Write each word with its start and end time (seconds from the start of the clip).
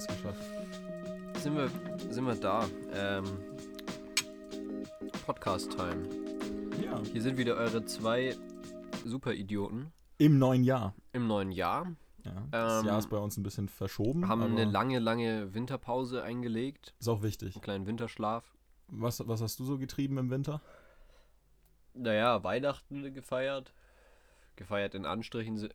Früher 0.00 0.16
ja. 0.24 0.30
Abend 0.30 0.34
haben 0.34 0.34
wir 0.34 0.34
es 0.34 0.86
geschafft. 1.34 1.42
Sind 1.42 1.56
wir, 1.56 1.70
sind 2.12 2.26
wir 2.26 2.34
da. 2.36 2.66
Ähm, 2.94 3.24
Podcast-Time. 5.26 6.08
Ja. 6.84 7.00
Hier 7.12 7.22
sind 7.22 7.36
wieder 7.36 7.56
eure 7.56 7.84
zwei 7.84 8.36
Superidioten 9.04 9.92
Im 10.18 10.38
neuen 10.38 10.64
Jahr. 10.64 10.94
im 11.12 11.26
neuen 11.26 11.52
Jahr. 11.52 11.86
Ja. 12.24 12.46
Das 12.50 12.80
Ähm, 12.82 12.86
Jahr 12.86 12.98
ist 12.98 13.08
bei 13.10 13.16
uns 13.16 13.36
ein 13.36 13.42
bisschen 13.42 13.68
verschoben. 13.68 14.28
Haben 14.28 14.42
eine 14.42 14.64
lange, 14.64 14.98
lange 14.98 15.54
Winterpause 15.54 16.22
eingelegt. 16.22 16.94
Ist 16.98 17.08
auch 17.08 17.22
wichtig. 17.22 17.54
Einen 17.54 17.62
kleinen 17.62 17.86
Winterschlaf. 17.86 18.44
Was, 18.88 19.26
was 19.26 19.40
hast 19.40 19.58
du 19.60 19.64
so 19.64 19.78
getrieben 19.78 20.18
im 20.18 20.30
Winter? 20.30 20.60
Naja, 21.94 22.42
Weihnachten 22.44 23.14
gefeiert. 23.14 23.72
Gefeiert 24.56 24.94
in 24.94 25.06
Anstrichen. 25.06 25.68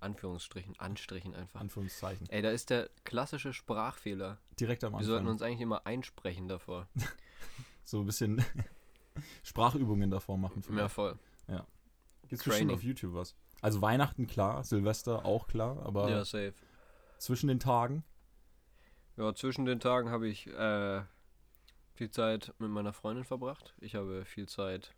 Ja, 0.00 0.06
Anführungsstrichen, 0.06 0.78
Anstrichen 0.78 1.34
einfach. 1.34 1.60
Anführungszeichen. 1.60 2.28
Ey, 2.30 2.42
da 2.42 2.50
ist 2.50 2.70
der 2.70 2.88
klassische 3.04 3.52
Sprachfehler. 3.52 4.38
Direkt 4.60 4.84
am 4.84 4.92
Wir 4.92 5.04
sollten 5.04 5.20
Anfang. 5.26 5.32
uns 5.32 5.42
eigentlich 5.42 5.60
immer 5.60 5.86
einsprechen 5.86 6.48
davor. 6.48 6.88
So 7.84 8.00
ein 8.00 8.06
bisschen 8.06 8.44
Sprachübungen 9.42 10.10
davor 10.10 10.36
machen. 10.36 10.62
Ja, 10.76 10.88
voll. 10.90 11.18
Gibt's 12.28 12.44
bestimmt 12.44 12.68
Training. 12.68 12.74
auf 12.76 12.82
YouTube 12.82 13.14
was. 13.14 13.34
Also 13.62 13.80
Weihnachten 13.80 14.26
klar, 14.26 14.62
Silvester 14.62 15.24
auch 15.24 15.46
klar, 15.48 15.82
aber 15.86 16.10
Ja, 16.10 16.22
safe. 16.26 16.52
zwischen 17.16 17.48
den 17.48 17.58
Tagen. 17.58 18.04
Ja, 19.16 19.34
zwischen 19.34 19.64
den 19.64 19.80
Tagen 19.80 20.10
habe 20.10 20.28
ich 20.28 20.46
äh, 20.48 21.00
viel 21.94 22.10
Zeit 22.10 22.52
mit 22.58 22.68
meiner 22.70 22.92
Freundin 22.92 23.24
verbracht. 23.24 23.72
Ich 23.80 23.94
habe 23.94 24.26
viel 24.26 24.46
Zeit 24.46 24.94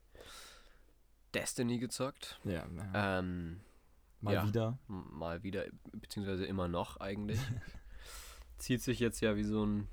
Destiny 1.33 1.79
gezockt. 1.79 2.41
Ja, 2.43 2.67
na, 2.69 3.19
Ähm, 3.21 3.61
mal 4.21 4.35
ja. 4.35 4.47
wieder. 4.47 4.79
mal 4.89 5.43
wieder, 5.43 5.65
beziehungsweise 5.93 6.45
immer 6.47 6.69
noch 6.69 6.99
eigentlich. 6.99 7.39
Zieht 8.59 8.83
sich 8.83 8.99
jetzt 9.01 9.21
ja 9.21 9.37
wie 9.37 9.45
so 9.45 9.65
ein 9.65 9.89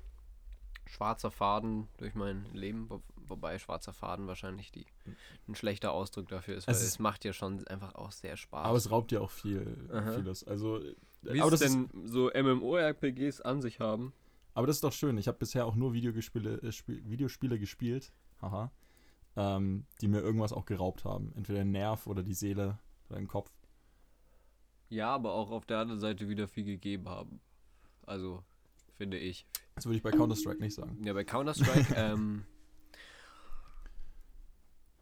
schwarzer 0.86 1.30
Faden 1.30 1.88
durch 1.98 2.14
mein 2.14 2.46
Leben, 2.54 2.88
wo, 2.88 3.02
wobei 3.16 3.58
schwarzer 3.58 3.92
Faden 3.92 4.26
wahrscheinlich 4.26 4.72
die, 4.72 4.86
ein 5.46 5.54
schlechter 5.54 5.92
Ausdruck 5.92 6.28
dafür 6.28 6.56
ist, 6.56 6.66
weil 6.66 6.74
Es 6.74 6.80
es, 6.82 6.88
ist- 6.88 6.98
macht 6.98 7.24
ja 7.24 7.32
schon 7.32 7.66
einfach 7.68 7.94
auch 7.94 8.12
sehr 8.12 8.36
Spaß. 8.36 8.66
Aber 8.66 8.76
es 8.76 8.90
raubt 8.90 9.12
ja 9.12 9.20
auch 9.20 9.30
viel, 9.30 9.88
Aha. 9.92 10.12
vieles. 10.12 10.44
Also, 10.44 10.78
äh, 10.82 10.94
Wie 11.22 11.40
aber, 11.42 11.52
es 11.52 11.60
das 11.60 11.70
ist, 11.70 11.74
denn 11.74 12.06
so 12.06 12.30
MMORPGs 12.34 13.40
an 13.42 13.60
sich 13.62 13.80
haben. 13.80 14.12
aber 14.54 14.66
das 14.66 14.76
ist 14.76 14.84
doch 14.84 14.92
schön. 14.92 15.18
Ich 15.18 15.28
habe 15.28 15.38
bisher 15.38 15.66
auch 15.66 15.74
nur 15.74 15.92
Videospiele, 15.92 16.60
äh, 16.62 16.72
Spiel, 16.72 17.02
Videospiele 17.08 17.58
gespielt, 17.58 18.12
haha, 18.40 18.70
ähm, 19.36 19.84
die 20.00 20.08
mir 20.08 20.20
irgendwas 20.20 20.52
auch 20.52 20.64
geraubt 20.64 21.04
haben. 21.04 21.32
Entweder 21.36 21.60
den 21.60 21.70
Nerv 21.70 22.06
oder 22.06 22.22
die 22.22 22.34
Seele 22.34 22.78
oder 23.08 23.18
den 23.18 23.28
Kopf. 23.28 23.50
Ja, 24.88 25.14
aber 25.14 25.32
auch 25.32 25.50
auf 25.50 25.66
der 25.66 25.78
anderen 25.78 26.00
Seite 26.00 26.28
wieder 26.28 26.48
viel 26.48 26.64
gegeben 26.64 27.08
haben. 27.08 27.40
Also, 28.06 28.42
finde 28.96 29.18
ich. 29.18 29.46
Das 29.74 29.84
würde 29.86 29.96
ich 29.96 30.02
bei 30.02 30.10
Counter-Strike 30.10 30.60
nicht 30.60 30.74
sagen. 30.74 31.02
Ja, 31.04 31.12
bei 31.12 31.24
Counter-Strike, 31.24 31.94
ähm. 31.96 32.44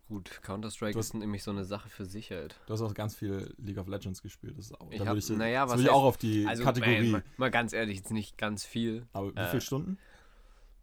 Gut, 0.08 0.40
Counter-Strike 0.42 0.92
Du 0.92 0.98
hast- 1.00 1.06
ist 1.06 1.14
nämlich 1.14 1.42
so 1.42 1.50
eine 1.50 1.64
Sache 1.64 1.88
für 1.88 2.04
sich 2.04 2.30
halt. 2.30 2.60
Du 2.66 2.72
hast 2.74 2.80
auch 2.80 2.94
ganz 2.94 3.16
viel 3.16 3.52
League 3.58 3.78
of 3.78 3.88
Legends 3.88 4.22
gespielt. 4.22 4.56
Das 4.56 4.66
ist 4.66 4.80
auch, 4.80 4.90
Ich 4.92 4.98
da 4.98 5.06
hab- 5.06 5.14
würde 5.14 5.18
ich, 5.18 5.28
naja, 5.30 5.62
das 5.62 5.70
was 5.72 5.78
würde 5.78 5.82
ich 5.88 5.88
heißt- 5.92 5.96
auch 5.98 6.04
auf 6.04 6.16
die 6.16 6.46
Also, 6.46 6.62
Kategorie. 6.62 6.94
ey, 6.94 7.10
mal, 7.10 7.24
mal 7.36 7.50
ganz 7.50 7.72
ehrlich, 7.72 7.98
jetzt 7.98 8.12
nicht 8.12 8.38
ganz 8.38 8.64
viel. 8.64 9.06
aber 9.12 9.34
wie 9.34 9.38
äh, 9.40 9.48
viele 9.48 9.60
Stunden? 9.62 9.98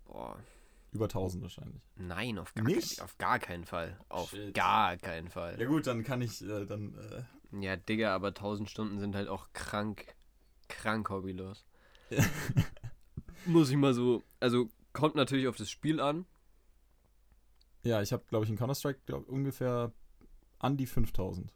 Boah, 0.07 0.37
Über 0.91 1.05
1000 1.05 1.41
wahrscheinlich. 1.41 1.81
nein, 1.95 2.37
auf 2.37 2.53
gar, 2.53 2.65
Nicht? 2.65 2.97
Kein, 2.97 3.05
auf 3.05 3.17
gar 3.17 3.39
keinen 3.39 3.63
Fall. 3.63 3.97
Auf 4.09 4.31
Shit. 4.31 4.53
gar 4.53 4.97
keinen 4.97 5.29
Fall. 5.29 5.57
Ja 5.57 5.67
gut, 5.67 5.87
dann 5.87 6.03
kann 6.03 6.21
ich 6.21 6.41
äh, 6.41 6.65
dann. 6.65 6.93
Äh, 6.97 7.23
Ja, 7.59 7.75
Digga, 7.75 8.13
aber 8.15 8.29
1000 8.29 8.69
Stunden 8.69 8.99
sind 8.99 9.15
halt 9.15 9.27
auch 9.29 9.47
krank, 9.53 10.15
krank 10.69 11.09
hobbylos. 11.09 11.65
Muss 13.45 13.69
ich 13.69 13.77
mal 13.77 13.93
so, 13.93 14.23
also 14.39 14.69
kommt 14.93 15.15
natürlich 15.15 15.47
auf 15.47 15.57
das 15.57 15.69
Spiel 15.69 15.99
an. 15.99 16.25
ja, 17.83 18.01
ich 18.01 18.11
habe, 18.13 18.23
glaube 18.29 18.45
ich, 18.45 18.51
in 18.51 18.57
Counter-Strike 18.57 19.15
ungefähr 19.27 19.91
an 20.59 20.77
die 20.77 20.85
5000. 20.87 21.51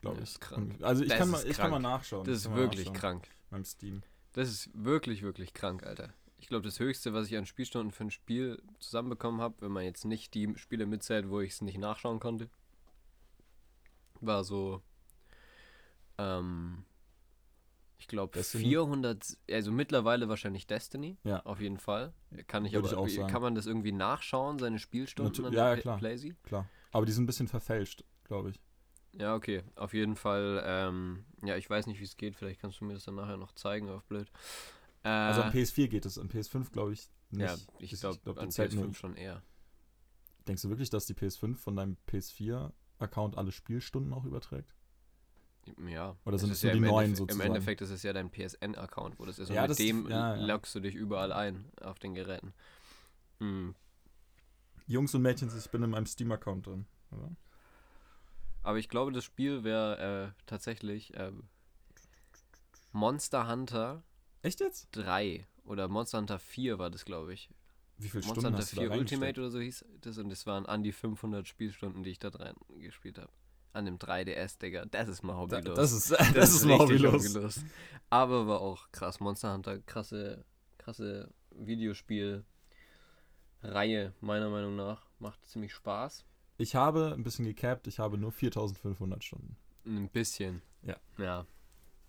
Glaube 0.00 0.20
Das 0.20 0.30
ich. 0.30 0.34
ist 0.36 0.40
krank. 0.40 0.76
Also 0.82 1.02
ich, 1.02 1.08
Das 1.10 1.18
kann 1.18 1.30
mal, 1.30 1.46
ich 1.46 1.56
kann 1.56 1.70
mal 1.70 1.80
krank. 1.80 1.82
nachschauen. 1.82 2.24
Das 2.26 2.36
ist 2.38 2.54
wirklich 2.54 2.86
nachschauen 2.86 3.00
krank. 3.00 3.28
Beim 3.50 3.64
Steam. 3.64 4.02
Das 4.32 4.48
ist 4.48 4.70
wirklich, 4.74 5.22
wirklich 5.22 5.54
krank, 5.54 5.84
Alter. 5.86 6.12
Ich 6.38 6.48
glaube, 6.48 6.64
das 6.64 6.78
Höchste, 6.78 7.12
was 7.14 7.28
ich 7.28 7.36
an 7.36 7.46
Spielstunden 7.46 7.90
für 7.90 8.04
ein 8.04 8.10
Spiel 8.10 8.62
zusammenbekommen 8.78 9.40
habe, 9.40 9.54
wenn 9.60 9.72
man 9.72 9.84
jetzt 9.84 10.04
nicht 10.04 10.34
die 10.34 10.52
Spiele 10.56 10.86
mitzählt, 10.86 11.28
wo 11.30 11.40
ich 11.40 11.52
es 11.52 11.62
nicht 11.62 11.78
nachschauen 11.78 12.20
konnte, 12.20 12.50
war 14.26 14.44
so, 14.44 14.82
ähm, 16.18 16.84
ich 17.98 18.08
glaube, 18.08 18.32
Destiny? 18.32 18.64
400, 18.64 19.38
also 19.50 19.72
mittlerweile 19.72 20.28
wahrscheinlich 20.28 20.66
Destiny, 20.66 21.16
Ja. 21.24 21.40
auf 21.46 21.60
jeden 21.60 21.78
Fall. 21.78 22.12
Kann 22.46 22.64
ich 22.64 22.72
Würde 22.72 22.88
aber, 22.88 23.06
ich 23.06 23.14
auch 23.18 23.22
sagen. 23.22 23.32
kann 23.32 23.42
man 23.42 23.54
das 23.54 23.66
irgendwie 23.66 23.92
nachschauen, 23.92 24.58
seine 24.58 24.78
Spielstunden 24.78 25.34
Natu- 25.34 25.46
an 25.48 25.52
ja, 25.52 25.74
ja, 25.74 25.80
klar. 25.80 25.98
Playsee? 25.98 26.34
Klar. 26.42 26.68
Aber 26.92 27.06
die 27.06 27.12
sind 27.12 27.24
ein 27.24 27.26
bisschen 27.26 27.48
verfälscht, 27.48 28.04
glaube 28.24 28.50
ich. 28.50 28.60
Ja, 29.12 29.34
okay. 29.36 29.62
Auf 29.76 29.94
jeden 29.94 30.16
Fall, 30.16 30.62
ähm, 30.66 31.24
ja, 31.44 31.56
ich 31.56 31.70
weiß 31.70 31.86
nicht, 31.86 32.00
wie 32.00 32.04
es 32.04 32.16
geht. 32.16 32.34
Vielleicht 32.36 32.60
kannst 32.60 32.80
du 32.80 32.84
mir 32.84 32.94
das 32.94 33.04
dann 33.04 33.14
nachher 33.14 33.36
noch 33.36 33.52
zeigen, 33.52 33.88
auf 33.88 34.04
blöd. 34.04 34.28
Äh, 35.04 35.08
Also 35.08 35.42
am 35.42 35.52
PS4 35.52 35.88
geht 35.88 36.04
es, 36.04 36.18
am 36.18 36.28
PS5 36.28 36.72
glaube 36.72 36.92
ich 36.92 37.08
nicht. 37.30 37.42
ja, 37.42 37.56
ich 37.78 37.98
glaube, 38.00 38.18
glaub, 38.24 38.38
an 38.38 38.50
zählt 38.50 38.72
nur- 38.74 38.84
PS5 38.86 38.94
schon 38.96 39.16
eher. 39.16 39.42
Denkst 40.48 40.62
du 40.62 40.68
wirklich, 40.68 40.90
dass 40.90 41.06
die 41.06 41.14
PS5 41.14 41.56
von 41.56 41.76
deinem 41.76 41.96
PS4-Account 42.98 43.36
alle 43.38 43.52
Spielstunden 43.52 44.12
auch 44.12 44.24
überträgt? 44.24 44.74
Ja. 45.88 46.16
Oder 46.26 46.38
sind 46.38 46.50
es 46.50 46.62
nur 46.62 46.72
die 46.72 46.78
im 46.78 46.84
neuen 46.84 47.04
Endeffekt- 47.06 47.16
sozusagen? 47.18 47.40
Im 47.40 47.54
Endeffekt 47.54 47.80
ist 47.80 47.90
es 47.90 48.02
ja 48.02 48.12
dein 48.12 48.30
PSN-Account, 48.30 49.18
wo 49.18 49.24
das 49.24 49.38
ist. 49.38 49.48
Und 49.48 49.54
Ja, 49.56 49.62
mit 49.62 49.70
das- 49.70 49.78
dem 49.78 50.08
ja, 50.08 50.36
ja. 50.36 50.46
loggst 50.46 50.74
du 50.74 50.80
dich 50.80 50.94
überall 50.94 51.32
ein 51.32 51.64
auf 51.80 51.98
den 51.98 52.14
Geräten. 52.14 52.52
Hm. 53.40 53.74
Jungs 54.86 55.14
und 55.14 55.22
Mädchen, 55.22 55.50
ich 55.56 55.70
bin 55.70 55.82
in 55.82 55.90
meinem 55.90 56.06
Steam-Account 56.06 56.66
drin. 56.66 56.86
Oder? 57.10 57.30
Aber 58.62 58.78
ich 58.78 58.88
glaube, 58.90 59.12
das 59.12 59.24
Spiel 59.24 59.64
wäre 59.64 60.32
äh, 60.36 60.42
tatsächlich 60.46 61.12
ähm, 61.16 61.48
Monster 62.92 63.48
Hunter 63.48 64.02
Echt 64.42 64.60
jetzt? 64.60 64.88
3 64.92 65.46
oder 65.64 65.88
Monster 65.88 66.18
Hunter 66.18 66.38
4 66.38 66.78
war 66.78 66.90
das, 66.90 67.06
glaube 67.06 67.32
ich. 67.32 67.48
Wie 67.98 68.08
viele 68.08 68.24
Monster 68.24 68.40
Stunden 68.40 68.46
Hunter 68.46 68.58
hast 68.58 68.72
du 68.72 68.76
da 68.76 68.82
4 68.82 68.92
Ultimate 68.92 69.40
oder 69.40 69.50
so 69.50 69.60
hieß 69.60 69.84
das 70.00 70.18
und 70.18 70.30
es 70.30 70.46
waren 70.46 70.66
an 70.66 70.82
die 70.82 70.92
500 70.92 71.46
Spielstunden, 71.46 72.02
die 72.02 72.10
ich 72.10 72.18
da 72.18 72.30
dran 72.30 72.54
gespielt 72.80 73.18
habe. 73.18 73.30
An 73.72 73.84
dem 73.86 73.98
3DS, 73.98 74.58
Digga. 74.58 74.84
Das 74.86 75.08
ist 75.08 75.22
mal 75.22 75.32
Da, 75.32 75.38
hobbylos. 75.58 75.76
das 75.76 75.92
ist, 75.92 76.10
das, 76.34 76.54
ist 76.54 76.64
mal 76.64 76.80
richtig 76.84 77.12
hobbylos. 77.12 77.60
Aber 78.10 78.46
war 78.46 78.60
auch 78.60 78.90
krass. 78.92 79.18
Monster 79.20 79.52
Hunter, 79.52 79.80
krasse, 79.80 80.44
krasse 80.78 81.32
Videospiel-Reihe, 81.50 84.14
meiner 84.20 84.50
Meinung 84.50 84.76
nach. 84.76 85.06
Macht 85.18 85.44
ziemlich 85.46 85.74
Spaß. 85.74 86.24
Ich 86.56 86.76
habe 86.76 87.12
ein 87.16 87.24
bisschen 87.24 87.46
gecapped, 87.46 87.88
ich 87.88 87.98
habe 87.98 88.16
nur 88.16 88.30
4500 88.30 89.24
Stunden. 89.24 89.56
Ein 89.84 90.08
bisschen. 90.08 90.62
Ja. 90.82 90.96
Ja. 91.18 91.46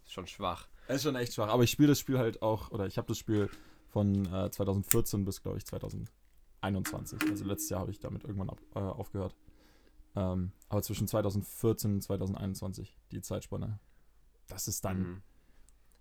Ist 0.03 0.13
schon 0.13 0.27
schwach. 0.27 0.67
Das 0.87 0.97
ist 0.97 1.03
schon 1.03 1.15
echt 1.15 1.33
schwach, 1.33 1.49
aber 1.49 1.63
ich 1.63 1.71
spiele 1.71 1.87
das 1.89 1.99
Spiel 1.99 2.19
halt 2.19 2.43
auch, 2.43 2.69
oder 2.69 2.85
ich 2.85 2.99
habe 2.99 3.07
das 3.07 3.17
Spiel 3.17 3.49
von 3.95 4.25
äh, 4.25 4.51
2014 4.51 5.23
bis, 5.23 5.41
glaube 5.41 5.57
ich, 5.57 5.65
2021. 5.65 7.21
Also 7.29 7.45
letztes 7.45 7.69
Jahr 7.69 7.79
habe 7.79 7.91
ich 7.91 7.99
damit 8.01 8.25
irgendwann 8.25 8.49
ab, 8.49 8.59
äh, 8.75 8.79
aufgehört. 8.79 9.37
Ähm, 10.17 10.51
aber 10.67 10.81
zwischen 10.81 11.07
2014 11.07 11.93
und 11.93 12.01
2021, 12.01 12.99
die 13.13 13.21
Zeitspanne. 13.21 13.79
Das 14.49 14.67
ist 14.67 14.83
dann. 14.83 14.99
Mhm. 14.99 15.21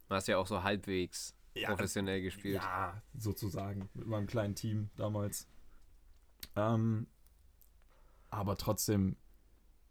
Du 0.09 0.15
hast 0.17 0.27
ja 0.27 0.39
auch 0.39 0.49
so 0.49 0.65
halbwegs 0.65 1.37
Ja, 1.55 1.69
professionell 1.69 2.21
gespielt. 2.21 2.57
Ja, 2.57 3.01
sozusagen. 3.17 3.89
Mit 3.95 4.09
meinem 4.09 4.27
kleinen 4.27 4.57
Team 4.57 4.91
damals. 4.97 5.47
Ähm, 6.57 7.07
aber 8.31 8.57
trotzdem 8.57 9.15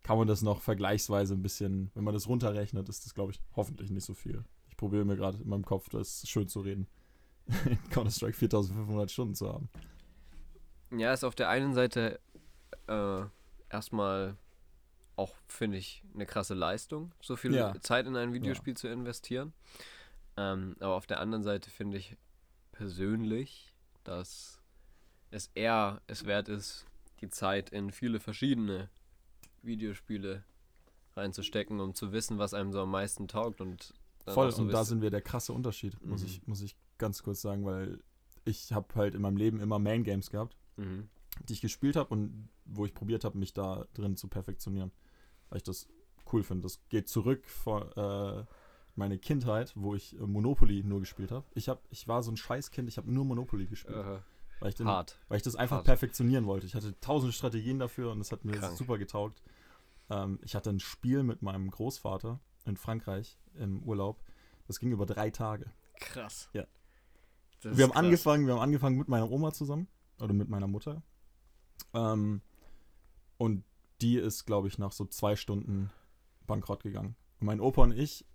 kann 0.02 0.18
man 0.18 0.28
das 0.28 0.42
noch 0.42 0.62
vergleichsweise 0.62 1.36
ein 1.36 1.42
bisschen, 1.42 1.90
wenn 1.94 2.04
man 2.04 2.14
das 2.14 2.28
runterrechnet, 2.28 2.90
ist 2.90 3.06
das, 3.06 3.14
glaube 3.14 3.32
ich, 3.32 3.40
hoffentlich 3.56 3.92
nicht 3.92 4.04
so 4.04 4.14
viel. 4.14 4.44
Ich 4.68 4.76
probiere 4.76 5.06
mir 5.06 5.16
gerade 5.16 5.38
in 5.38 5.48
meinem 5.48 5.64
Kopf, 5.64 5.88
das 5.88 6.28
schön 6.28 6.50
zu 6.50 6.60
reden. 6.60 6.86
In 7.48 7.78
Counter-Strike 7.90 8.38
4500 8.38 9.12
Stunden 9.12 9.36
zu 9.36 9.48
haben. 9.52 9.70
Ja, 10.92 11.14
ist 11.14 11.24
auf 11.24 11.36
der 11.36 11.50
einen 11.50 11.74
Seite 11.74 12.20
äh, 12.88 13.24
erstmal 13.70 14.38
auch, 15.16 15.36
finde 15.48 15.78
ich, 15.78 16.04
eine 16.14 16.26
krasse 16.26 16.54
Leistung, 16.54 17.12
so 17.22 17.36
viel 17.36 17.54
Ja. 17.54 17.74
Zeit 17.82 18.08
in 18.08 18.16
ein 18.16 18.34
Videospiel 18.34 18.76
zu 18.76 18.88
investieren. 18.88 19.54
Ähm, 20.38 20.76
aber 20.80 20.96
auf 20.96 21.06
der 21.06 21.20
anderen 21.20 21.44
Seite 21.44 21.70
finde 21.70 21.98
ich 21.98 22.18
persönlich, 22.72 23.74
dass 24.04 24.60
es 25.32 25.52
eher 25.56 26.02
es 26.08 26.26
wert 26.26 26.50
ist, 26.50 26.86
die 27.22 27.30
Zeit 27.30 27.70
in 27.70 27.92
viele 27.92 28.20
verschiedene 28.20 28.90
Videospiele 29.62 30.44
reinzustecken, 31.16 31.80
um 31.80 31.94
zu 31.94 32.12
wissen, 32.12 32.40
was 32.40 32.54
einem 32.54 32.72
so 32.72 32.82
am 32.82 32.92
meisten 32.92 33.28
taugt 33.28 33.62
und 33.62 33.94
Voll, 34.26 34.50
und 34.54 34.70
da 34.70 34.86
sind 34.86 35.02
wir 35.02 35.10
der 35.12 35.22
krasse 35.22 35.52
Unterschied, 35.52 36.02
muss, 36.06 36.22
Mhm. 36.22 36.28
ich, 36.28 36.48
muss 36.48 36.62
ich 36.62 36.76
ganz 36.98 37.24
kurz 37.24 37.42
sagen, 37.42 37.66
weil 37.66 38.02
ich 38.46 38.72
habe 38.74 38.94
halt 38.96 39.16
in 39.16 39.22
meinem 39.22 39.38
Leben 39.38 39.60
immer 39.60 39.80
Main-Games 39.80 40.30
gehabt, 40.30 40.58
Mhm. 40.78 41.08
die 41.48 41.54
ich 41.54 41.62
gespielt 41.62 41.96
habe 41.96 42.10
und 42.14 42.50
wo 42.66 42.86
ich 42.86 42.94
probiert 42.94 43.24
habe, 43.24 43.38
mich 43.38 43.54
da 43.54 43.86
drin 43.94 44.18
zu 44.18 44.28
perfektionieren. 44.28 44.92
Weil 45.50 45.58
ich 45.58 45.64
das 45.64 45.88
cool 46.32 46.44
finde. 46.44 46.64
Das 46.64 46.80
geht 46.90 47.08
zurück 47.10 47.46
vor 47.48 47.96
äh, 47.98 48.46
meine 48.96 49.18
Kindheit, 49.20 49.72
wo 49.76 49.96
ich 49.96 50.16
äh, 50.18 50.22
Monopoly 50.22 50.84
nur 50.84 51.00
gespielt 51.00 51.32
habe. 51.32 51.46
Ich, 51.54 51.70
hab, 51.70 51.84
ich 51.90 52.08
war 52.08 52.24
so 52.24 52.32
ein 52.32 52.38
Scheißkind, 52.38 52.88
ich 52.90 52.98
habe 52.98 53.12
nur 53.12 53.26
Monopoly 53.26 53.66
gespielt. 53.68 53.98
Äh, 53.98 54.20
weil, 54.60 54.70
ich 54.70 54.76
den, 54.76 54.88
weil 54.88 55.38
ich 55.38 55.44
das 55.44 55.56
einfach 55.56 55.78
Hart. 55.78 55.86
perfektionieren 55.86 56.46
wollte. 56.46 56.66
Ich 56.66 56.74
hatte 56.76 56.98
tausend 57.02 57.34
Strategien 57.34 57.80
dafür 57.80 58.12
und 58.12 58.20
das 58.20 58.32
hat 58.32 58.46
mir 58.46 58.54
Krank. 58.58 58.78
super 58.78 58.98
getaugt. 58.98 59.42
Ähm, 60.10 60.40
ich 60.44 60.56
hatte 60.56 60.70
ein 60.70 60.80
Spiel 60.80 61.24
mit 61.24 61.42
meinem 61.42 61.70
Großvater 61.70 62.40
in 62.66 62.78
Frankreich 62.78 63.38
im 63.56 63.84
Urlaub. 63.84 64.24
Das 64.68 64.80
ging 64.80 64.92
über 64.92 65.06
drei 65.06 65.30
Tage. 65.32 65.66
Krass. 66.00 66.50
Ja. 66.54 66.66
Das 67.64 67.78
wir 67.78 67.84
haben 67.86 67.92
krass. 67.92 68.04
angefangen, 68.04 68.46
wir 68.48 68.54
haben 68.54 68.62
angefangen 68.62 68.98
mit 68.98 69.08
meiner 69.08 69.30
Oma 69.30 69.52
zusammen 69.54 69.88
oder 70.20 70.34
mit 70.34 70.50
meiner 70.50 70.68
Mutter. 70.68 71.02
Ähm, 71.94 72.42
und 73.38 73.64
die 74.02 74.18
ist, 74.18 74.46
glaube 74.46 74.68
ich, 74.68 74.78
nach 74.78 74.92
so 74.92 75.06
zwei 75.06 75.36
Stunden 75.36 75.90
bankrott 76.46 76.84
gegangen. 76.84 77.16
Und 77.40 77.48
mein 77.48 77.60
Opa 77.60 77.84
und 77.84 77.98
ich 77.98 78.26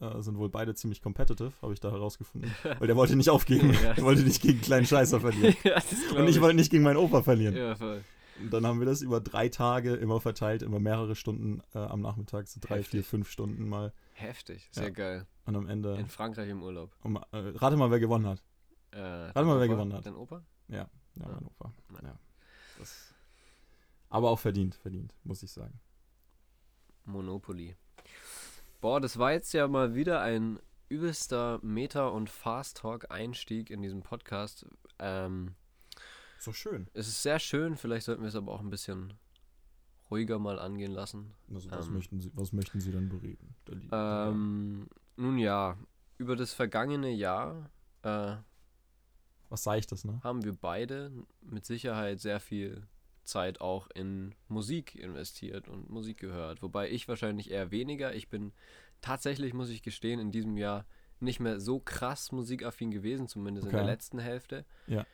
äh, 0.00 0.20
sind 0.22 0.38
wohl 0.38 0.48
beide 0.48 0.74
ziemlich 0.74 1.02
competitive, 1.02 1.52
habe 1.62 1.72
ich 1.72 1.80
da 1.80 1.90
herausgefunden. 1.90 2.52
weil 2.78 2.86
der 2.86 2.96
wollte 2.96 3.16
nicht 3.16 3.30
aufgeben. 3.30 3.72
Ja. 3.72 3.92
Er 3.92 4.02
wollte 4.02 4.22
nicht 4.22 4.40
gegen 4.42 4.54
einen 4.54 4.62
kleinen 4.62 4.86
Scheißer 4.86 5.20
verlieren. 5.20 5.56
ja, 5.64 5.80
Und 6.16 6.28
ich 6.28 6.40
wollte 6.40 6.56
nicht 6.56 6.70
gegen 6.70 6.82
meinen 6.84 6.96
Opa 6.96 7.22
verlieren. 7.22 7.56
Ja, 7.56 7.76
voll. 7.76 8.02
Und 8.40 8.52
dann 8.52 8.66
haben 8.66 8.80
wir 8.80 8.86
das 8.86 9.00
über 9.00 9.20
drei 9.20 9.48
Tage 9.48 9.94
immer 9.94 10.20
verteilt, 10.20 10.62
immer 10.62 10.80
mehrere 10.80 11.14
Stunden 11.14 11.62
äh, 11.72 11.78
am 11.78 12.00
Nachmittag, 12.00 12.48
so 12.48 12.58
drei, 12.60 12.78
Heftig. 12.78 12.90
vier, 12.90 13.04
fünf 13.04 13.30
Stunden 13.30 13.68
mal. 13.68 13.92
Heftig. 14.14 14.68
Sehr 14.72 14.84
Ja. 14.84 14.90
geil. 14.90 15.26
Und 15.46 15.54
am 15.54 15.68
Ende. 15.68 15.94
In 15.94 16.08
Frankreich 16.08 16.48
im 16.48 16.60
Urlaub. 16.62 16.90
Um, 17.04 17.16
äh, 17.16 17.20
rate 17.32 17.76
mal, 17.76 17.92
wer 17.92 18.00
gewonnen 18.00 18.26
hat. 18.26 18.42
Äh, 18.94 19.34
Warte 19.34 19.44
mal, 19.44 19.58
wer 19.60 19.68
gewonnen 19.68 19.92
hat. 19.92 20.06
Dein 20.06 20.14
Opa? 20.14 20.42
Ja, 20.68 20.88
Ja. 21.16 21.28
mein 21.28 21.44
Opa. 21.46 21.72
Nein. 21.90 22.04
Ja. 22.04 22.18
Das, 22.78 23.12
aber 24.08 24.30
auch 24.30 24.38
verdient, 24.38 24.74
verdient, 24.76 25.14
muss 25.24 25.42
ich 25.42 25.50
sagen. 25.50 25.80
Monopoly. 27.04 27.76
Boah, 28.80 29.00
das 29.00 29.18
war 29.18 29.32
jetzt 29.32 29.52
ja 29.52 29.66
mal 29.68 29.94
wieder 29.94 30.20
ein 30.20 30.58
übelster 30.88 31.58
Meta- 31.62 32.08
und 32.08 32.30
Fast-Talk-Einstieg 32.30 33.70
in 33.70 33.82
diesem 33.82 34.02
Podcast. 34.02 34.66
Ähm, 34.98 35.54
So 36.38 36.52
schön. 36.52 36.88
es 36.94 37.08
ist 37.08 37.22
sehr 37.22 37.38
schön, 37.38 37.76
vielleicht 37.76 38.06
sollten 38.06 38.22
wir 38.22 38.28
es 38.28 38.36
aber 38.36 38.52
auch 38.52 38.60
ein 38.60 38.70
bisschen 38.70 39.14
ruhiger 40.10 40.38
mal 40.38 40.58
angehen 40.58 40.92
lassen. 40.92 41.32
Also, 41.52 41.70
was, 41.70 41.86
Ähm. 41.88 41.94
möchten 41.94 42.20
Sie, 42.20 42.30
was 42.34 42.52
möchten 42.52 42.80
Sie 42.80 42.92
denn 42.92 43.08
bereden? 43.08 43.54
Ähm, 43.90 44.86
nun 45.16 45.38
ja, 45.38 45.76
über 46.18 46.36
das 46.36 46.52
vergangene 46.52 47.10
Jahr 47.10 47.70
äh, 48.02 48.36
was 49.54 49.62
sage 49.62 49.78
ich 49.78 49.86
das, 49.86 50.04
ne? 50.04 50.20
haben 50.24 50.42
wir 50.44 50.52
beide 50.52 51.12
mit 51.42 51.64
Sicherheit 51.64 52.18
sehr 52.18 52.40
viel 52.40 52.82
Zeit 53.22 53.60
auch 53.60 53.88
in 53.94 54.34
Musik 54.48 54.96
investiert 54.96 55.68
und 55.68 55.88
Musik 55.90 56.18
gehört. 56.18 56.60
Wobei 56.60 56.90
ich 56.90 57.06
wahrscheinlich 57.06 57.52
eher 57.52 57.70
weniger. 57.70 58.12
Ich 58.14 58.28
bin 58.28 58.52
tatsächlich, 59.00 59.54
muss 59.54 59.70
ich 59.70 59.82
gestehen, 59.82 60.18
in 60.18 60.32
diesem 60.32 60.56
Jahr 60.56 60.84
nicht 61.20 61.38
mehr 61.38 61.60
so 61.60 61.78
krass 61.78 62.32
musikaffin 62.32 62.90
gewesen, 62.90 63.28
zumindest 63.28 63.66
in 63.66 63.72
der 63.72 63.82
Okay. 63.82 63.90
letzten 63.92 64.18
Hälfte. 64.18 64.64
Ja. 64.88 65.06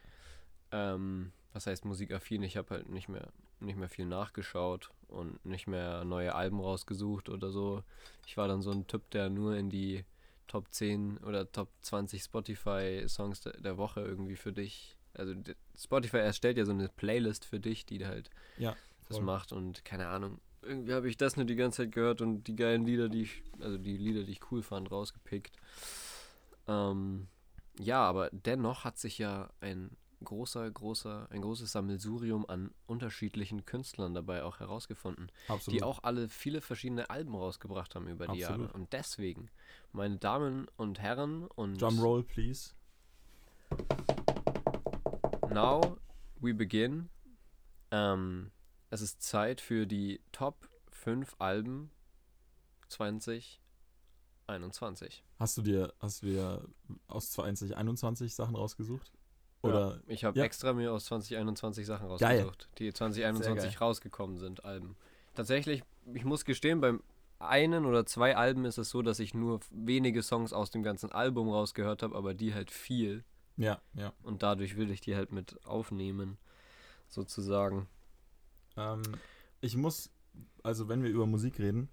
Ähm, 0.72 1.32
was 1.52 1.66
heißt 1.66 1.84
musikaffin? 1.84 2.42
Ich 2.42 2.56
habe 2.56 2.70
halt 2.70 2.88
nicht 2.88 3.08
mehr, 3.10 3.28
nicht 3.60 3.76
mehr 3.78 3.90
viel 3.90 4.06
nachgeschaut 4.06 4.90
und 5.08 5.44
nicht 5.44 5.66
mehr 5.66 6.04
neue 6.04 6.34
Alben 6.34 6.60
rausgesucht 6.60 7.28
oder 7.28 7.50
so. 7.50 7.82
Ich 8.26 8.38
war 8.38 8.48
dann 8.48 8.62
so 8.62 8.70
ein 8.70 8.86
Typ, 8.86 9.10
der 9.10 9.28
nur 9.28 9.54
in 9.56 9.68
die 9.68 10.04
Top 10.50 10.66
10 10.72 11.18
oder 11.18 11.50
Top 11.52 11.68
20 11.82 12.24
Spotify-Songs 12.24 13.40
der, 13.42 13.52
der 13.60 13.76
Woche 13.78 14.00
irgendwie 14.00 14.34
für 14.34 14.52
dich. 14.52 14.96
Also 15.14 15.32
Spotify 15.78 16.16
erstellt 16.16 16.58
ja 16.58 16.64
so 16.64 16.72
eine 16.72 16.88
Playlist 16.88 17.44
für 17.44 17.60
dich, 17.60 17.86
die 17.86 18.04
halt 18.04 18.30
Ja. 18.58 18.76
das 19.08 19.20
macht 19.20 19.52
und 19.52 19.84
keine 19.84 20.08
Ahnung. 20.08 20.40
Irgendwie 20.62 20.92
habe 20.92 21.08
ich 21.08 21.16
das 21.16 21.36
nur 21.36 21.46
die 21.46 21.54
ganze 21.54 21.84
Zeit 21.84 21.92
gehört 21.92 22.20
und 22.20 22.48
die 22.48 22.56
geilen 22.56 22.84
Lieder, 22.84 23.08
die 23.08 23.22
ich, 23.22 23.42
also 23.60 23.78
die 23.78 23.96
Lieder, 23.96 24.24
die 24.24 24.32
ich 24.32 24.50
cool 24.50 24.62
fand, 24.62 24.90
rausgepickt. 24.90 25.56
Ähm, 26.66 27.28
ja, 27.78 28.02
aber 28.02 28.28
dennoch 28.32 28.82
hat 28.84 28.98
sich 28.98 29.18
ja 29.18 29.50
ein 29.60 29.96
großer, 30.24 30.70
großer, 30.70 31.28
ein 31.30 31.42
großes 31.42 31.72
Sammelsurium 31.72 32.48
an 32.48 32.70
unterschiedlichen 32.86 33.64
Künstlern 33.64 34.14
dabei 34.14 34.44
auch 34.44 34.60
herausgefunden 34.60 35.32
Absolut. 35.48 35.78
die 35.78 35.82
auch 35.82 36.02
alle 36.02 36.28
viele 36.28 36.60
verschiedene 36.60 37.10
Alben 37.10 37.34
rausgebracht 37.34 37.94
haben 37.94 38.08
über 38.08 38.26
die 38.26 38.44
Absolut. 38.44 38.68
Jahre. 38.68 38.72
Und 38.74 38.92
deswegen, 38.92 39.50
meine 39.92 40.18
Damen 40.18 40.66
und 40.76 41.00
Herren 41.00 41.46
und 41.46 41.80
Drumroll, 41.80 42.22
please. 42.22 42.74
now 45.50 45.96
we 46.40 46.54
begin. 46.54 47.08
Ähm, 47.90 48.50
es 48.90 49.00
ist 49.00 49.22
Zeit 49.22 49.60
für 49.60 49.86
die 49.86 50.20
Top 50.32 50.68
5 50.90 51.36
Alben 51.38 51.90
2021. 52.88 55.22
Hast 55.38 55.56
du 55.56 55.62
dir, 55.62 55.94
hast 56.00 56.22
du 56.22 56.26
dir 56.26 56.68
aus 57.08 57.30
2021 57.30 58.34
Sachen 58.34 58.56
rausgesucht? 58.56 59.12
Oder 59.62 59.96
Ja, 59.96 60.00
ich 60.06 60.24
habe 60.24 60.38
Ja. 60.38 60.44
extra 60.44 60.72
mir 60.72 60.92
aus 60.92 61.04
2021 61.06 61.86
Sachen 61.86 62.08
Geil. 62.18 62.38
rausgesucht, 62.40 62.68
die 62.78 62.92
2021 62.92 63.74
geil. 63.74 63.78
rausgekommen 63.86 64.38
sind, 64.38 64.64
Alben. 64.64 64.96
Tatsächlich, 65.34 65.82
ich 66.14 66.24
muss 66.24 66.44
gestehen, 66.44 66.80
beim 66.80 67.02
einen 67.38 67.84
oder 67.86 68.04
zwei 68.06 68.36
Alben 68.36 68.64
ist 68.64 68.78
es 68.78 68.90
so, 68.90 69.00
dass 69.02 69.18
ich 69.18 69.32
nur 69.34 69.60
wenige 69.70 70.22
Songs 70.22 70.52
aus 70.52 70.70
dem 70.70 70.82
ganzen 70.82 71.10
Album 71.12 71.48
rausgehört 71.50 72.02
habe, 72.02 72.14
aber 72.16 72.34
die 72.34 72.54
halt 72.54 72.70
viel. 72.70 73.24
ja, 73.56 73.80
ja. 73.94 74.12
Und 74.22 74.42
dadurch 74.42 74.76
will 74.78 74.90
ich 74.90 75.00
die 75.02 75.14
halt 75.16 75.32
mit 75.32 75.62
aufnehmen, 75.66 76.38
sozusagen. 77.08 77.88
Ähm, 78.76 79.02
ich 79.60 79.76
muss, 79.76 80.10
also 80.62 80.88
wenn 80.88 81.02
wir 81.02 81.10
über 81.10 81.26
Musik 81.26 81.58
reden, 81.58 81.88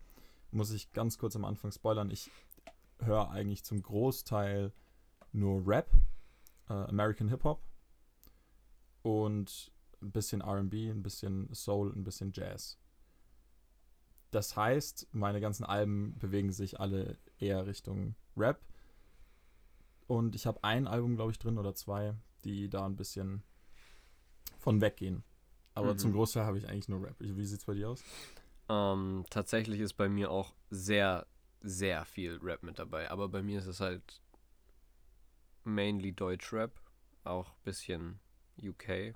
muss 0.52 0.72
ich 0.72 0.92
ganz 0.94 1.18
kurz 1.18 1.36
am 1.36 1.44
Anfang 1.46 1.72
spoilern. 1.72 2.10
Ich 2.10 2.30
höre 3.00 3.30
eigentlich 3.32 3.64
zum 3.64 3.82
Großteil 3.84 4.72
nur 5.34 5.68
Rap, 5.68 5.90
äh, 6.70 6.74
American 6.74 7.30
Hip-Hop 7.30 7.62
und 9.04 9.72
ein 10.02 10.12
bisschen 10.12 10.42
RB, 10.42 10.74
ein 10.92 11.02
bisschen 11.04 11.54
Soul, 11.54 11.92
ein 11.96 12.04
bisschen 12.04 12.32
Jazz. 12.34 12.78
Das 14.32 14.56
heißt, 14.56 15.08
meine 15.12 15.40
ganzen 15.40 15.64
Alben 15.64 16.18
bewegen 16.20 16.52
sich 16.52 16.80
alle 16.80 17.18
eher 17.40 17.66
Richtung 17.66 18.16
Rap. 18.36 18.62
Und 20.08 20.36
ich 20.36 20.46
habe 20.46 20.64
ein 20.64 20.88
Album, 20.88 21.16
glaube 21.16 21.32
ich, 21.32 21.40
drin 21.40 21.58
oder 21.58 21.74
zwei, 21.76 22.16
die 22.44 22.70
da 22.70 22.86
ein 22.86 22.96
bisschen 22.96 23.44
von 24.60 24.82
weggehen. 24.82 25.24
Aber 25.74 25.94
Mhm. 25.94 25.98
zum 26.00 26.12
Großteil 26.14 26.46
habe 26.46 26.58
ich 26.58 26.68
eigentlich 26.68 26.90
nur 26.90 27.02
Rap. 27.04 27.16
Wie 27.20 27.46
sieht's 27.46 27.66
bei 27.66 27.74
dir 27.74 27.90
aus? 27.90 28.04
Ähm, 28.70 29.26
tatsächlich 29.30 29.80
ist 29.80 29.94
bei 29.94 30.10
mir 30.10 30.30
auch 30.32 30.54
sehr, 30.70 31.26
sehr 31.62 32.06
viel 32.06 32.38
Rap 32.42 32.64
mit 32.64 32.80
dabei. 32.80 33.10
Aber 33.12 33.30
bei 33.30 33.42
mir 33.42 33.60
ist 33.60 33.68
es 33.68 33.80
halt 33.80 34.22
mainly 35.68 36.14
Deutschrap, 36.14 36.72
auch 37.24 37.54
bisschen 37.64 38.20
UK, 38.62 39.14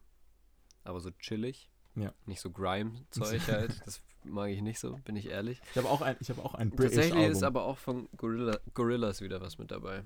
aber 0.83 0.99
so 0.99 1.11
chillig. 1.11 1.69
Ja. 1.95 2.13
Nicht 2.25 2.39
so 2.41 2.51
Grime-Zeug 2.51 3.41
halt. 3.47 3.81
Das 3.85 4.01
mag 4.23 4.49
ich 4.49 4.61
nicht 4.61 4.79
so, 4.79 4.97
bin 5.03 5.15
ich 5.15 5.27
ehrlich. 5.27 5.59
Ich 5.71 5.77
habe 5.77 5.89
auch 5.89 6.01
ein, 6.01 6.15
ich 6.19 6.29
habe 6.29 6.43
auch 6.43 6.53
ein 6.55 6.69
British 6.69 6.95
Tatsächlich 6.95 7.15
Album. 7.23 7.31
ist 7.37 7.43
aber 7.43 7.63
auch 7.65 7.77
von 7.77 8.07
Gorilla, 8.15 8.59
Gorillas 8.73 9.21
wieder 9.21 9.41
was 9.41 9.57
mit 9.57 9.71
dabei. 9.71 10.03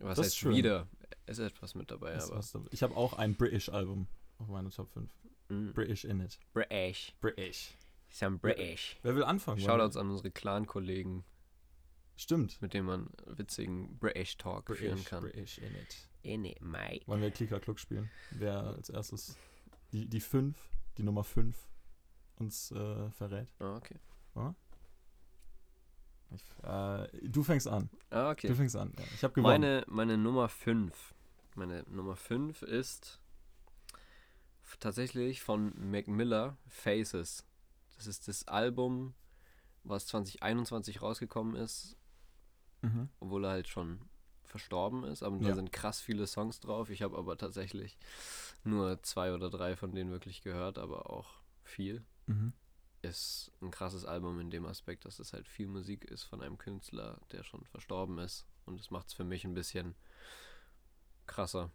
Was 0.00 0.16
Das 0.16 0.26
ist 0.26 0.32
heißt 0.32 0.38
schön. 0.38 0.56
wieder? 0.56 0.88
Es 1.26 1.38
ist 1.38 1.46
etwas 1.52 1.74
mit 1.74 1.90
dabei, 1.90 2.12
Das 2.14 2.26
aber. 2.26 2.36
war's 2.36 2.52
da- 2.52 2.60
ich 2.70 2.82
habe 2.82 2.96
auch 2.96 3.12
ein 3.14 3.34
British 3.34 3.68
Album 3.68 4.08
auf 4.38 4.48
meiner 4.48 4.70
Top 4.70 4.90
5. 4.90 5.10
Mm, 5.48 5.70
British 5.72 6.04
in 6.04 6.20
it. 6.20 6.38
British. 6.52 7.14
British. 7.20 7.76
Some 8.10 8.38
British. 8.38 8.98
Wer 9.02 9.14
will 9.16 9.24
anfangen? 9.24 9.58
Shoutouts 9.60 9.96
an 9.96 10.10
unsere 10.10 10.30
Clan-Kollegen, 10.30 11.24
Stimmt. 12.16 12.60
mit 12.62 12.74
denen 12.74 12.86
man 12.86 13.10
witzigen 13.26 13.98
British 13.98 14.36
Talk 14.36 14.66
führen 14.76 14.94
British, 14.94 15.04
kann. 15.04 15.22
British 15.22 15.58
in 15.58 15.74
it. 15.74 16.08
In 16.22 16.44
it, 16.44 16.60
mate. 16.60 17.00
Wollen 17.06 17.22
wir 17.22 17.30
Klicker 17.30 17.58
Kluck 17.60 17.78
spielen? 17.80 18.10
Wer 18.30 18.58
als 18.62 18.90
erstes 18.90 19.36
die, 19.92 20.06
die 20.08 20.20
5, 20.20 20.56
die 20.98 21.02
Nummer 21.02 21.24
5 21.24 21.56
uns 22.36 22.70
äh, 22.70 23.10
verrät? 23.10 23.52
Ah, 23.58 23.76
okay. 23.76 23.98
Ich, 26.34 26.44
äh, 26.64 27.08
du 27.28 27.42
fängst 27.42 27.68
an. 27.68 27.90
Ah, 28.10 28.24
Du 28.24 28.30
okay. 28.30 28.54
fängst 28.54 28.76
an. 28.76 28.92
Ja, 28.98 29.04
ich 29.14 29.22
habe 29.24 29.34
gewonnen. 29.34 29.60
Meine, 29.60 29.84
meine 29.88 30.16
Nummer 30.18 30.48
5. 30.48 31.14
Meine 31.54 31.84
Nummer 31.88 32.16
5 32.16 32.62
ist 32.62 33.20
tatsächlich 34.80 35.42
von 35.42 35.72
Mac 35.90 36.08
Miller, 36.08 36.56
Faces. 36.66 37.46
Das 37.96 38.06
ist 38.06 38.26
das 38.28 38.48
Album, 38.48 39.14
was 39.84 40.06
2021 40.06 41.02
rausgekommen 41.02 41.54
ist, 41.56 41.96
Mhm. 42.82 43.08
obwohl 43.20 43.44
er 43.44 43.50
halt 43.52 43.68
schon 43.68 44.00
verstorben 44.44 45.04
ist. 45.04 45.22
Aber 45.22 45.38
da 45.38 45.48
Ja. 45.48 45.54
sind 45.54 45.72
krass 45.72 46.00
viele 46.00 46.26
Songs 46.26 46.60
drauf. 46.60 46.90
Ich 46.90 47.00
habe 47.02 47.16
aber 47.16 47.38
tatsächlich 47.38 47.96
nur 48.64 49.02
zwei 49.02 49.32
oder 49.32 49.48
drei 49.50 49.76
von 49.76 49.94
denen 49.94 50.10
wirklich 50.10 50.42
gehört, 50.42 50.78
aber 50.78 51.08
auch 51.10 51.40
viel. 51.64 52.04
Mhm. 52.26 52.52
Ist 53.00 53.50
ein 53.62 53.70
krasses 53.70 54.04
Album 54.04 54.38
in 54.40 54.50
dem 54.50 54.66
Aspekt, 54.66 55.04
dass 55.06 55.18
es 55.18 55.32
halt 55.32 55.48
viel 55.48 55.66
Musik 55.68 56.04
ist 56.04 56.22
von 56.24 56.42
einem 56.42 56.58
Künstler, 56.58 57.18
der 57.32 57.42
schon 57.44 57.64
verstorben 57.64 58.18
ist. 58.18 58.46
Und 58.66 58.78
das 58.78 58.90
macht 58.90 59.08
es 59.08 59.14
für 59.14 59.24
mich 59.24 59.44
ein 59.44 59.54
bisschen 59.54 59.94
krasser, 61.26 61.70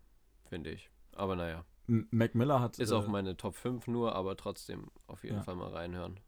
finde 0.49 0.71
ich. 0.71 0.89
Aber 1.13 1.35
naja, 1.35 1.65
Mac 1.87 2.35
Miller 2.35 2.59
hat. 2.61 2.79
ist 2.79 2.91
äh, 2.91 2.93
auch 2.93 3.07
meine 3.07 3.35
Top 3.37 3.55
5 3.55 3.87
nur, 3.87 4.13
aber 4.15 4.35
trotzdem 4.37 4.91
auf 5.07 5.23
jeden 5.23 5.37
Ja. 5.37 5.43
Fall 5.43 5.55
mal 5.55 5.71
reinhören. 5.71 6.19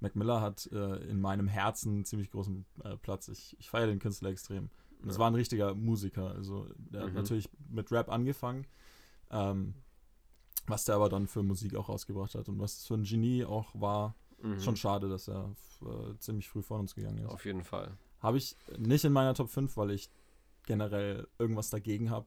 Mac 0.00 0.14
Miller 0.16 0.40
hat 0.40 0.68
äh, 0.72 0.96
in 1.08 1.20
meinem 1.20 1.48
Herzen 1.48 1.92
einen 1.94 2.04
ziemlich 2.04 2.30
großen 2.30 2.64
äh, 2.84 2.96
Platz. 2.96 3.28
Ich, 3.28 3.56
ich 3.58 3.68
feiere 3.70 3.88
den 3.88 3.98
Künstler 3.98 4.30
extrem. 4.30 4.70
Und 5.02 5.08
es 5.10 5.16
Ja. 5.16 5.20
war 5.20 5.30
ein 5.30 5.34
richtiger 5.34 5.74
Musiker. 5.74 6.30
Also 6.34 6.68
der 6.76 7.02
hat 7.02 7.08
Mhm. 7.10 7.14
natürlich 7.16 7.48
mit 7.68 7.90
Rap 7.92 8.08
angefangen, 8.10 8.66
ähm, 9.30 9.74
was 10.66 10.84
der 10.84 10.94
aber 10.96 11.08
dann 11.08 11.26
für 11.26 11.42
Musik 11.42 11.74
auch 11.74 11.88
rausgebracht 11.88 12.34
hat 12.34 12.48
und 12.48 12.58
was 12.60 12.86
für 12.86 12.94
ein 12.94 13.04
Genie 13.04 13.44
auch 13.44 13.68
war. 13.80 14.14
Mhm. 14.42 14.60
Schon 14.60 14.76
schade, 14.76 15.08
dass 15.08 15.28
er 15.28 15.54
äh, 15.82 16.16
ziemlich 16.18 16.48
früh 16.48 16.62
von 16.62 16.80
uns 16.80 16.94
gegangen 16.94 17.18
ist. 17.18 17.28
Auf 17.30 17.44
jeden 17.44 17.64
Fall. 17.64 17.96
Habe 18.20 18.38
ich 18.38 18.56
nicht 18.76 19.04
in 19.04 19.12
meiner 19.12 19.34
Top 19.34 19.48
5, 19.48 19.76
weil 19.76 19.90
ich 19.92 20.10
generell 20.64 21.26
irgendwas 21.38 21.70
dagegen 21.70 22.10
habe, 22.10 22.26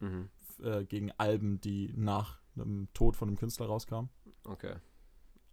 Mhm. 0.00 0.28
äh, 0.62 0.84
gegen 0.84 1.10
Alben, 1.12 1.60
die 1.60 1.92
nach 1.96 2.40
dem 2.54 2.88
Tod 2.94 3.16
von 3.16 3.28
einem 3.28 3.36
Künstler 3.38 3.66
rauskamen. 3.66 4.10
Okay. 4.44 4.76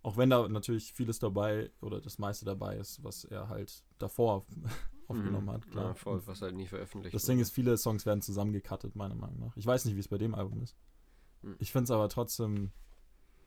Auch 0.03 0.17
wenn 0.17 0.29
da 0.29 0.47
natürlich 0.47 0.93
vieles 0.93 1.19
dabei 1.19 1.71
oder 1.81 2.01
das 2.01 2.17
meiste 2.17 2.43
dabei 2.45 2.77
ist, 2.77 3.03
was 3.03 3.23
er 3.25 3.49
halt 3.49 3.83
davor 3.99 4.45
aufgenommen 5.07 5.45
Mhm. 5.47 5.51
hat, 5.51 5.67
klar. 5.69 5.87
Ja, 5.89 5.93
voll, 5.93 6.25
was 6.25 6.41
halt 6.41 6.55
nie 6.55 6.67
veröffentlicht 6.67 7.13
Das 7.13 7.25
Ding 7.25 7.39
ist, 7.39 7.51
viele 7.51 7.77
Songs 7.77 8.05
werden 8.05 8.21
zusammengecuttet, 8.21 8.95
meiner 8.95 9.15
Meinung 9.15 9.39
nach. 9.39 9.57
Ich 9.57 9.65
weiß 9.65 9.85
nicht, 9.85 9.95
wie 9.95 9.99
es 9.99 10.07
bei 10.07 10.17
dem 10.17 10.33
Album 10.33 10.61
ist. 10.63 10.75
Mhm. 11.43 11.55
Ich 11.59 11.71
finde 11.71 11.83
es 11.85 11.91
aber 11.91 12.09
trotzdem 12.09 12.71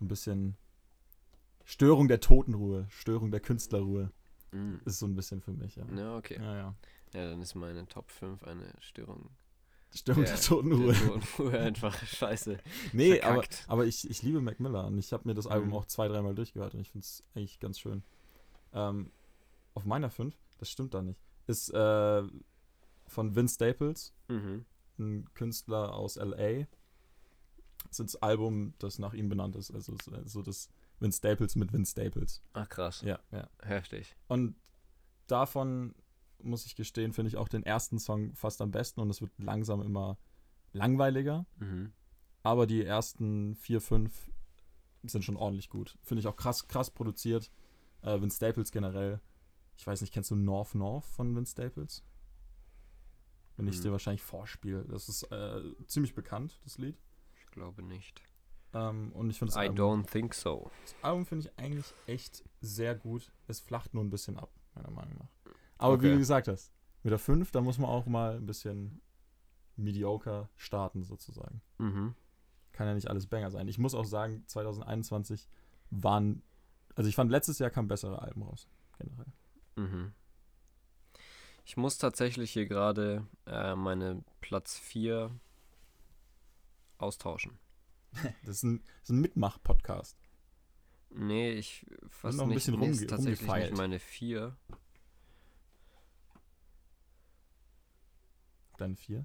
ein 0.00 0.08
bisschen 0.08 0.56
Störung 1.64 2.08
der 2.08 2.20
Totenruhe, 2.20 2.86
Störung 2.90 3.30
der 3.30 3.40
Künstlerruhe 3.40 4.12
Mhm. 4.52 4.80
ist 4.84 4.98
so 5.00 5.06
ein 5.06 5.16
bisschen 5.16 5.40
für 5.40 5.52
mich, 5.52 5.74
ja. 5.76 5.84
Ja, 5.96 6.16
okay. 6.16 6.36
Ja, 6.40 6.56
ja. 6.56 6.74
Ja, 7.14 7.30
dann 7.30 7.42
ist 7.42 7.54
meine 7.56 7.86
Top 7.88 8.10
5 8.10 8.44
eine 8.44 8.72
Störung. 8.80 9.30
Störung 9.94 10.24
der- 10.24 10.40
Totenruhe. 10.40 10.92
Der 10.92 11.06
Totenruhe 11.20 11.58
einfach 11.60 12.04
scheiße. 12.06 12.58
Nee, 12.92 13.20
aber, 13.20 13.34
Verkackt. 13.42 13.64
aber 13.68 13.86
ich, 13.86 14.08
ich 14.10 14.22
liebe 14.22 14.40
Mac 14.40 14.58
Miller 14.60 14.86
und 14.86 14.98
ich 14.98 15.12
habe 15.12 15.26
mir 15.28 15.34
das 15.34 15.46
Album 15.46 15.68
Mhm. 15.68 15.74
auch 15.74 15.86
zwei, 15.86 16.08
dreimal 16.08 16.34
durchgehört 16.34 16.74
und 16.74 16.80
ich 16.80 16.90
finde 16.90 17.04
es 17.04 17.22
eigentlich 17.34 17.60
ganz 17.60 17.78
schön. 17.78 18.02
Ähm, 18.72 19.10
auf 19.74 19.84
meiner 19.84 20.10
5, 20.10 20.34
das 20.58 20.70
stimmt 20.70 20.94
da 20.94 21.02
nicht, 21.02 21.20
ist 21.46 21.68
äh, 21.70 22.22
von 23.06 23.36
Vince 23.36 23.54
Staples, 23.54 24.12
Mhm. 24.28 24.64
ein 24.98 25.28
Künstler 25.34 25.94
aus 25.94 26.16
L.A. 26.16 26.66
Das 27.88 28.00
ist 28.00 28.14
das 28.14 28.22
Album, 28.22 28.74
das 28.78 28.98
nach 28.98 29.14
ihm 29.14 29.28
benannt 29.28 29.54
ist, 29.56 29.70
also 29.72 29.96
so 30.02 30.10
also 30.12 30.42
das 30.42 30.68
Vince 31.00 31.18
Staples 31.18 31.54
mit 31.56 31.72
Vince 31.72 31.92
Staples. 31.92 32.42
Ach 32.54 32.68
krass. 32.68 33.02
Ja, 33.02 33.20
ja. 33.30 33.48
Heftig. 33.62 34.16
Und 34.28 34.56
davon 35.26 35.94
muss 36.44 36.66
ich 36.66 36.76
gestehen, 36.76 37.12
finde 37.12 37.28
ich 37.28 37.36
auch 37.36 37.48
den 37.48 37.62
ersten 37.64 37.98
Song 37.98 38.34
fast 38.34 38.60
am 38.60 38.70
besten 38.70 39.00
und 39.00 39.10
es 39.10 39.20
wird 39.20 39.32
langsam 39.38 39.80
immer 39.82 40.18
langweiliger. 40.72 41.46
Mhm. 41.58 41.92
Aber 42.42 42.66
die 42.66 42.84
ersten 42.84 43.54
vier, 43.56 43.80
fünf 43.80 44.30
sind 45.02 45.24
schon 45.24 45.36
ordentlich 45.36 45.68
gut. 45.70 45.98
Finde 46.02 46.20
ich 46.20 46.26
auch 46.26 46.36
krass, 46.36 46.68
krass 46.68 46.90
produziert. 46.90 47.50
Äh, 48.02 48.20
Vince 48.20 48.36
Staples 48.36 48.70
generell. 48.72 49.20
Ich 49.76 49.86
weiß 49.86 50.00
nicht, 50.02 50.12
kennst 50.12 50.30
du 50.30 50.36
North 50.36 50.74
North 50.74 51.04
von 51.06 51.34
Vince 51.34 51.52
Staples? 51.52 52.04
Wenn 53.56 53.68
ich 53.68 53.76
Hm. 53.76 53.82
dir 53.84 53.92
wahrscheinlich 53.92 54.22
vorspiele. 54.22 54.84
Das 54.86 55.08
ist 55.08 55.22
äh, 55.30 55.62
ziemlich 55.86 56.14
bekannt, 56.14 56.60
das 56.64 56.78
Lied. 56.78 56.96
Ich 57.38 57.46
glaube 57.50 57.82
nicht. 57.82 58.20
Ähm, 58.72 59.12
und 59.12 59.30
ich 59.30 59.38
finde 59.38 59.54
das 59.54 59.62
I 59.62 59.68
Album, 59.68 60.02
don't 60.02 60.10
think 60.10 60.34
so. 60.34 60.70
das 60.82 60.94
Album 61.02 61.24
finde 61.24 61.46
ich 61.46 61.58
eigentlich 61.58 61.94
echt 62.06 62.44
sehr 62.60 62.94
gut. 62.96 63.30
Es 63.46 63.60
flacht 63.60 63.94
nur 63.94 64.02
ein 64.02 64.10
bisschen 64.10 64.36
ab, 64.36 64.50
meiner 64.74 64.90
Meinung 64.90 65.14
nach. 65.18 65.43
Aber 65.78 65.94
wie 65.94 66.06
Okay. 66.06 66.12
du 66.12 66.18
gesagt 66.18 66.48
hast, 66.48 66.72
mit 67.02 67.10
der 67.10 67.18
5, 67.18 67.50
da 67.50 67.60
muss 67.60 67.78
man 67.78 67.90
auch 67.90 68.06
mal 68.06 68.36
ein 68.36 68.46
bisschen 68.46 69.00
mediocre 69.76 70.48
starten, 70.56 71.02
sozusagen. 71.04 71.60
Mhm. 71.78 72.14
kann 72.72 72.86
ja 72.88 72.94
nicht 72.94 73.08
alles 73.08 73.26
Banger 73.28 73.50
sein. 73.52 73.68
Ich 73.68 73.78
muss 73.78 73.94
auch 73.94 74.04
sagen, 74.04 74.42
2021 74.46 75.48
waren, 75.90 76.42
also 76.96 77.08
ich 77.08 77.14
fand 77.14 77.30
letztes 77.30 77.58
Jahr 77.60 77.70
kamen 77.70 77.86
bessere 77.88 78.20
Alben 78.22 78.42
raus, 78.42 78.68
generell. 78.98 79.26
Mhm. 79.76 80.12
Ich 81.64 81.76
muss 81.76 81.96
tatsächlich 81.98 82.50
hier 82.52 82.66
gerade 82.66 83.26
äh, 83.46 83.74
meine 83.76 84.22
Platz 84.40 84.76
4 84.78 85.30
austauschen. 86.98 87.58
Das 88.44 88.56
ist 88.56 88.62
ein, 88.64 88.78
das 89.00 89.04
ist 89.04 89.10
ein 89.10 89.20
Mitmach-Podcast. 89.20 90.16
Nee, 91.10 91.52
ich 91.52 91.84
fast 92.08 92.36
noch 92.38 92.44
ein 92.44 92.48
nicht. 92.50 92.56
bisschen 92.56 92.78
nee, 92.78 92.88
ist 92.88 93.02
rumge- 93.02 93.08
tatsächlich 93.08 93.40
rumgefeilt. 93.40 93.70
nicht 93.72 93.78
meine 93.78 93.98
4. 93.98 94.56
Deine 98.78 98.96
vier. 98.96 99.24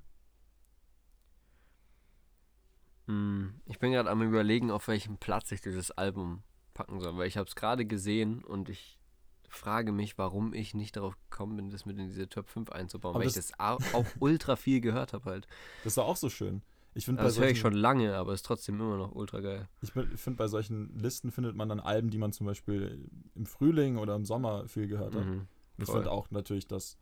Hm, 3.07 3.55
Ich 3.65 3.79
bin 3.79 3.91
gerade 3.91 4.09
am 4.09 4.21
überlegen, 4.21 4.71
auf 4.71 4.87
welchen 4.87 5.17
Platz 5.17 5.51
ich 5.51 5.61
dieses 5.61 5.91
Album 5.91 6.43
packen 6.73 6.99
soll, 6.99 7.17
weil 7.17 7.27
ich 7.27 7.37
habe 7.37 7.47
es 7.47 7.55
gerade 7.55 7.85
gesehen 7.85 8.43
und 8.43 8.69
ich 8.69 8.99
frage 9.47 9.91
mich, 9.91 10.17
warum 10.19 10.53
ich 10.53 10.75
nicht 10.75 10.95
darauf 10.95 11.17
gekommen 11.29 11.55
bin, 11.57 11.69
das 11.71 11.85
mit 11.85 11.97
in 11.97 12.07
diese 12.07 12.29
Top 12.29 12.47
5 12.47 12.69
einzubauen, 12.71 13.15
Aber 13.15 13.21
weil 13.23 13.27
ich 13.29 13.33
das- 13.33 13.47
das 13.47 13.59
au- 13.59 13.79
auch 13.93 14.05
ultra 14.19 14.55
viel 14.55 14.79
gehört 14.79 15.13
habe 15.13 15.25
halt. 15.29 15.47
Das 15.83 15.97
war 15.97 16.05
auch 16.05 16.15
so 16.17 16.29
schön. 16.29 16.61
Ich 16.93 17.05
finde, 17.05 17.21
Also 17.21 17.37
Das 17.39 17.43
höre 17.45 17.51
ich 17.51 17.59
schon 17.59 17.73
lange, 17.73 18.15
aber 18.15 18.33
ist 18.33 18.45
trotzdem 18.45 18.75
immer 18.79 18.97
noch 18.97 19.13
ultra 19.13 19.39
geil. 19.39 19.67
ich 19.81 19.93
bin- 19.93 20.11
ich 20.13 20.19
find, 20.19 20.37
bei 20.37 20.47
solchen 20.47 20.95
Listen 20.99 21.31
findet 21.31 21.55
man 21.55 21.67
dann 21.69 21.79
Alben, 21.79 22.09
die 22.11 22.17
man 22.19 22.31
zum 22.31 22.45
Beispiel 22.45 23.09
im 23.35 23.45
Frühling 23.47 23.97
oder 23.97 24.15
im 24.15 24.25
Sommer 24.25 24.67
viel 24.67 24.87
gehört 24.87 25.15
hat. 25.15 25.25
Mhm. 25.25 25.47
Ich 25.77 25.89
finde 25.89 26.11
auch 26.11 26.29
natürlich, 26.29 26.67
dass 26.67 26.97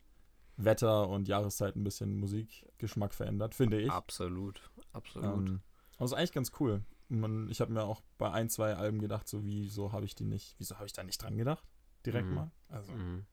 Wetter 0.58 1.08
und 1.08 1.28
Jahreszeit 1.28 1.76
ein 1.76 1.84
bisschen 1.84 2.18
Musikgeschmack 2.18 3.14
verändert, 3.14 3.54
finde 3.54 3.80
ich. 3.80 3.90
Absolut, 3.90 4.60
absolut. 4.92 5.48
Ähm, 5.48 5.60
aber 5.96 6.04
es 6.04 6.10
ist 6.12 6.18
eigentlich 6.18 6.32
ganz 6.32 6.52
cool. 6.60 6.82
Man, 7.08 7.48
ich 7.48 7.60
habe 7.62 7.72
mir 7.72 7.84
auch 7.84 8.02
bei 8.18 8.30
ein, 8.30 8.50
zwei 8.50 8.74
Alben 8.76 9.00
gedacht, 9.00 9.28
so 9.28 9.44
wieso 9.44 9.92
habe 9.92 10.04
ich 10.04 10.14
die 10.14 10.24
nicht, 10.24 10.56
wieso 10.58 10.74
habe 10.76 10.86
ich 10.86 10.92
da 10.92 11.02
nicht 11.04 11.22
dran 11.22 11.36
gedacht? 11.38 11.64
Direkt 12.04 12.28
Mhm. 12.28 12.34
mal. 12.34 12.50
Also 12.68 12.92
Mhm. 12.92 13.24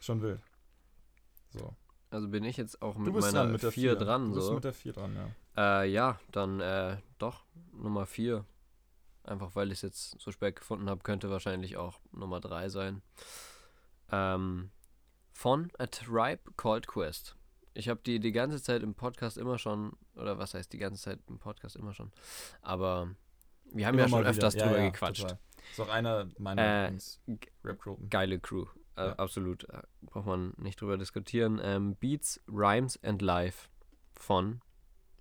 schon 0.00 0.22
wild. 0.22 0.40
So. 1.50 1.74
Also 2.10 2.28
bin 2.28 2.44
ich 2.44 2.56
jetzt 2.56 2.80
auch 2.82 2.96
mit 2.96 3.12
bist 3.12 3.26
meiner 3.26 3.40
dran 3.42 3.52
mit 3.52 3.62
der 3.62 3.72
4 3.72 3.90
vier. 3.92 3.96
dran, 3.96 4.28
Du 4.30 4.34
bist 4.36 4.46
so. 4.46 4.54
mit 4.54 4.64
der 4.64 4.72
4 4.72 4.92
dran, 4.92 5.14
ja. 5.56 5.82
Äh, 5.82 5.90
ja, 5.90 6.18
dann 6.32 6.60
äh, 6.60 6.96
doch, 7.18 7.44
Nummer 7.72 8.06
4. 8.06 8.44
Einfach 9.24 9.54
weil 9.54 9.68
ich 9.68 9.78
es 9.78 9.82
jetzt 9.82 10.20
so 10.20 10.32
spät 10.32 10.56
gefunden 10.56 10.88
habe, 10.88 11.02
könnte 11.02 11.30
wahrscheinlich 11.30 11.76
auch 11.76 12.00
Nummer 12.12 12.40
3 12.40 12.68
sein. 12.70 13.02
Ähm, 14.10 14.70
von 15.40 15.70
A 15.78 15.86
Tribe 15.86 16.42
Called 16.58 16.86
Quest. 16.86 17.34
Ich 17.72 17.88
habe 17.88 17.98
die 18.04 18.20
die 18.20 18.30
ganze 18.32 18.62
Zeit 18.62 18.82
im 18.82 18.94
Podcast 18.94 19.38
immer 19.38 19.56
schon, 19.56 19.92
oder 20.14 20.36
was 20.36 20.52
heißt 20.52 20.70
die 20.70 20.76
ganze 20.76 21.00
Zeit 21.00 21.18
im 21.28 21.38
Podcast 21.38 21.76
immer 21.76 21.94
schon, 21.94 22.12
aber 22.60 23.14
wir 23.72 23.86
haben 23.86 23.94
Immer 23.94 24.02
ja 24.02 24.08
schon 24.10 24.18
wieder. 24.20 24.28
öfters 24.30 24.54
Ja, 24.54 24.66
drüber 24.66 24.80
ja, 24.80 24.90
gequatscht. 24.90 25.22
total. 25.22 25.38
Ist 25.70 25.80
auch 25.80 25.88
einer 25.88 26.28
meiner 26.36 26.60
Äh, 26.62 26.82
Lieblings-Rap-Gruppen. 26.90 28.10
Geile 28.10 28.38
Crew. 28.38 28.66
Äh, 28.96 29.06
Ja. 29.06 29.12
Absolut. 29.14 29.64
Äh, 29.70 29.80
Braucht 30.02 30.26
man 30.26 30.52
nicht 30.58 30.78
drüber 30.78 30.98
diskutieren. 30.98 31.58
Ähm, 31.62 31.94
Beats, 31.96 32.42
Rhymes 32.46 33.02
and 33.02 33.22
Life 33.22 33.70
von 34.12 34.60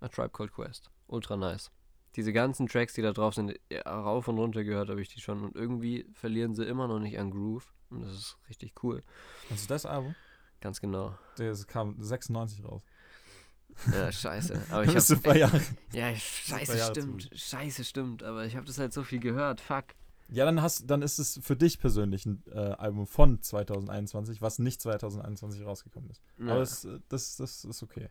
A 0.02 0.10
Tribe 0.10 0.32
Called 0.32 0.52
Quest. 0.52 0.92
Ultra 1.08 1.38
nice. 1.38 1.72
Diese 2.18 2.34
ganzen 2.34 2.68
Tracks, 2.68 2.94
die 2.94 3.02
da 3.04 3.14
drauf 3.14 3.36
sind, 3.36 3.58
ja, 3.72 3.84
rauf 3.84 4.28
und 4.28 4.38
runter 4.38 4.66
gehört 4.66 4.90
habe 4.90 5.02
ich 5.02 5.08
die 5.14 5.22
schon. 5.22 5.44
Und 5.46 5.56
irgendwie 5.56 6.06
verlieren 6.12 6.56
sie 6.56 6.66
immer 6.66 6.88
noch 6.90 7.00
nicht 7.00 7.18
an 7.20 7.32
Groove. 7.32 7.72
Und 7.90 8.02
das 8.02 8.14
ist 8.14 8.38
richtig 8.48 8.74
cool. 8.84 9.04
Also 9.50 9.68
das 9.68 9.86
Album, 9.86 10.16
Ganz 10.62 10.82
genau. 10.82 11.18
das 11.38 11.68
kam 11.68 11.96
96 12.02 12.64
raus. 12.66 12.84
Ja, 13.92 14.12
scheiße. 14.12 14.62
Aber 14.72 14.84
ich 14.84 15.12
ein 15.12 15.22
paar 15.22 15.38
Jahre. 15.38 15.62
ja, 15.94 16.14
scheiße, 16.16 16.78
Jahre 16.78 16.92
stimmt. 16.92 17.30
Scheiße, 17.34 17.84
stimmt. 17.84 18.24
Aber 18.24 18.46
ich 18.46 18.56
habe 18.56 18.66
das 18.66 18.78
halt 18.78 18.94
so 18.94 19.04
viel 19.04 19.20
gehört. 19.20 19.62
Fuck. 19.62 19.86
Ja, 20.32 20.46
dann 20.46 20.62
hast 20.62 20.90
dann 20.90 21.02
ist 21.02 21.18
es 21.18 21.40
für 21.42 21.56
dich 21.56 21.80
persönlich 21.80 22.26
ein 22.26 22.44
äh, 22.52 22.58
Album 22.60 23.08
von 23.08 23.42
2021, 23.42 24.42
was 24.42 24.60
nicht 24.60 24.82
2021 24.82 25.66
rausgekommen 25.66 26.10
ist. 26.10 26.22
Ja. 26.38 26.52
Aber 26.52 26.60
das, 26.60 26.86
äh, 26.86 27.00
das, 27.10 27.38
das 27.38 27.66
ist 27.66 27.82
okay. 27.82 28.10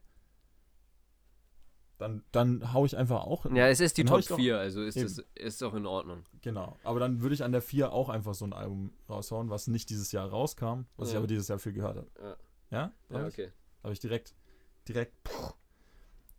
Dann, 1.98 2.22
dann 2.30 2.72
hau 2.72 2.84
ich 2.86 2.96
einfach 2.96 3.22
auch. 3.24 3.44
ja, 3.46 3.66
es 3.68 3.80
ist 3.80 3.96
die 3.98 4.04
Top 4.04 4.20
ich 4.20 4.26
doch- 4.28 4.36
4, 4.36 4.56
also 4.58 4.82
ist 4.82 4.96
Eben. 4.96 5.06
es 5.06 5.18
ist 5.34 5.62
auch 5.64 5.74
in 5.74 5.84
Ordnung. 5.84 6.24
Genau. 6.42 6.76
Aber 6.84 7.00
dann 7.00 7.20
würde 7.22 7.34
ich 7.34 7.42
an 7.42 7.50
der 7.52 7.60
4 7.60 7.92
auch 7.92 8.08
einfach 8.08 8.34
so 8.34 8.44
ein 8.44 8.52
Album 8.52 8.92
raushauen, 9.08 9.50
was 9.50 9.66
nicht 9.66 9.90
dieses 9.90 10.12
Jahr 10.12 10.28
rauskam, 10.28 10.82
was 10.96 11.08
ich 11.08 11.14
Ja. 11.14 11.18
aber 11.18 11.26
dieses 11.26 11.48
Jahr 11.48 11.58
viel 11.58 11.72
gehört 11.72 11.96
habe. 11.96 12.08
Ja. 12.22 12.36
Ja? 12.70 12.92
Ja, 13.10 13.26
ich? 13.26 13.34
okay. 13.34 13.50
Habe 13.82 13.92
ich 13.92 13.98
direkt, 14.00 14.34
direkt, 14.86 15.12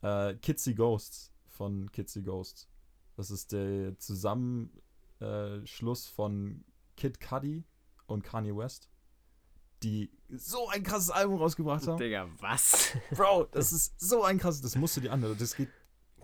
äh, 0.01 0.35
Kitsy 0.35 0.73
Ghosts 0.75 1.33
von 1.47 1.91
Kitsy 1.91 2.21
Ghosts. 2.23 2.69
Das 3.17 3.29
ist 3.29 3.51
der 3.51 3.97
Zusammenschluss 5.19 6.07
von 6.07 6.63
Kid 6.95 7.19
Cudi 7.19 7.65
und 8.07 8.23
Kanye 8.23 8.55
West, 8.55 8.89
die 9.83 10.09
so 10.29 10.67
ein 10.69 10.83
krasses 10.83 11.09
Album 11.09 11.38
rausgebracht 11.38 11.88
haben. 11.88 11.98
Digga, 11.98 12.29
was? 12.39 12.91
Bro, 13.12 13.48
das 13.51 13.71
ist 13.71 14.00
so 14.00 14.24
ein 14.24 14.38
krasses, 14.38 14.62
das 14.62 14.75
musst 14.75 14.98
du 14.98 15.01
dir 15.01 15.12
anhören. 15.12 15.38
Das 15.38 15.55
geht, 15.55 15.69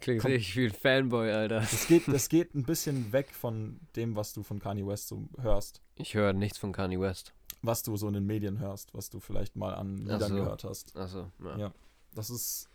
Klingt 0.02 0.22
Komm. 0.22 0.32
richtig 0.32 0.56
wie 0.58 0.66
ein 0.66 0.74
Fanboy, 0.74 1.32
Alter. 1.32 1.62
das, 1.62 1.88
geht, 1.88 2.08
das 2.08 2.30
geht 2.30 2.54
ein 2.54 2.64
bisschen 2.64 3.12
weg 3.12 3.34
von 3.34 3.80
dem, 3.96 4.16
was 4.16 4.34
du 4.34 4.44
von 4.44 4.60
Kanye 4.60 4.86
West 4.86 5.08
so 5.08 5.28
hörst. 5.40 5.82
Ich 5.96 6.14
höre 6.14 6.34
nichts 6.34 6.58
von 6.58 6.74
Kanye 6.74 7.00
West. 7.00 7.34
Was 7.62 7.82
du 7.82 7.96
so 7.98 8.08
in 8.08 8.14
den 8.14 8.26
Medien 8.26 8.60
hörst, 8.60 8.94
was 8.94 9.10
du 9.10 9.20
vielleicht 9.20 9.56
mal 9.56 9.74
an 9.74 9.98
Liedern 9.98 10.30
so. 10.30 10.36
gehört 10.36 10.64
hast. 10.64 10.96
Achso, 10.96 11.32
ja. 11.44 11.58
Ja. 11.58 11.74
Das 12.14 12.30
ist 12.30 12.70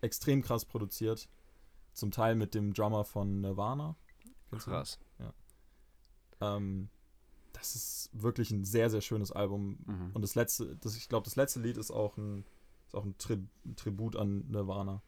extrem 0.00 0.42
krass 0.42 0.64
produziert. 0.64 1.28
Zum 1.92 2.10
Teil 2.10 2.34
mit 2.34 2.54
dem 2.54 2.74
Drummer 2.74 3.04
von 3.04 3.40
Nirvana. 3.40 3.96
Kennst 4.50 4.66
du 4.66 4.70
den? 4.70 4.76
Krass. 4.76 4.98
Ähm, 6.40 6.90
es 7.74 7.74
ist 8.06 8.10
wirklich 8.12 8.50
ein 8.50 8.64
sehr, 8.64 8.90
sehr 8.90 9.00
schönes 9.00 9.32
Album. 9.32 9.78
Mhm. 9.86 10.10
Und 10.14 10.22
das 10.22 10.34
letzte, 10.34 10.76
das, 10.76 10.96
ich 10.96 11.08
glaube, 11.08 11.24
das 11.24 11.36
letzte 11.36 11.60
Lied 11.60 11.76
ist 11.76 11.90
auch 11.90 12.16
ein, 12.16 12.44
ist 12.86 12.94
auch 12.94 13.04
ein, 13.04 13.16
Tri 13.18 13.34
ein 13.64 13.76
Tribut 13.76 14.16
an 14.16 14.46
Nirvana. 14.48 15.02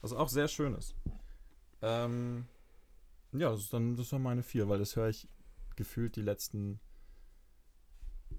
Was 0.00 0.12
auch 0.12 0.28
sehr 0.28 0.48
schön 0.48 0.74
ist. 0.74 0.94
Ähm, 1.82 2.46
ja, 3.32 3.50
das 3.50 3.60
ist 3.60 3.72
dann 3.72 3.96
das 3.96 4.10
waren 4.12 4.22
meine 4.22 4.42
vier, 4.42 4.68
weil 4.68 4.78
das 4.78 4.96
höre 4.96 5.08
ich 5.08 5.28
gefühlt 5.76 6.16
die 6.16 6.22
letzten 6.22 6.80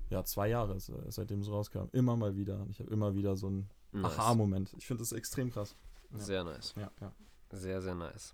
ja, 0.09 0.23
zwei 0.25 0.47
Jahre, 0.49 0.79
se- 0.79 1.05
seitdem 1.09 1.41
es 1.41 1.49
rauskam. 1.49 1.85
Immer 1.91 2.15
mal 2.17 2.35
wieder. 2.35 2.65
Ich 2.69 2.79
habe 2.79 2.91
immer 2.91 3.15
wieder 3.15 3.35
so 3.37 3.47
einen 3.47 3.69
Nice. 3.93 4.05
Aha-Moment. 4.17 4.73
Ich 4.77 4.85
finde 4.87 5.01
das 5.01 5.11
extrem 5.11 5.51
krass. 5.51 5.75
Sehr 6.13 6.43
nice. 6.43 6.73
Ja, 6.77 6.91
ja. 7.01 7.13
Sehr, 7.51 7.81
sehr 7.81 7.95
nice. 7.95 8.33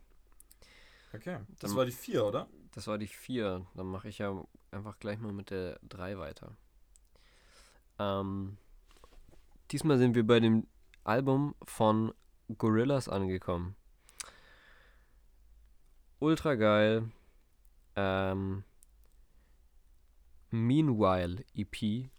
Okay. 1.13 1.39
Das 1.59 1.69
Dann- 1.71 1.77
war 1.77 1.85
die 1.85 1.91
vier, 1.91 2.25
oder? 2.25 2.47
Das 2.73 2.85
war 2.87 2.97
die 2.99 3.07
4. 3.07 3.65
Dann 3.75 3.87
mache 3.87 4.07
ich 4.09 4.19
ja 4.19 4.43
einfach 4.77 4.99
gleich 4.99 5.19
mal 5.19 5.33
mit 5.33 5.49
der 5.49 5.79
3 5.89 6.17
weiter. 6.17 6.55
Ähm, 7.99 8.57
diesmal 9.71 9.97
sind 9.97 10.15
wir 10.15 10.25
bei 10.25 10.39
dem 10.39 10.67
Album 11.03 11.55
von 11.63 12.13
Gorillaz 12.57 13.07
angekommen. 13.07 13.75
Ultra 16.19 16.55
geil. 16.55 17.11
Ähm, 17.95 18.63
Meanwhile 20.49 21.43
EP 21.53 22.09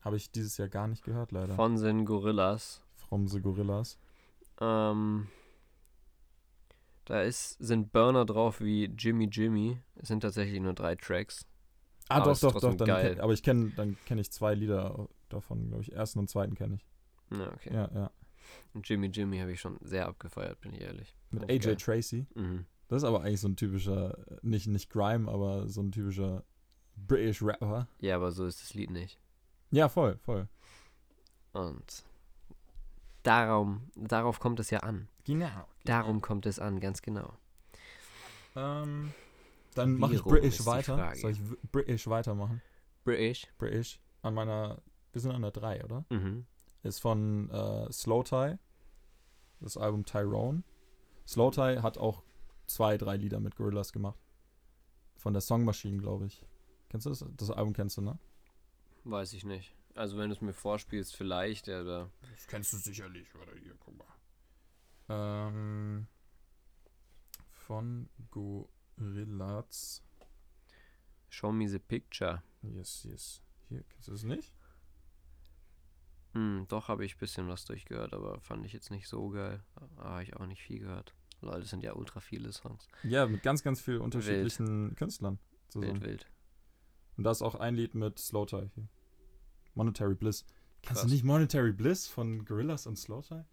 Habe 0.00 0.16
ich 0.16 0.30
dieses 0.30 0.56
Jahr 0.56 0.68
gar 0.68 0.88
nicht 0.88 1.04
gehört, 1.04 1.32
leider. 1.32 1.54
von 1.54 1.76
den 1.76 2.04
Gorillas. 2.06 2.82
From 2.96 3.28
the 3.28 3.40
Gorillas. 3.40 3.98
Ähm, 4.60 5.28
da 7.10 7.22
ist, 7.22 7.56
sind 7.58 7.90
Burner 7.90 8.24
drauf 8.24 8.60
wie 8.60 8.84
Jimmy 8.84 9.24
Jimmy. 9.24 9.82
Es 9.96 10.06
sind 10.06 10.20
tatsächlich 10.20 10.60
nur 10.60 10.74
drei 10.74 10.94
Tracks. 10.94 11.44
Ah, 12.08 12.18
Aber 12.18 12.34
doch, 12.34 12.52
doch, 12.52 12.60
doch. 12.60 12.74
Dann 12.76 12.86
kenn, 12.86 13.20
aber 13.20 13.32
ich 13.32 13.42
kenne, 13.42 13.72
dann 13.74 13.96
kenne 14.06 14.20
ich 14.20 14.30
zwei 14.30 14.54
Lieder 14.54 15.08
davon, 15.28 15.66
glaube 15.66 15.82
ich. 15.82 15.92
Ersten 15.92 16.20
und 16.20 16.30
zweiten 16.30 16.54
kenne 16.54 16.76
ich. 16.76 16.86
Ja, 17.36 17.52
okay. 17.52 17.74
Ja, 17.74 17.90
ja. 17.92 18.10
Und 18.74 18.88
Jimmy 18.88 19.08
Jimmy 19.08 19.38
habe 19.38 19.50
ich 19.50 19.60
schon 19.60 19.76
sehr 19.80 20.06
abgefeiert, 20.06 20.60
bin 20.60 20.72
ich 20.72 20.82
ehrlich. 20.82 21.16
Mit 21.30 21.50
ich 21.50 21.66
AJ. 21.66 21.76
Tracy. 21.76 22.26
Mhm. 22.36 22.66
Das 22.86 23.02
ist 23.02 23.08
aber 23.08 23.22
eigentlich 23.22 23.40
so 23.40 23.48
ein 23.48 23.56
typischer, 23.56 24.16
nicht, 24.42 24.68
nicht 24.68 24.88
Grime, 24.88 25.28
aber 25.28 25.68
so 25.68 25.80
ein 25.80 25.90
typischer 25.90 26.44
British 26.94 27.42
Rapper. 27.42 27.88
Ja, 27.98 28.14
aber 28.16 28.30
so 28.30 28.46
ist 28.46 28.62
das 28.62 28.74
Lied 28.74 28.90
nicht. 28.90 29.18
Ja, 29.72 29.88
voll, 29.88 30.16
voll. 30.18 30.46
Und 31.52 32.04
darum, 33.24 33.90
darauf 33.96 34.38
kommt 34.38 34.60
es 34.60 34.70
ja 34.70 34.80
an. 34.80 35.08
Genau. 35.24 35.66
Darum 35.84 36.20
kommt 36.20 36.46
es 36.46 36.58
an, 36.58 36.80
ganz 36.80 37.02
genau. 37.02 37.32
Ähm, 38.56 39.12
dann 39.74 39.94
mache 39.98 40.14
ich 40.14 40.22
British 40.22 40.64
weiter. 40.66 40.96
Frage? 40.96 41.18
Soll 41.20 41.30
ich 41.32 41.40
British 41.70 42.06
weitermachen? 42.06 42.60
British. 43.04 43.46
British. 43.58 44.00
An 44.22 44.34
meiner, 44.34 44.82
wir 45.12 45.20
sind 45.20 45.32
an 45.32 45.42
der 45.42 45.52
3, 45.52 45.84
oder? 45.84 46.04
Mhm. 46.10 46.46
Ist 46.82 47.00
von 47.00 47.50
äh, 47.50 47.92
Slow 47.92 48.24
Tie. 48.24 48.58
Das 49.60 49.76
Album 49.76 50.04
Tyrone. 50.04 50.62
Slow 51.26 51.50
Tie 51.50 51.82
hat 51.82 51.98
auch 51.98 52.22
zwei, 52.66 52.96
drei 52.96 53.16
Lieder 53.16 53.40
mit 53.40 53.56
Gorillaz 53.56 53.92
gemacht. 53.92 54.18
Von 55.16 55.34
der 55.34 55.42
Song 55.42 55.64
Machine, 55.64 55.98
glaube 55.98 56.26
ich. 56.26 56.44
Kennst 56.88 57.06
du 57.06 57.10
das? 57.10 57.24
Das 57.36 57.50
Album 57.50 57.74
kennst 57.74 57.98
du, 57.98 58.02
ne? 58.02 58.18
Weiß 59.04 59.32
ich 59.34 59.44
nicht. 59.44 59.74
Also 59.94 60.16
wenn 60.16 60.30
du 60.30 60.36
es 60.36 60.40
mir 60.40 60.52
vorspielst, 60.52 61.14
vielleicht, 61.14 61.68
aber 61.68 62.10
Das 62.32 62.46
kennst 62.46 62.72
du 62.72 62.78
sicherlich, 62.78 63.28
oder 63.34 63.52
hier, 63.60 63.74
guck 63.78 63.98
mal. 63.98 64.06
Ähm, 65.10 66.06
von 67.50 68.08
Gorillaz. 68.30 70.02
show 71.28 71.50
me 71.52 71.68
the 71.68 71.78
picture. 71.78 72.42
Yes, 72.62 73.04
yes. 73.08 73.42
Hier, 73.68 73.82
kennst 73.82 74.08
du 74.08 74.12
das 74.12 74.22
nicht? 74.22 74.52
Hm, 76.34 76.66
doch 76.68 76.88
habe 76.88 77.04
ich 77.04 77.16
ein 77.16 77.18
bisschen 77.18 77.48
was 77.48 77.64
durchgehört, 77.64 78.14
aber 78.14 78.40
fand 78.40 78.64
ich 78.64 78.72
jetzt 78.72 78.90
nicht 78.90 79.08
so 79.08 79.30
geil. 79.30 79.64
Habe 79.98 80.22
ich 80.22 80.36
auch 80.36 80.46
nicht 80.46 80.62
viel 80.62 80.78
gehört. 80.78 81.14
Lol, 81.40 81.60
das 81.60 81.70
sind 81.70 81.82
ja 81.82 81.94
ultra 81.94 82.20
viele 82.20 82.52
Songs. 82.52 82.86
Ja, 83.02 83.26
mit 83.26 83.42
ganz, 83.42 83.62
ganz 83.62 83.80
vielen 83.80 84.00
unterschiedlichen 84.02 84.94
Künstlern. 84.94 85.38
zusammen. 85.68 86.00
Wild, 86.00 86.04
wild. 86.04 86.26
Und 87.16 87.24
da 87.24 87.32
ist 87.32 87.42
auch 87.42 87.56
ein 87.56 87.74
Lied 87.74 87.94
mit 87.94 88.18
Slow 88.18 88.46
Tie 88.46 88.70
hier. 88.74 88.88
Monetary 89.74 90.14
Bliss. 90.14 90.44
Krass. 90.82 91.02
du 91.02 91.08
nicht 91.08 91.24
Monetary 91.24 91.72
Bliss 91.72 92.06
von 92.06 92.44
Gorillaz 92.44 92.86
und 92.86 92.96
Slow 92.96 93.22
Tie? 93.22 93.44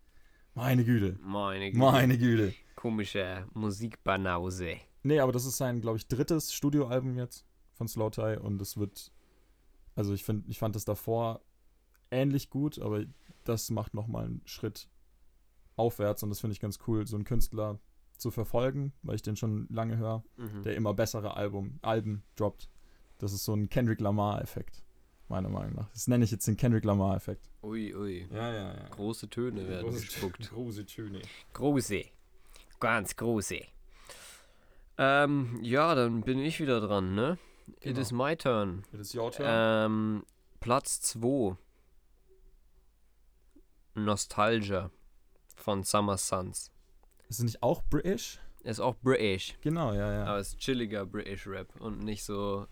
Meine 0.58 0.84
Güte. 0.84 1.18
Meine 1.22 1.68
Güte. 1.72 1.78
Meine 1.80 2.18
Güte. 2.18 2.54
Komische 2.76 3.46
Musikbanause. 3.54 4.78
Nee, 5.04 5.20
aber 5.20 5.32
das 5.32 5.46
ist 5.46 5.58
sein, 5.58 5.82
glaube 5.82 5.98
ich, 5.98 6.08
drittes 6.08 6.52
Studioalbum 6.54 7.16
jetzt 7.18 7.46
von 7.74 7.88
Slow 7.88 8.10
Tie 8.10 8.38
und 8.42 8.60
es 8.62 8.76
wird, 8.78 9.12
also 9.96 10.14
ich 10.14 10.24
finde, 10.24 10.50
ich 10.50 10.60
fand 10.60 10.76
das 10.76 10.84
davor 10.86 11.42
ähnlich 12.12 12.50
gut, 12.50 12.80
aber 12.80 13.06
das 13.44 13.70
macht 13.70 13.94
nochmal 13.94 14.26
einen 14.26 14.42
Schritt 14.46 14.90
aufwärts 15.76 16.24
und 16.24 16.30
das 16.30 16.40
finde 16.40 16.54
ich 16.54 16.60
ganz 16.60 16.80
cool, 16.88 17.06
so 17.08 17.16
einen 17.16 17.24
Künstler 17.26 17.80
zu 18.18 18.32
verfolgen, 18.32 18.94
weil 19.04 19.16
ich 19.16 19.22
den 19.22 19.36
schon 19.36 19.68
lange 19.70 19.98
höre, 19.98 20.24
Mhm. 20.38 20.64
der 20.64 20.76
immer 20.76 20.94
bessere 20.96 21.38
Album, 21.38 21.78
Alben 21.84 22.24
droppt. 22.36 22.70
Das 23.20 23.32
ist 23.32 23.46
so 23.46 23.54
ein 23.54 23.70
Kendrick 23.70 24.02
Lamar-Effekt, 24.02 24.84
meiner 25.30 25.50
Meinung 25.50 25.76
nach. 25.76 25.90
Das 25.92 26.08
nenne 26.08 26.24
ich 26.26 26.32
jetzt 26.32 26.48
den 26.48 26.58
Kendrick 26.58 26.84
Lamar-Effekt. 26.86 27.50
Ui, 27.64 27.94
ui. 27.96 28.28
Ja, 28.32 28.54
ja, 28.54 28.74
ja. 28.76 28.88
Große 28.90 29.30
Töne 29.30 29.68
werden 29.68 29.92
gespuckt. 29.92 30.50
große 30.54 30.86
Töne. 30.86 31.22
Große. 31.54 32.04
Ganz 32.80 33.16
große. 33.16 33.62
Ähm, 34.98 35.60
ja, 35.62 35.94
dann 35.96 36.22
bin 36.22 36.40
ich 36.40 36.60
wieder 36.60 36.80
dran, 36.82 37.14
ne? 37.16 37.38
It 37.68 37.82
Genau. 37.82 38.00
is 38.00 38.12
my 38.12 38.36
turn. 38.36 38.84
It 38.94 39.00
is 39.00 39.14
your 39.16 39.32
turn. 39.32 39.46
Ähm, 39.50 40.24
Platz 40.60 41.02
2. 41.02 41.56
Nostalgia 43.96 44.92
von 45.56 45.84
Summer 45.84 46.18
Suns. 46.18 46.72
ist 47.30 47.40
es 47.40 47.44
nicht 47.44 47.64
auch 47.64 47.82
British? 47.90 48.40
Ist 48.64 48.80
auch 48.80 48.96
British, 48.98 49.56
Genau, 49.62 49.94
ja, 49.94 50.12
ja. 50.14 50.26
aber 50.26 50.40
ist 50.40 50.58
chilliger 50.60 51.06
British 51.06 51.48
Rap 51.48 51.74
und 51.80 52.04
nicht 52.04 52.24
so 52.24 52.68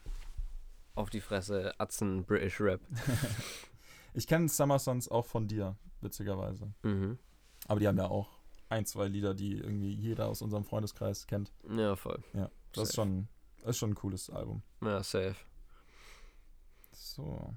auf 0.95 1.09
die 1.09 1.21
Fresse 1.21 1.79
Atzen 1.79 2.25
British 2.25 2.59
Rap. 2.59 2.81
Ich 4.17 4.27
kenne 4.27 4.47
Summer 4.47 4.79
Sons 4.79 5.09
auch 5.09 5.25
von 5.25 5.45
dir, 5.45 5.75
witzigerweise. 5.99 6.73
Mhm. 6.83 7.19
Aber 7.67 7.81
die 7.81 7.87
haben 7.87 7.97
ja 7.97 8.07
auch 8.07 8.29
ein, 8.69 8.85
zwei 8.85 9.09
Lieder, 9.09 9.33
die 9.33 9.57
irgendwie 9.57 9.93
jeder 9.93 10.27
aus 10.27 10.41
unserem 10.41 10.63
Freundeskreis 10.63 11.27
kennt. 11.27 11.51
Ja, 11.69 11.97
voll. 11.97 12.23
Ja, 12.33 12.49
das 12.71 12.89
ist 12.89 12.95
schon, 12.95 13.27
das 13.59 13.71
ist 13.71 13.77
schon 13.77 13.91
ein 13.91 13.95
cooles 13.95 14.29
Album. 14.29 14.63
Ja, 14.81 15.03
safe. 15.03 15.35
So. 16.93 17.53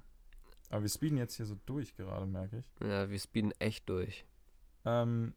Aber 0.68 0.82
wir 0.82 0.90
speeden 0.90 1.16
jetzt 1.16 1.36
hier 1.36 1.46
so 1.46 1.56
durch 1.64 1.94
gerade, 1.94 2.26
merke 2.26 2.58
ich. 2.58 2.70
Ja, 2.80 3.08
wir 3.08 3.20
speeden 3.20 3.52
echt 3.60 3.88
durch. 3.88 4.26
Ähm, 4.84 5.34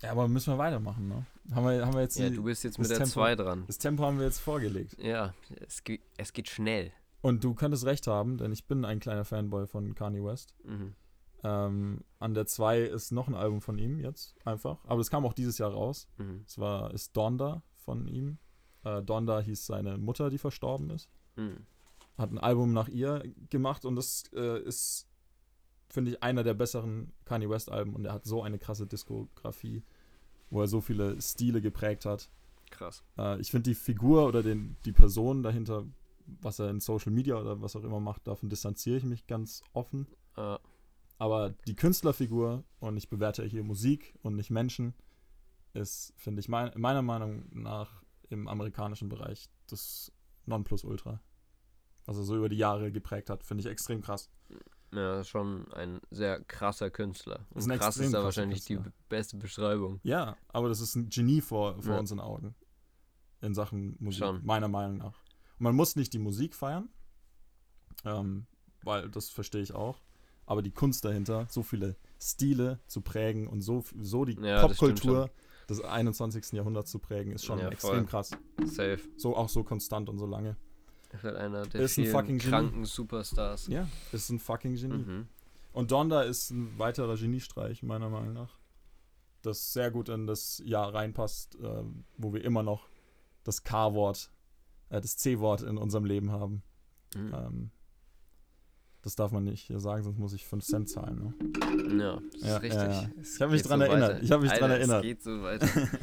ja, 0.00 0.12
aber 0.12 0.28
müssen 0.28 0.54
wir 0.54 0.58
weitermachen, 0.58 1.08
ne? 1.08 1.26
Haben 1.52 1.66
wir, 1.66 1.86
haben 1.86 1.94
wir 1.94 2.00
jetzt 2.02 2.18
Ja, 2.18 2.28
die, 2.28 2.36
du 2.36 2.42
bist 2.44 2.64
jetzt 2.64 2.78
mit 2.78 2.90
der 2.90 2.98
Tempo- 2.98 3.12
2 3.12 3.36
dran. 3.36 3.64
das 3.66 3.78
Tempo 3.78 4.02
haben 4.04 4.18
wir 4.18 4.26
jetzt 4.26 4.38
vorgelegt. 4.40 4.96
Ja, 5.00 5.34
es, 5.66 5.84
ge 5.84 6.00
es 6.16 6.32
geht 6.32 6.48
schnell. 6.48 6.92
Und 7.22 7.42
du 7.44 7.54
könntest 7.54 7.84
recht 7.86 8.06
haben, 8.06 8.36
denn 8.38 8.52
ich 8.52 8.66
bin 8.66 8.84
ein 8.84 9.00
kleiner 9.00 9.24
Fanboy 9.24 9.66
von 9.66 9.94
Kanye 9.94 10.22
West. 10.24 10.54
Mhm. 10.64 10.94
Ähm, 11.44 12.00
an 12.18 12.34
der 12.34 12.46
2 12.46 12.80
ist 12.82 13.12
noch 13.12 13.28
ein 13.28 13.34
Album 13.34 13.60
von 13.60 13.78
ihm 13.78 14.00
jetzt, 14.00 14.34
einfach. 14.44 14.78
Aber 14.84 14.98
das 14.98 15.10
kam 15.10 15.24
auch 15.24 15.32
dieses 15.34 15.58
Jahr 15.58 15.70
raus. 15.72 16.08
Mhm. 16.18 16.44
Es 16.46 16.58
war, 16.58 16.92
ist 16.94 17.16
Donda 17.16 17.62
von 17.76 18.06
ihm. 18.08 18.38
Äh, 18.84 19.02
Donda 19.02 19.40
hieß 19.40 19.66
seine 19.66 19.98
Mutter, 19.98 20.30
die 20.30 20.38
verstorben 20.38 20.90
ist. 20.90 21.08
Mhm. 21.36 21.66
Hat 22.18 22.30
ein 22.32 22.38
Album 22.38 22.72
nach 22.72 22.88
ihr 22.88 23.22
gemacht 23.50 23.84
und 23.84 23.96
das 23.96 24.24
äh, 24.34 24.60
ist, 24.62 25.06
finde 25.88 26.12
ich, 26.12 26.22
einer 26.22 26.42
der 26.42 26.54
besseren 26.54 27.12
Kanye 27.24 27.48
West 27.50 27.70
Alben 27.70 27.94
und 27.94 28.04
er 28.06 28.14
hat 28.14 28.24
so 28.24 28.42
eine 28.42 28.58
krasse 28.58 28.86
Diskografie, 28.86 29.84
wo 30.50 30.60
er 30.60 30.68
so 30.68 30.80
viele 30.80 31.20
Stile 31.20 31.60
geprägt 31.60 32.04
hat. 32.04 32.30
Krass. 32.70 33.02
Äh, 33.18 33.40
ich 33.40 33.50
finde 33.50 33.70
die 33.70 33.74
Figur 33.74 34.26
oder 34.26 34.42
den, 34.42 34.76
die 34.84 34.92
Person 34.92 35.42
dahinter, 35.42 35.84
was 36.26 36.58
er 36.58 36.70
in 36.70 36.80
Social 36.80 37.12
Media 37.12 37.36
oder 37.36 37.60
was 37.60 37.76
auch 37.76 37.84
immer 37.84 38.00
macht, 38.00 38.26
davon 38.26 38.48
distanziere 38.48 38.96
ich 38.96 39.04
mich 39.04 39.26
ganz 39.26 39.62
offen. 39.72 40.06
Äh, 40.36 40.58
Aber 41.18 41.50
die 41.66 41.76
Künstlerfigur, 41.76 42.64
und 42.80 42.96
ich 42.96 43.08
bewerte 43.08 43.44
hier 43.44 43.62
Musik 43.62 44.14
und 44.22 44.36
nicht 44.36 44.50
Menschen, 44.50 44.94
ist, 45.72 46.12
finde 46.16 46.40
ich, 46.40 46.48
mein, 46.48 46.72
meiner 46.76 47.02
Meinung 47.02 47.44
nach 47.52 48.02
im 48.28 48.48
amerikanischen 48.48 49.08
Bereich 49.08 49.48
das 49.68 50.12
Nonplusultra. 50.46 51.20
Was 52.06 52.16
er 52.16 52.24
so 52.24 52.36
über 52.36 52.48
die 52.48 52.56
Jahre 52.56 52.92
geprägt 52.92 53.30
hat, 53.30 53.44
finde 53.44 53.62
ich 53.62 53.66
extrem 53.66 54.00
krass. 54.00 54.30
Ja, 54.92 55.24
schon 55.24 55.70
ein 55.72 56.00
sehr 56.10 56.40
krasser 56.44 56.90
Künstler. 56.90 57.46
Und 57.50 57.60
Ist 57.60 57.68
krass 57.80 57.96
ist 57.98 58.12
da 58.14 58.22
wahrscheinlich 58.24 58.64
die 58.64 58.74
Künstler. 58.74 58.92
be- 58.92 58.96
beste 59.08 59.36
Beschreibung. 59.36 60.00
Ja, 60.02 60.36
aber 60.48 60.68
das 60.68 60.80
ist 60.80 60.94
ein 60.96 61.08
Genie 61.08 61.40
vor, 61.40 61.82
vor 61.82 61.94
Ja. 61.94 61.98
unseren 62.00 62.20
Augen. 62.20 62.54
In 63.42 63.54
Sachen 63.54 63.96
Musik, 64.00 64.20
Schon. 64.24 64.44
meiner 64.44 64.68
Meinung 64.68 64.98
nach. 64.98 65.14
Und 65.58 65.64
man 65.64 65.74
muss 65.74 65.96
nicht 65.96 66.12
die 66.12 66.18
Musik 66.18 66.54
feiern, 66.54 66.88
ähm, 68.04 68.46
weil 68.82 69.08
das 69.10 69.28
verstehe 69.30 69.62
ich 69.62 69.74
auch. 69.74 70.00
Aber 70.46 70.62
die 70.62 70.70
Kunst 70.70 71.04
dahinter, 71.04 71.46
so 71.50 71.62
viele 71.62 71.96
Stile 72.20 72.78
zu 72.86 73.00
prägen 73.00 73.48
und 73.48 73.62
so, 73.62 73.82
so 74.00 74.24
die 74.24 74.38
Ja, 74.40 74.66
Popkultur 74.66 75.28
des 75.68 75.80
21. 75.82 76.52
Jahrhunderts 76.52 76.90
zu 76.92 77.00
prägen, 77.00 77.32
ist 77.32 77.44
schon 77.44 77.58
Ja, 77.58 77.68
extrem 77.68 77.90
voll. 77.90 78.04
krass. 78.06 78.30
Safe. 78.64 79.00
So 79.16 79.34
auch 79.36 79.48
so 79.48 79.64
konstant 79.64 80.08
und 80.08 80.18
so 80.18 80.26
lange. 80.26 80.56
Ist 81.16 81.24
halt 81.24 81.36
einer 81.36 81.66
der 81.66 81.80
Ist 81.80 81.98
ein 81.98 82.06
fucking 82.06 82.38
Genie. 82.38 82.50
kranken 82.50 82.84
Superstars. 82.84 83.66
Ja, 83.68 83.88
ist 84.12 84.30
ein 84.30 84.38
fucking 84.38 84.74
Genie. 84.76 84.98
Mhm. 85.04 85.28
Und 85.72 85.90
Donda 85.90 86.22
ist 86.22 86.50
ein 86.50 86.78
weiterer 86.78 87.16
Geniestreich, 87.16 87.82
meiner 87.82 88.08
Meinung 88.08 88.32
nach. 88.32 88.56
Das 89.42 89.72
sehr 89.72 89.90
gut 89.90 90.08
in 90.08 90.26
das 90.26 90.62
Jahr 90.64 90.94
reinpasst, 90.94 91.56
ähm, 91.62 92.04
wo 92.16 92.32
wir 92.32 92.44
immer 92.44 92.62
noch 92.62 92.88
das 93.44 93.62
K-Wort, 93.62 94.30
äh, 94.88 95.00
das 95.00 95.16
C-Wort 95.18 95.62
in 95.62 95.76
unserem 95.76 96.04
Leben 96.04 96.32
haben. 96.32 96.62
Mhm. 97.14 97.34
Ähm, 97.34 97.70
das 99.02 99.14
darf 99.14 99.30
man 99.30 99.44
nicht 99.44 99.62
hier 99.62 99.78
sagen, 99.78 100.02
sonst 100.02 100.18
muss 100.18 100.32
ich 100.32 100.44
5 100.46 100.64
Cent 100.64 100.88
zahlen. 100.88 101.34
Ne? 101.88 102.02
Ja, 102.02 102.20
das 102.32 102.40
Ja, 102.42 102.56
ist 102.56 102.62
richtig. 102.64 102.82
ja, 102.82 103.02
ja. 103.02 103.10
Ich 103.22 103.40
hab 103.40 103.50
mich 103.50 103.62
dran 103.62 103.80
erinnert. 103.80 104.10
weiter. 104.14 104.22
Ich 104.22 104.32
hab 104.32 104.40
mich 104.40 104.50
dran 104.50 104.62
Alter, 104.70 104.74
erinnert. 104.78 105.04
Es 105.04 105.08
geht 105.08 105.22
so 105.22 105.42
weiter. 105.42 105.68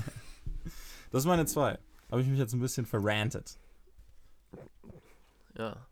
Das 1.12 1.21
ist 1.23 1.28
meine 1.28 1.45
2. 1.45 1.78
Habe 2.10 2.21
ich 2.21 2.28
mich 2.28 2.39
jetzt 2.39 2.54
ein 2.54 2.60
bisschen 2.60 2.88
verrantet. 2.88 3.60
Ja. 5.57 5.87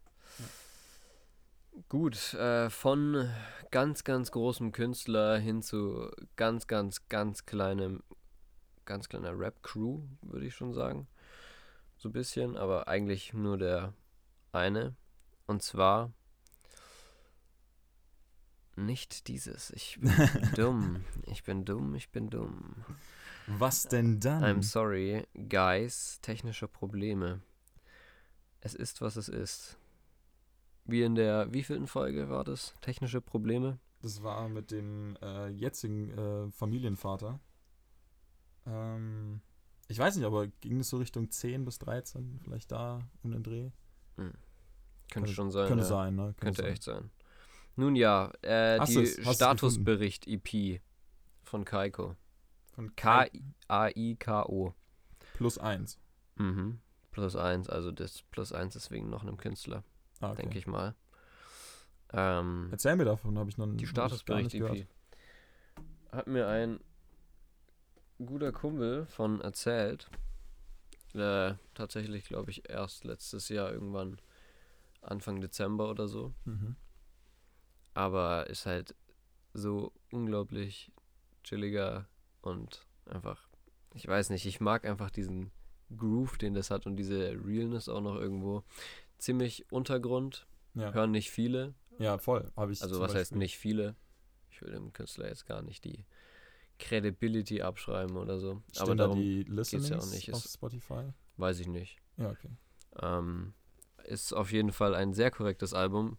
Gut, 1.89 2.33
äh, 2.33 2.69
von 2.69 3.29
ganz, 3.71 4.03
ganz 4.03 4.31
großem 4.31 4.71
Künstler 4.71 5.37
hin 5.37 5.61
zu 5.61 6.11
ganz, 6.35 6.67
ganz, 6.67 7.07
ganz 7.07 7.45
kleinem, 7.45 8.03
ganz 8.85 9.07
kleiner 9.07 9.37
Rap-Crew, 9.37 10.01
würde 10.21 10.45
ich 10.45 10.55
schon 10.55 10.73
sagen. 10.73 11.07
So 11.97 12.09
ein 12.09 12.13
bisschen, 12.13 12.57
aber 12.57 12.87
eigentlich 12.87 13.33
nur 13.33 13.57
der 13.57 13.93
eine. 14.51 14.95
Und 15.47 15.63
zwar 15.63 16.11
nicht 18.75 19.27
dieses. 19.27 19.71
Ich 19.71 19.99
bin 19.99 20.11
dumm. 20.55 21.05
Ich 21.25 21.43
bin 21.43 21.65
dumm, 21.65 21.95
ich 21.95 22.09
bin 22.09 22.29
dumm. 22.29 22.75
Was 23.47 23.83
denn 23.83 24.19
dann? 24.19 24.43
I'm 24.43 24.63
sorry, 24.63 25.27
guys, 25.49 26.19
technische 26.21 26.67
Probleme. 26.67 27.41
Es 28.61 28.73
ist, 28.73 29.01
was 29.01 29.15
es 29.15 29.27
ist. 29.27 29.77
Wie 30.85 31.03
in 31.03 31.15
der 31.15 31.53
wievielten 31.53 31.87
Folge 31.87 32.29
war 32.29 32.43
das? 32.43 32.73
Technische 32.81 33.21
Probleme? 33.21 33.79
Das 34.01 34.23
war 34.23 34.49
mit 34.49 34.71
dem 34.71 35.15
äh, 35.21 35.49
jetzigen 35.49 36.09
äh, 36.11 36.51
Familienvater. 36.51 37.39
Ähm, 38.65 39.41
ich 39.87 39.99
weiß 39.99 40.15
nicht, 40.15 40.25
aber 40.25 40.47
ging 40.47 40.79
es 40.79 40.89
so 40.89 40.97
Richtung 40.97 41.29
10 41.29 41.65
bis 41.65 41.77
13? 41.79 42.39
Vielleicht 42.43 42.71
da 42.71 43.01
um 43.23 43.31
den 43.31 43.43
Dreh? 43.43 43.69
Könnte 45.11 45.33
schon 45.33 45.51
sein. 45.51 45.67
Könnte 45.67 45.83
ja. 45.83 45.89
sein, 45.89 46.15
ne? 46.15 46.33
Könnte 46.39 46.61
sein. 46.63 46.71
echt 46.71 46.83
sein. 46.83 47.11
Nun 47.75 47.95
ja, 47.95 48.31
äh, 48.41 48.83
die 48.85 49.05
Statusbericht-EP 49.05 50.81
von 51.43 51.65
Kaiko. 51.65 52.15
Von 52.73 52.95
Kai 52.95 53.29
K-A-I-K-O. 53.67 54.73
plus 55.33 55.57
1. 55.57 55.99
Mhm. 56.37 56.79
Plus 57.11 57.35
eins, 57.35 57.69
also 57.69 57.91
das 57.91 58.21
plus 58.31 58.53
eins 58.53 58.75
ist 58.75 58.89
wegen 58.91 59.09
noch 59.09 59.21
einem 59.23 59.37
Künstler, 59.37 59.83
Ah, 60.21 60.31
okay. 60.31 60.43
denke 60.43 60.57
ich 60.59 60.67
mal. 60.67 60.95
Ähm, 62.13 62.69
Erzähl 62.71 62.95
mir 62.95 63.05
davon, 63.05 63.37
habe 63.37 63.49
ich 63.49 63.57
noch 63.57 63.67
Die 63.75 63.85
Statusbericht-EP. 63.87 64.59
gehört. 64.59 64.87
Hat 66.11 66.27
mir 66.27 66.47
ein 66.47 66.79
guter 68.25 68.51
Kumpel 68.51 69.05
von 69.07 69.41
erzählt. 69.41 70.09
Äh, 71.13 71.55
tatsächlich, 71.73 72.25
glaube 72.25 72.51
ich, 72.51 72.69
erst 72.69 73.03
letztes 73.03 73.49
Jahr 73.49 73.71
irgendwann 73.71 74.19
Anfang 75.01 75.41
Dezember 75.41 75.89
oder 75.89 76.07
so. 76.07 76.33
Mhm. 76.45 76.75
Aber 77.93 78.47
ist 78.47 78.65
halt 78.65 78.95
so 79.53 79.91
unglaublich 80.11 80.91
chilliger 81.43 82.07
und 82.41 82.85
einfach, 83.05 83.47
ich 83.93 84.07
weiß 84.07 84.29
nicht, 84.29 84.45
ich 84.45 84.61
mag 84.61 84.85
einfach 84.85 85.09
diesen 85.11 85.51
Groove, 85.97 86.37
den 86.37 86.53
das 86.53 86.71
hat 86.71 86.85
und 86.85 86.95
diese 86.95 87.31
Realness 87.45 87.89
auch 87.89 88.01
noch 88.01 88.15
irgendwo. 88.15 88.63
Ziemlich 89.17 89.71
Untergrund, 89.71 90.47
Ja. 90.73 90.93
hören 90.93 91.11
nicht 91.11 91.31
viele, 91.31 91.73
ja, 91.99 92.17
voll. 92.17 92.51
Habe 92.55 92.71
ich 92.73 92.81
Also 92.81 92.99
was 92.99 93.13
heißt 93.13 93.31
Beispiel. 93.31 93.37
nicht 93.37 93.57
viele? 93.57 93.95
Ich 94.49 94.61
will 94.61 94.71
dem 94.71 94.93
Künstler 94.93 95.27
jetzt 95.27 95.45
gar 95.45 95.61
nicht 95.61 95.83
die 95.85 96.05
Credibility 96.79 97.61
abschreiben 97.61 98.17
oder 98.17 98.39
so. 98.39 98.61
Stehen 98.71 98.81
Aber 98.83 98.95
da 98.95 99.03
darum 99.03 99.19
die 99.19 99.43
Listenings 99.43 99.89
ja 99.89 99.99
auch 99.99 100.05
nicht. 100.07 100.33
auf 100.33 100.43
Spotify? 100.43 101.13
weiß 101.37 101.59
ich 101.59 101.67
nicht. 101.67 101.97
Ja, 102.17 102.29
okay. 102.31 102.49
Ähm, 103.01 103.53
ist 104.03 104.33
auf 104.33 104.51
jeden 104.51 104.71
Fall 104.71 104.95
ein 104.95 105.13
sehr 105.13 105.31
korrektes 105.31 105.73
Album. 105.73 106.17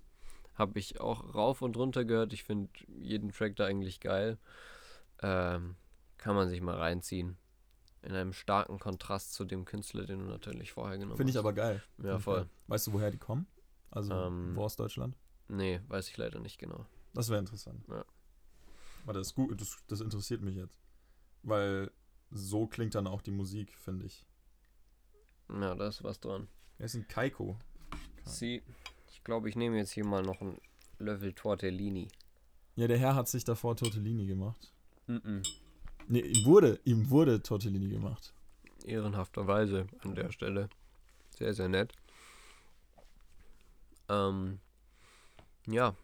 Habe 0.54 0.78
ich 0.78 1.00
auch 1.00 1.34
rauf 1.34 1.62
und 1.62 1.76
runter 1.76 2.04
gehört. 2.04 2.32
Ich 2.32 2.44
finde 2.44 2.70
jeden 2.88 3.30
Track 3.32 3.56
da 3.56 3.64
eigentlich 3.66 4.00
geil. 4.00 4.38
Ähm, 5.20 5.76
kann 6.18 6.34
man 6.36 6.48
sich 6.48 6.60
mal 6.60 6.76
reinziehen. 6.76 7.36
In 8.02 8.14
einem 8.14 8.32
starken 8.32 8.78
Kontrast 8.80 9.32
zu 9.32 9.44
dem 9.44 9.64
Künstler, 9.64 10.04
den 10.06 10.18
du 10.20 10.24
natürlich 10.26 10.72
vorher 10.72 10.98
genommen 10.98 11.16
Finde 11.16 11.30
ich 11.30 11.36
hast. 11.36 11.40
aber 11.40 11.52
geil. 11.52 11.82
Ja, 12.02 12.18
voll. 12.18 12.48
Weißt 12.66 12.88
du, 12.88 12.92
woher 12.94 13.10
die 13.10 13.18
kommen? 13.18 13.46
Also, 13.90 14.12
Ähm, 14.12 14.56
wo 14.56 14.64
aus 14.64 14.74
Deutschland? 14.76 15.16
Nee, 15.48 15.80
weiß 15.88 16.08
ich 16.08 16.16
leider 16.16 16.40
nicht 16.40 16.58
genau. 16.58 16.86
Das 17.14 17.28
wäre 17.28 17.38
interessant. 17.38 17.84
Ja. 17.88 18.04
Aber 19.04 19.12
das 19.12 19.28
ist 19.28 19.34
gut, 19.34 19.60
das, 19.60 19.76
das 19.86 20.00
interessiert 20.00 20.40
mich 20.42 20.56
jetzt. 20.56 20.80
Weil 21.42 21.90
so 22.30 22.66
klingt 22.66 22.94
dann 22.94 23.06
auch 23.06 23.22
die 23.22 23.30
Musik, 23.30 23.72
finde 23.78 24.06
ich. 24.06 24.24
Ja, 25.48 25.74
da 25.74 25.88
ist 25.88 26.02
was 26.02 26.18
dran. 26.18 26.48
Er 26.78 26.86
ist 26.86 26.94
ein 26.94 27.06
Kaiko. 27.06 27.56
Sie, 28.24 28.62
ich 29.12 29.22
glaube, 29.22 29.48
ich 29.48 29.56
nehme 29.56 29.76
jetzt 29.76 29.92
hier 29.92 30.06
mal 30.06 30.22
noch 30.22 30.40
ein 30.40 30.58
Löffel 30.98 31.32
Tortellini. 31.34 32.08
Ja, 32.76 32.86
der 32.88 32.98
Herr 32.98 33.14
hat 33.14 33.28
sich 33.28 33.44
davor 33.44 33.76
Tortellini 33.76 34.26
gemacht. 34.26 34.72
Mhm. 35.06 35.42
Nee, 36.08 36.20
ihm 36.20 36.44
wurde, 36.44 36.80
ihm 36.84 37.10
wurde 37.10 37.42
Tortellini 37.42 37.88
gemacht. 37.88 38.32
Ehrenhafterweise 38.84 39.86
an 40.00 40.14
der 40.14 40.30
Stelle. 40.32 40.68
Sehr, 41.30 41.54
sehr 41.54 41.68
nett. 41.68 41.92
Ähm, 44.08 44.60
ja, 45.66 45.94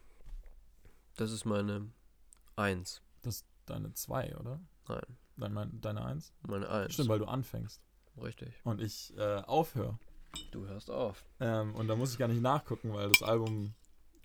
das 1.17 1.33
ist 1.33 1.45
meine 1.45 1.91
Eins. 2.57 3.03
Das 3.23 3.37
ist 3.37 3.47
deine 3.67 3.93
zwei, 3.95 4.35
oder? 4.37 4.61
Nein, 4.89 5.03
Dein, 5.37 5.53
mein, 5.53 5.81
deine 5.81 6.05
eins? 6.05 6.33
meine 6.43 6.69
Eins. 6.69 6.95
Stimmt, 6.95 7.09
weil 7.09 7.19
du 7.19 7.27
anfängst. 7.27 7.81
Richtig. 8.21 8.55
Und 8.65 8.81
ich 8.81 9.17
äh, 9.17 9.43
aufhöre. 9.43 9.99
Du 10.51 10.67
hörst 10.67 10.91
auf. 10.91 11.25
Ähm, 11.41 11.75
und 11.75 11.89
da 11.89 11.97
muss 11.97 12.13
ich 12.13 12.19
gar 12.19 12.29
nicht 12.29 12.43
nachgucken, 12.43 12.93
weil 12.93 13.09
das 13.09 13.23
Album 13.23 13.75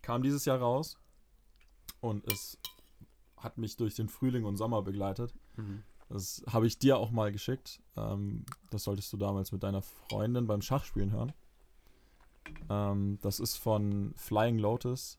kam 0.01 0.23
dieses 0.23 0.45
Jahr 0.45 0.59
raus. 0.59 0.97
Und 2.01 2.29
es 2.31 2.57
hat 3.43 3.57
mich 3.57 3.75
durch 3.77 3.95
den 3.95 4.09
Frühling 4.09 4.45
und 4.45 4.57
Sommer 4.57 4.81
begleitet. 4.81 5.33
Mhm. 5.57 5.83
Das 6.09 6.43
habe 6.51 6.67
ich 6.67 6.77
dir 6.79 6.97
auch 6.97 7.11
mal 7.11 7.31
geschickt. 7.31 7.81
Ähm, 7.97 8.45
das 8.69 8.83
solltest 8.83 9.11
du 9.13 9.17
damals 9.17 9.51
mit 9.51 9.63
deiner 9.63 9.81
Freundin 9.81 10.45
beim 10.47 10.61
Schachspielen 10.61 11.11
hören. 11.11 11.33
Ähm, 12.69 13.17
das 13.21 13.39
ist 13.39 13.57
von 13.57 14.13
Flying 14.15 14.59
Lotus. 14.59 15.17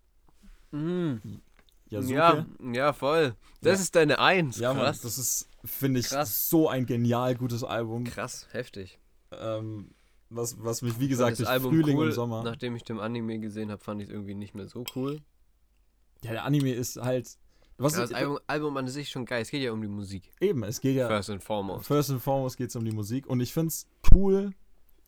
Yasuke. 1.89 2.15
Ja, 2.15 2.47
ja, 2.73 2.93
voll. 2.93 3.35
Das 3.61 3.79
Ja. 3.79 3.83
ist 3.83 3.95
deine 3.95 4.19
Eins. 4.19 4.59
ja 4.59 4.73
Mann, 4.75 4.85
Krass. 4.85 5.01
das 5.01 5.19
ist, 5.19 5.49
finde 5.65 6.01
ich, 6.01 6.07
Krass. 6.09 6.49
so 6.49 6.69
ein 6.69 6.87
genial 6.87 7.35
gutes 7.37 7.63
Album. 7.65 8.05
Krass, 8.05 8.49
heftig. 8.53 8.99
Ähm, 9.33 9.91
was, 10.31 10.63
was 10.63 10.83
mich, 10.83 10.99
wie 10.99 11.09
gesagt, 11.09 11.39
durch 11.39 11.49
Album 11.49 11.71
Frühling 11.73 11.97
cool. 11.97 12.07
und 12.07 12.13
Sommer. 12.13 12.43
Nachdem 12.43 12.75
ich 12.77 12.83
den 12.83 12.99
Anime 12.99 13.39
gesehen 13.39 13.71
habe, 13.71 13.83
fand 13.83 14.01
ich 14.01 14.09
es 14.09 14.13
irgendwie 14.13 14.35
nicht 14.35 14.55
mehr 14.55 14.69
so 14.69 14.85
cool. 14.97 15.21
Ja, 16.23 16.33
der 16.33 16.45
Anime 16.45 16.73
ist 16.73 16.97
halt. 16.97 17.39
Was 17.77 17.95
Ja, 17.95 18.03
das 18.03 18.13
Album, 18.13 18.39
Album 18.47 18.77
an 18.77 18.89
sich 18.89 19.09
schon 19.09 19.25
geil. 19.25 19.43
Es 19.43 19.51
geht 19.51 19.63
ja 19.63 19.73
um 19.73 19.83
die 19.83 19.89
Musik. 19.89 20.31
eben, 20.41 20.63
es 20.63 20.81
geht 20.81 20.97
ja. 20.97 21.09
First 21.09 21.31
and 21.31 21.43
foremost. 21.43 21.87
First 21.87 22.11
and 22.11 22.23
foremost 22.23 22.57
geht 22.57 22.71
es 22.71 22.77
um 22.77 22.85
die 22.85 22.93
Musik. 22.93 23.27
Und 23.27 23.41
ich 23.41 23.53
finde 23.53 23.69
es 23.69 23.87
cool, 24.13 24.53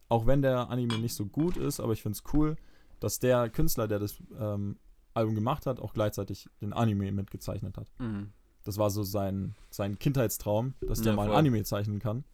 auch 0.09 0.27
wenn 0.27 0.43
der 0.43 0.69
Anime 0.71 0.99
nicht 0.99 1.15
so 1.15 1.27
gut 1.27 1.57
ist, 1.57 1.81
aber 1.81 1.93
ich 1.93 2.03
finde 2.03 2.19
es 2.19 2.35
cool, 2.35 2.57
dass 3.01 3.19
der 3.19 3.49
Künstler, 3.51 3.87
der 3.89 3.99
das 3.99 4.17
ähm, 4.39 4.79
Album 5.15 5.35
gemacht 5.35 5.67
hat, 5.67 5.81
auch 5.81 5.93
gleichzeitig 5.95 6.49
den 6.61 6.73
Anime 6.73 7.13
mitgezeichnet 7.13 7.77
hat. 7.77 7.91
Mhm. 7.99 8.33
Das 8.65 8.79
war 8.79 8.91
so 8.91 9.05
sein, 9.05 9.55
sein 9.71 9.99
Kindheitstraum, 9.99 10.75
dass 10.81 11.01
der 11.01 11.13
Ja, 11.13 11.17
mal 11.17 11.31
ein. 11.31 11.37
Anime 11.37 11.63
zeichnen 11.63 12.01
kann. 12.01 12.25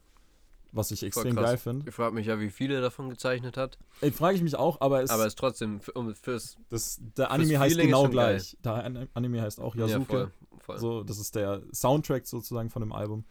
Was 0.75 0.91
ich 0.91 1.03
extrem 1.03 1.37
geil 1.37 1.59
finde. 1.59 1.87
Ich 1.89 1.95
frage 1.95 2.15
mich 2.15 2.27
ja, 2.27 2.41
wie 2.41 2.49
viele 2.51 2.81
davon 2.81 3.11
gezeichnet 3.11 3.57
hat. 3.59 3.79
Frage 4.15 4.37
ich 4.37 4.43
mich 4.43 4.57
auch, 4.57 4.81
aber 4.81 5.03
es 5.03 5.11
Aber 5.11 5.23
es 5.25 5.29
ist 5.35 5.39
trotzdem 5.39 5.81
um, 5.95 6.15
fürs. 6.15 6.57
das, 6.71 6.99
der 7.17 7.31
Anime 7.31 7.59
heißt 7.59 7.73
Feeling 7.75 7.89
ist 7.91 7.95
genau 7.95 8.03
geil. 8.05 8.11
gleich. 8.11 8.57
Der 8.65 8.73
An- 8.85 9.09
Anime 9.13 9.43
heißt 9.43 9.61
auch 9.61 9.75
Ja, 9.75 9.87
Yasuke. 9.87 10.07
voll. 10.07 10.33
voll. 10.61 10.79
So, 10.79 11.03
das 11.05 11.19
ist 11.19 11.35
der 11.35 11.63
Soundtrack 11.75 12.27
sozusagen 12.27 12.71
von 12.71 12.81
dem 12.81 12.93
Album. 12.93 13.25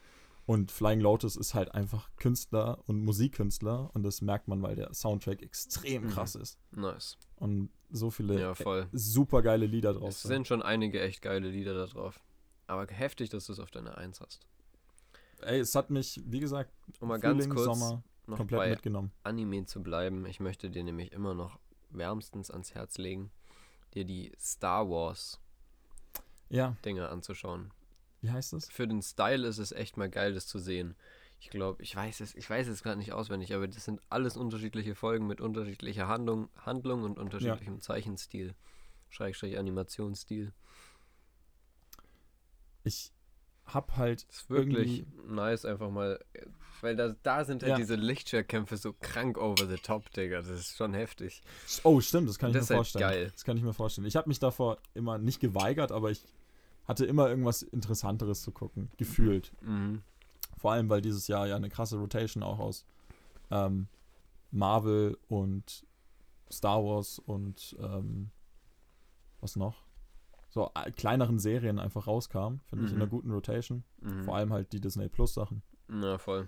Und 0.46 0.72
Flying 0.72 1.00
Lotus 1.00 1.36
ist 1.36 1.54
halt 1.54 1.74
einfach 1.74 2.10
Künstler 2.18 2.80
und 2.86 3.04
Musikkünstler. 3.04 3.90
Und 3.94 4.04
das 4.04 4.22
merkt 4.22 4.48
man, 4.48 4.62
weil 4.62 4.76
der 4.76 4.94
Soundtrack 4.94 5.42
extrem 5.42 6.04
Mhm. 6.06 6.10
krass 6.10 6.36
ist. 6.36 6.58
Nice. 6.72 7.18
Und 7.38 7.70
so 7.90 8.10
viele 8.12 8.40
Ja, 8.40 8.54
voll. 8.56 8.88
super 8.92 9.42
geile 9.42 9.66
Lieder 9.66 9.94
drauf 9.94 10.10
Es 10.10 10.22
sind 10.24 10.48
schon 10.48 10.62
einige 10.62 11.00
echt 11.02 11.22
geile 11.22 11.50
Lieder 11.50 11.74
da 11.74 11.86
drauf. 11.86 12.20
Aber 12.68 12.86
heftig, 12.88 13.30
dass 13.30 13.46
du 13.48 13.54
es 13.54 13.60
auf 13.60 13.72
deiner 13.72 13.98
Eins 13.98 14.20
hast. 14.22 14.42
Ey, 15.42 15.60
es 15.60 15.76
hat 15.76 15.90
mich, 15.90 16.22
wie 16.26 16.40
gesagt, 16.40 16.72
Um 17.00 17.10
mal 17.10 17.20
Frühling, 17.20 17.40
ganz 17.40 17.50
kurz 17.50 17.66
Sommer 17.80 18.04
noch 18.28 18.38
komplett 18.38 18.60
bei 18.60 18.70
mitgenommen. 18.70 19.12
Anime 19.24 19.66
zu 19.66 19.82
bleiben. 19.82 20.26
Ich 20.26 20.40
möchte 20.40 20.70
dir 20.70 20.84
nämlich 20.84 21.12
immer 21.12 21.34
noch 21.34 21.60
wärmstens 21.90 22.52
ans 22.52 22.74
Herz 22.74 22.98
legen, 22.98 23.32
dir 23.94 24.06
die 24.06 24.32
Star 24.40 24.90
Wars 24.90 25.40
Ja, 26.50 26.78
Dinge 26.86 27.10
anzuschauen. 27.10 27.72
wie 28.22 28.32
heißt 28.32 28.54
das? 28.54 28.70
Für 28.70 28.88
den 28.88 29.02
Style 29.02 29.48
ist 29.48 29.58
es 29.58 29.72
echt 29.72 29.98
mal 29.98 30.10
geil, 30.10 30.34
das 30.34 30.48
zu 30.48 30.60
sehen. 30.60 30.96
Ich 31.40 31.50
glaube, 31.50 31.82
ich 31.82 31.96
weiß 31.96 32.22
es, 32.22 32.36
ich 32.36 32.48
weiß 32.48 32.68
es 32.68 32.84
gerade 32.84 32.98
nicht 33.00 33.14
auswendig, 33.14 33.54
aber 33.56 33.68
das 33.68 33.84
sind 33.84 34.00
alles 34.10 34.38
unterschiedliche 34.38 34.94
Folgen 34.94 35.26
mit 35.26 35.42
unterschiedlicher 35.42 36.08
Handlung, 36.08 36.50
Handlung 36.56 37.04
und 37.04 37.18
unterschiedlichem 37.18 37.82
Zeichenstil. 37.82 38.54
Schrägstrich 39.10 39.58
Animationsstil. 39.58 40.54
Ich 42.84 43.12
hab 43.74 43.98
halt 43.98 44.26
Das 44.30 44.38
ist 44.38 44.50
wirklich 44.50 45.06
nice, 45.28 45.66
einfach 45.66 45.90
mal. 45.90 46.20
Weil 46.82 46.96
da, 46.96 47.16
da 47.22 47.46
sind 47.46 47.62
halt 47.62 47.72
Ja. 47.74 47.78
diese 47.78 47.94
Lichtschwerkämpfe 47.96 48.76
so 48.76 48.94
krank 48.94 49.38
over 49.38 49.68
the 49.68 49.76
top, 49.76 50.12
Digga. 50.14 50.38
Das 50.42 50.50
ist 50.50 50.76
schon 50.78 50.94
heftig. 50.96 51.44
Oh, 51.84 52.02
stimmt, 52.02 52.28
das 52.28 52.40
kann 52.40 52.50
ich 52.50 52.56
Das 52.58 52.70
mir 52.70 52.76
halt 52.78 52.88
vorstellen. 52.88 53.02
geil. 53.10 53.30
Das 53.32 53.44
kann 53.44 53.56
ich 53.58 53.64
mir 53.64 53.74
vorstellen. 53.74 54.08
Ich 54.08 54.16
habe 54.16 54.28
mich 54.28 54.40
davor 54.40 54.80
immer 54.96 55.18
nicht 55.20 55.40
geweigert, 55.40 55.92
aber 55.92 56.10
ich 56.10 56.24
hatte 56.88 57.06
immer 57.06 57.30
irgendwas 57.30 57.62
Interessanteres 57.62 58.42
zu 58.42 58.52
gucken, 58.52 58.90
gefühlt. 58.98 59.52
Mhm. 59.62 60.02
Vor 60.58 60.72
allem, 60.72 60.90
weil 60.90 61.02
dieses 61.02 61.28
Jahr 61.28 61.48
ja 61.48 61.56
eine 61.56 61.70
krasse 61.70 61.98
Rotation 61.98 62.42
auch 62.42 62.58
aus 62.60 62.86
ähm, 63.52 63.88
Marvel 64.50 65.18
und 65.30 65.86
Star 66.52 66.84
Wars 66.84 67.20
und 67.20 67.76
ähm, 67.80 68.32
was 69.40 69.56
noch? 69.56 69.84
So 70.54 70.70
äh, 70.76 70.92
kleineren 70.92 71.40
Serien 71.40 71.80
einfach 71.80 72.06
rauskam, 72.08 72.60
finde 72.66 72.86
ich, 72.86 72.92
in 72.92 72.98
Mhm. 72.98 73.02
einer 73.02 73.10
guten 73.10 73.32
Rotation. 73.32 73.84
Mhm. 74.02 74.24
Vor 74.26 74.36
allem 74.36 74.52
halt 74.54 74.72
die 74.74 74.80
Disney 74.82 75.08
Plus 75.10 75.34
Sachen. 75.34 75.64
Na, 75.88 76.18
voll. 76.18 76.48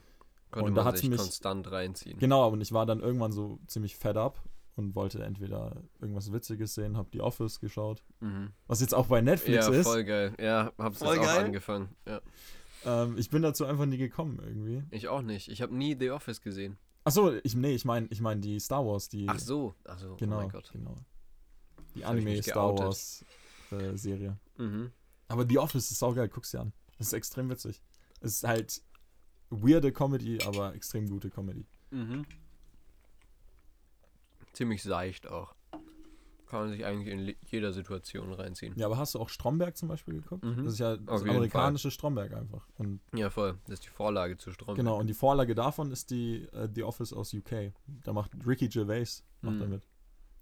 Konnte 0.52 0.68
Und 0.70 0.76
da 0.76 0.84
man 0.84 0.92
hat's 0.92 1.02
sich 1.02 1.10
mich- 1.10 1.18
konstant 1.20 1.72
reinziehen. 1.72 2.20
Genau, 2.20 2.48
und 2.50 2.62
ich 2.62 2.72
war 2.74 2.86
dann 2.86 3.00
irgendwann 3.00 3.32
so 3.32 3.60
ziemlich 3.66 3.96
fed 3.96 4.18
up 4.18 4.40
und 4.76 4.94
wollte 4.96 5.24
entweder 5.24 5.82
irgendwas 6.02 6.32
Witziges 6.32 6.76
sehen, 6.76 6.96
habe 6.98 7.10
The 7.14 7.22
Office 7.22 7.60
geschaut, 7.60 8.04
Mhm. 8.20 8.52
was 8.68 8.82
jetzt 8.82 8.94
auch 8.94 9.08
bei 9.08 9.22
Netflix 9.22 9.68
Ja, 9.68 9.74
ist. 9.74 9.88
voll 9.88 10.04
geil. 10.04 10.34
Ja, 10.40 10.72
hab's 10.78 11.00
Voll 11.00 11.16
jetzt 11.16 11.20
auch 11.26 11.34
geil. 11.36 11.46
angefangen. 11.46 11.90
Ja. 12.08 12.22
Ähm, 12.86 13.18
ich 13.18 13.30
bin 13.30 13.42
dazu 13.42 13.66
einfach 13.66 13.86
nie 13.86 13.98
gekommen 13.98 14.40
irgendwie. 14.46 14.84
Ich 14.92 15.08
auch 15.08 15.22
nicht. 15.22 15.48
Ich 15.50 15.62
habe 15.62 15.74
nie 15.74 15.96
The 15.98 16.12
Office 16.12 16.42
gesehen. 16.42 16.78
Achso, 17.06 17.32
ich, 17.44 17.56
nee, 17.56 17.74
ich 17.74 17.86
meine 17.86 18.08
ich 18.10 18.20
mein 18.22 18.42
die 18.42 18.60
Star 18.60 18.86
Wars, 18.86 19.08
die. 19.10 19.26
Ach 19.30 19.40
so. 19.40 19.74
Ach 19.86 19.98
so. 19.98 20.16
genau, 20.18 20.38
Oh 20.38 20.42
mein 20.42 20.50
Gott. 20.50 20.70
genau. 20.74 20.96
Die 21.96 22.04
Anime 22.06 22.42
Star. 22.44 22.78
Wars 22.78 23.24
äh, 23.82 23.98
Serie. 23.98 24.38
Mhm. 24.58 24.92
Aber 25.28 25.46
The 25.48 25.58
Office 25.60 25.90
ist 25.92 26.00
saugeil, 26.00 26.30
guck's 26.30 26.52
dir 26.52 26.62
an. 26.62 26.74
Das 26.98 27.08
ist 27.08 27.14
extrem 27.14 27.50
witzig. 27.50 27.82
Es 28.20 28.34
ist 28.38 28.44
halt 28.44 28.82
weirde 29.50 29.92
Comedy, 29.92 30.40
aber 30.44 30.74
extrem 30.76 31.08
gute 31.10 31.30
Comedy. 31.30 31.66
Mhm. 31.92 32.26
Ziemlich 34.54 34.84
seicht 34.84 35.28
auch. 35.28 35.56
Kann 36.48 36.60
man 36.62 36.70
sich 36.70 36.86
eigentlich 36.86 37.08
in 37.12 37.36
jeder 37.48 37.74
Situation 37.74 38.32
reinziehen. 38.32 38.74
Ja, 38.78 38.86
aber 38.86 38.98
hast 38.98 39.16
du 39.16 39.20
auch 39.20 39.30
Stromberg 39.30 39.76
zum 39.76 39.90
Beispiel 39.90 40.14
geguckt? 40.16 40.44
Mhm. 40.44 40.64
Das 40.66 40.74
ist 40.74 40.80
ja 40.80 40.98
das 40.98 41.24
amerikanische 41.24 41.90
Stromberg 41.90 42.32
einfach. 42.34 42.68
Und 42.78 43.00
Ja, 43.16 43.32
voll. 43.32 43.58
Das 43.66 43.76
ist 43.80 43.86
die 43.86 43.90
Vorlage 43.90 44.38
zu 44.38 44.52
Strom. 44.52 44.76
genau, 44.76 45.00
und 45.00 45.08
die 45.08 45.16
Vorlage 45.16 45.56
davon 45.56 45.90
ist 45.92 46.12
die 46.12 46.44
äh, 46.54 46.70
The 46.74 46.84
Office 46.84 47.12
aus 47.12 47.34
UK. 47.34 47.74
Da 48.04 48.14
macht 48.14 48.32
Ricky 48.46 48.68
Gervais 48.70 49.24
macht 49.42 49.56
Mhm. 49.56 49.60
da 49.60 49.66
mit. 49.66 49.88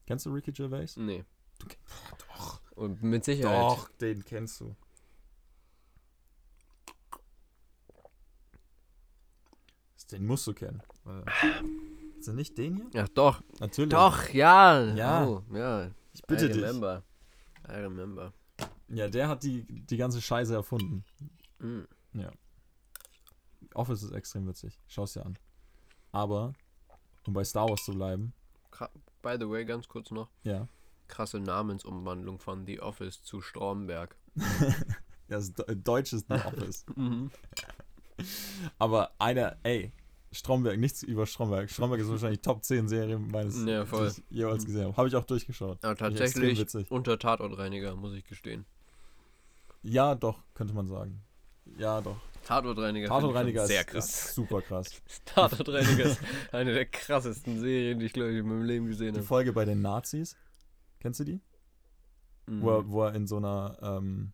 Kennst 0.06 0.26
du 0.26 0.32
Ricky 0.34 0.52
Gervais? 0.52 0.98
Nee. 0.98 1.24
Und 2.76 3.04
mit 3.04 3.24
Sicherheit. 3.26 3.60
Doch, 3.62 3.90
den 3.98 4.24
kennst 4.24 4.60
du. 4.62 4.76
Den 10.12 10.26
musst 10.26 10.46
du 10.46 10.54
kennen. 10.54 10.82
Ist 12.20 12.28
er 12.28 12.34
nicht 12.34 12.58
den 12.58 12.76
hier? 12.76 12.90
Ja, 12.94 13.06
doch. 13.14 13.42
Natürlich. 13.60 13.92
Doch, 13.92 14.30
ja. 14.30 14.94
Ja. 14.94 15.26
Oh, 15.26 15.42
ja. 15.54 15.90
Ich 16.14 16.22
bitte 16.24 16.48
I 16.48 16.50
dich. 16.50 16.58
remember. 16.58 17.04
I 17.70 17.76
remember. 17.76 18.34
Ja, 18.90 19.08
der 19.08 19.30
hat 19.30 19.44
die, 19.44 19.64
die 19.64 19.96
ganze 19.98 20.22
Scheiße 20.22 20.54
erfunden. 20.54 21.06
Mhm. 21.60 21.88
Office 23.74 24.04
ist 24.04 24.12
extrem 24.12 24.46
witzig. 24.50 24.78
Schau's 24.88 25.14
dir 25.14 25.26
an. 25.26 25.38
Aber, 26.12 26.52
um 27.26 27.34
bei 27.34 27.46
Star 27.46 27.70
Wars 27.70 27.86
zu 27.86 27.94
bleiben, 27.94 28.34
By 29.22 29.38
the 29.40 29.48
way, 29.50 29.64
ganz 29.64 29.88
kurz 29.88 30.12
noch. 30.12 30.30
ja. 30.44 30.68
Krasse 31.12 31.40
Namensumwandlung 31.40 32.40
von 32.40 32.66
The 32.66 32.80
Office 32.82 33.22
zu 33.22 33.42
Stromberg. 33.42 34.16
Ja, 34.36 34.44
das 35.28 35.54
de- 35.54 35.76
deutsches 35.76 36.26
The 36.28 36.36
Office. 36.36 36.86
Mhm. 36.96 37.30
Aber 38.80 39.12
einer, 39.20 39.58
ey, 39.64 39.92
Stromberg, 40.32 40.80
nichts 40.80 41.04
über 41.04 41.26
Stromberg. 41.26 41.70
Stromberg 41.70 42.00
ist 42.02 42.10
wahrscheinlich 42.10 42.42
Top 42.42 42.64
10 42.64 42.88
Serie 42.88 43.18
meines, 43.20 43.66
Ja, 43.66 43.86
voll. 43.86 44.10
die 44.12 44.22
ich 44.30 44.38
jeweils 44.38 44.66
gesehen 44.66 44.84
habe. 44.86 44.96
Habe 44.98 45.08
ich 45.08 45.16
auch 45.16 45.26
durchgeschaut. 45.26 45.84
Extrem 45.84 45.98
tatsächlich 45.98 46.92
unter 46.92 47.18
Tatortreiniger, 47.20 47.96
muss 47.96 48.14
ich 48.14 48.24
gestehen. 48.26 48.66
Ja, 49.84 50.16
doch, 50.16 50.40
könnte 50.54 50.74
man 50.74 50.88
sagen. 50.88 51.22
Ja, 51.78 52.00
doch. 52.02 52.18
Tatortreiniger, 52.46 53.08
Tatortreiniger 53.08 53.64
ist, 53.64 53.68
sehr 53.70 53.84
krass. 53.84 54.06
ist 54.26 54.36
super 54.36 54.62
krass. 54.62 55.02
Tatortreiniger 55.26 56.06
ist 56.06 56.20
eine 56.52 56.74
der 56.74 56.86
krassesten 56.86 57.60
Serien, 57.60 58.00
die 58.00 58.06
ich 58.08 58.14
glaube 58.14 58.32
ich 58.32 58.38
in 58.40 58.48
meinem 58.48 58.64
Leben 58.64 58.88
gesehen 58.88 59.14
Die 59.14 59.20
habe. 59.20 59.28
Folge 59.28 59.54
bei 59.54 59.64
den 59.66 59.82
Nazis, 59.82 60.36
kennst 61.02 61.20
du 61.20 61.24
die? 61.26 61.42
Mhm. 62.46 62.62
Wo, 62.62 62.70
er, 62.72 62.90
wo 62.90 63.04
er 63.04 63.14
in 63.16 63.28
so 63.28 63.38
einer 63.38 63.78
ähm, 63.82 64.32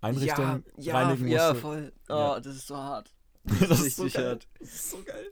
Einrichtung 0.00 0.64
ja, 0.76 0.92
ja, 0.92 0.98
reinigen 0.98 1.28
ja, 1.28 1.48
musste. 1.48 1.60
voll. 1.62 1.92
Oh, 2.08 2.12
Ja. 2.12 2.40
das 2.40 2.56
ist 2.56 2.66
so 2.66 2.76
hart. 2.76 3.14
das 3.44 3.60
ist 3.80 4.00
richtig 4.00 4.12
so 4.12 4.18
geil. 4.18 4.28
hart. 4.28 4.48
Das 4.58 4.68
ist 4.68 4.90
so 4.90 5.02
geil. 5.04 5.26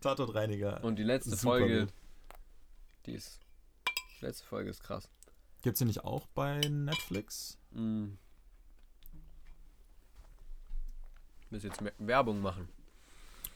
Tatortreiniger. 0.00 0.82
Und 0.84 0.96
die 0.96 1.02
letzte 1.02 1.30
Super 1.30 1.42
Folge, 1.58 1.80
gut. 1.86 1.94
die 3.06 3.12
ist. 3.12 3.40
Die 4.20 4.24
letzte 4.24 4.44
Folge 4.46 4.70
ist 4.70 4.82
krass. 4.82 5.08
Gibt's 5.62 5.78
die 5.80 5.84
nicht 5.84 6.04
auch 6.04 6.26
bei 6.28 6.60
Netflix? 6.60 7.58
Mhm. 7.72 8.18
Ich 11.40 11.50
muss 11.50 11.62
jetzt 11.62 11.80
Werbung 11.98 12.40
machen. 12.40 12.68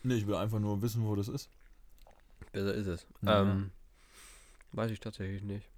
Nee, 0.03 0.15
ich 0.15 0.27
will 0.27 0.35
einfach 0.35 0.59
nur 0.61 0.81
wissen, 0.83 1.05
wo 1.05 1.15
das 1.15 1.29
ist. 1.29 1.51
Besser 2.53 2.75
ist 2.75 2.87
es. 2.87 3.07
Ja. 3.23 3.43
Ähm, 3.43 3.71
weiß 4.73 4.91
ich 4.91 5.01
tatsächlich 5.01 5.43
nicht. 5.43 5.71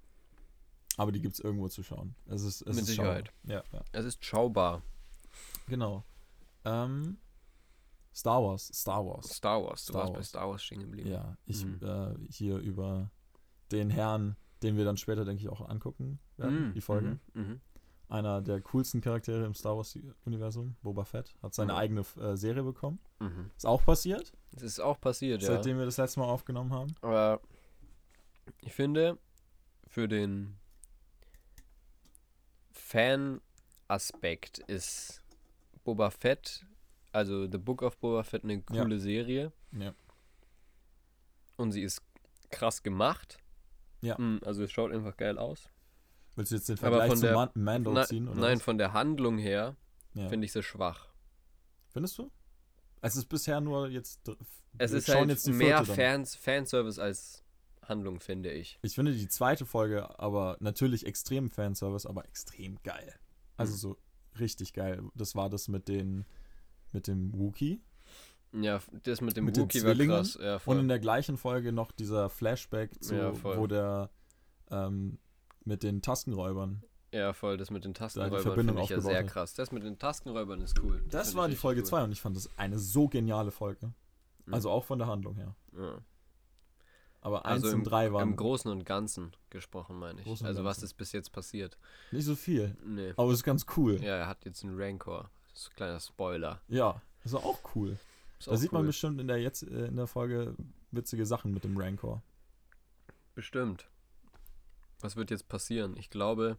Aber 0.97 1.11
die 1.11 1.21
gibt's 1.21 1.39
irgendwo 1.39 1.67
zu 1.69 1.81
schauen. 1.83 2.15
Es 2.27 2.43
ist, 2.43 2.61
es 2.61 2.67
Mit 2.75 2.77
ist 2.79 2.85
Sicherheit. 2.87 3.31
Ja, 3.45 3.63
ja. 3.71 3.83
Es 3.91 4.05
ist 4.05 4.23
schaubar. 4.23 4.83
Genau. 5.67 6.03
Ähm, 6.65 7.17
Star 8.13 8.43
Wars. 8.43 8.67
Star 8.73 9.03
Wars. 9.05 9.27
Star 9.27 9.63
Wars. 9.63 9.85
Du 9.85 9.93
Star 9.93 10.01
warst 10.01 10.11
bei 10.13 10.17
Wars. 10.19 10.27
Star 10.29 10.49
Wars 10.49 10.63
stehen 10.63 10.81
geblieben. 10.81 11.09
Ja, 11.09 11.35
ich 11.45 11.65
Mhm. 11.65 11.79
äh, 11.81 12.15
hier 12.29 12.57
über 12.59 13.09
den 13.71 13.89
Herrn, 13.89 14.35
den 14.61 14.77
wir 14.77 14.85
dann 14.85 14.97
später, 14.97 15.25
denke 15.25 15.41
ich, 15.41 15.49
auch 15.49 15.67
angucken 15.67 16.19
werden, 16.37 16.69
Mhm. 16.69 16.73
die 16.73 16.81
Folge. 16.81 17.19
Mhm. 17.33 17.41
Mhm. 17.41 17.61
Einer 18.09 18.41
der 18.43 18.61
coolsten 18.61 19.01
Charaktere 19.01 19.45
im 19.45 19.55
Star 19.55 19.75
Wars-Universum, 19.75 20.75
Boba 20.83 21.03
Fett, 21.05 21.33
hat 21.41 21.55
seine 21.55 21.73
Mhm. 21.73 21.79
eigene 21.79 22.01
äh, 22.21 22.37
Serie 22.37 22.61
bekommen. 22.61 22.99
Mhm. 23.19 23.49
Ist 23.57 23.65
auch 23.65 23.83
passiert, 23.83 24.31
Das 24.51 24.61
ist 24.61 24.79
auch 24.79 25.01
passiert, 25.01 25.41
ja. 25.41 25.47
seitdem 25.47 25.79
wir 25.79 25.85
das 25.85 25.97
letzte 25.97 26.19
Mal 26.19 26.27
aufgenommen 26.27 26.71
haben. 26.71 26.93
Aber 27.01 27.41
ich 28.61 28.73
finde, 28.73 29.17
für 29.87 30.07
den 30.07 30.57
Fan-Aspekt 32.71 34.59
ist 34.59 35.21
Boba 35.83 36.09
Fett, 36.09 36.65
also 37.11 37.49
The 37.49 37.57
Book 37.57 37.81
of 37.81 37.97
Boba 37.97 38.23
Fett, 38.23 38.43
eine 38.43 38.63
Ja. 38.71 38.81
coole 38.83 38.99
Serie. 38.99 39.51
Ja. 39.71 39.93
Und 41.57 41.71
sie 41.71 41.83
ist 41.83 42.01
krass 42.49 42.81
gemacht. 42.83 43.37
Ja. 44.01 44.17
Mm, 44.19 44.39
Also 44.43 44.63
es 44.63 44.71
schaut 44.71 44.91
einfach 44.91 45.15
geil 45.17 45.37
aus. 45.37 45.69
Willst 46.35 46.51
du 46.51 46.55
jetzt 46.55 46.69
den 46.69 46.77
Vergleich 46.77 47.13
zu 47.13 47.21
der- 47.21 47.33
Man 47.35 47.49
Mando 47.53 47.93
Na, 47.93 48.05
ziehen? 48.05 48.27
Oder 48.27 48.39
nein, 48.41 48.57
was? 48.57 48.63
von 48.63 48.77
der 48.77 48.93
Handlung 48.93 49.37
her 49.37 49.75
ja. 50.13 50.27
finde 50.29 50.45
ich 50.45 50.51
sie 50.51 50.63
schwach. 50.63 51.09
Findest 51.89 52.17
du? 52.17 52.31
Es 53.01 53.15
ist 53.15 53.25
bisher 53.25 53.61
nur 53.61 53.87
jetzt. 53.89 54.21
Es 54.77 54.91
ist 54.91 55.07
halt 55.09 55.45
mehr. 55.47 55.85
Fans, 55.85 56.35
Fanservice 56.35 56.99
als 56.99 57.42
Handlung, 57.87 58.19
finde 58.19 58.51
ich. 58.51 58.79
Ich 58.81 58.95
finde 58.95 59.13
die 59.13 59.27
zweite 59.27 59.65
Folge 59.65 60.19
aber 60.19 60.57
natürlich 60.59 61.05
extrem 61.05 61.49
Fanservice, 61.49 62.05
aber 62.07 62.25
extrem 62.25 62.77
geil. 62.83 63.13
Also 63.57 63.73
Mhm. 63.73 63.77
so 63.77 63.97
richtig 64.39 64.73
geil. 64.73 65.01
Das 65.15 65.35
war 65.35 65.49
das 65.49 65.67
mit 65.67 65.87
den 65.87 66.25
mit 66.91 67.07
dem 67.07 67.37
Wookie. 67.37 67.81
Ja, 68.51 68.79
das 69.03 69.19
mit 69.21 69.35
dem 69.35 69.45
Mit 69.45 69.57
Wookie 69.57 69.83
war 69.83 69.95
krass. 69.95 70.37
Ja, 70.39 70.61
Und 70.65 70.77
in 70.79 70.87
der 70.87 70.99
gleichen 70.99 71.37
Folge 71.37 71.71
noch 71.71 71.91
dieser 71.91 72.29
Flashback, 72.29 73.03
zu, 73.03 73.15
Ja, 73.15 73.43
wo 73.43 73.65
der 73.65 74.11
ähm, 74.69 75.17
mit 75.65 75.81
den 75.81 76.01
Taskenräubern. 76.03 76.83
Ja, 77.11 77.33
voll, 77.33 77.57
das 77.57 77.69
mit 77.71 77.83
den 77.85 77.93
Taskenräubern 77.93 78.41
Verbindung 78.41 78.75
finde 78.77 78.83
ich 78.83 78.89
ja 78.89 79.01
sehr 79.01 79.19
hat. 79.19 79.27
krass. 79.27 79.53
Das 79.55 79.71
mit 79.71 79.83
den 79.83 79.97
Taskenräubern 79.99 80.61
ist 80.61 80.79
cool. 80.83 81.03
Das 81.09 81.27
find 81.29 81.37
war 81.37 81.47
die 81.47 81.55
Folge 81.55 81.81
cool. 81.81 81.87
2 81.87 82.03
und 82.05 82.11
ich 82.11 82.21
fand 82.21 82.35
das 82.35 82.49
eine 82.57 82.77
so 82.79 83.07
geniale 83.07 83.51
Folge. 83.51 83.93
Mhm. 84.45 84.53
Also 84.53 84.69
auch 84.69 84.83
von 84.83 84.99
der 84.99 85.07
Handlung 85.07 85.35
her. 85.35 85.55
Ja. 85.75 85.97
Aber 87.25 87.45
1 87.45 87.63
Also 87.63 87.75
und 87.77 87.83
3 87.85 88.11
waren 88.11 88.29
Im 88.29 88.35
Großen 88.35 88.69
und 88.69 88.85
Ganzen 88.85 89.33
gesprochen, 89.49 89.97
meine 89.97 90.19
ich. 90.19 90.25
Großen 90.27 90.45
also 90.45 90.63
was 90.65 90.83
ist 90.83 90.93
bis 90.95 91.11
jetzt 91.13 91.31
passiert? 91.31 91.77
nicht 92.11 92.25
so 92.25 92.35
viel. 92.35 92.75
Nee. 92.85 93.13
Aber 93.15 93.29
es 93.31 93.39
ist 93.39 93.43
ganz 93.43 93.65
cool. 93.77 93.95
Ja, 94.03 94.17
er 94.17 94.27
hat 94.27 94.43
jetzt 94.45 94.63
einen 94.63 94.79
Rancor. 94.79 95.29
Das 95.53 95.61
ist 95.63 95.69
ein 95.71 95.75
kleiner 95.77 95.99
Spoiler. 96.01 96.61
Ja, 96.67 97.01
das 97.23 97.31
war 97.33 97.43
auch 97.45 97.59
cool. 97.75 97.97
Ist 98.39 98.47
Da 98.47 98.51
auch 98.51 98.55
sieht 98.57 98.71
man 98.73 98.81
cool. 98.81 98.87
bestimmt 98.87 99.21
in 99.21 99.27
der 99.29 99.37
jetzt 99.41 99.63
äh, 99.63 99.85
in 99.87 99.95
der 99.95 100.07
Folge 100.07 100.55
witzige 100.91 101.25
Sachen 101.25 101.53
mit 101.53 101.63
dem 101.63 101.77
Rancor. 101.77 102.21
bestimmt. 103.35 103.87
Was 104.99 105.15
wird 105.15 105.31
jetzt 105.31 105.47
passieren? 105.47 105.95
Ich 105.97 106.09
glaube, 106.09 106.57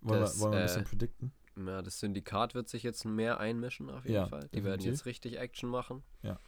Wollen, 0.00 0.20
Das, 0.20 0.36
wir, 0.36 0.40
wollen 0.42 0.52
wir 0.52 0.58
ein 0.58 0.62
äh, 0.62 0.66
bisschen 0.66 0.84
predikten? 0.84 1.32
Ja, 1.56 1.82
das 1.82 2.00
Syndikat 2.00 2.54
wird 2.54 2.68
sich 2.68 2.82
jetzt 2.82 3.04
mehr 3.04 3.38
einmischen, 3.40 3.90
auf 3.90 4.04
jeden 4.04 4.14
Ja, 4.14 4.26
Fall. 4.26 4.40
Die 4.52 4.64
werden 4.64 4.78
definitiv. 4.78 4.86
jetzt 4.86 5.06
richtig 5.06 5.38
Action 5.38 5.68
machen. 5.68 6.02
Ja. 6.22 6.38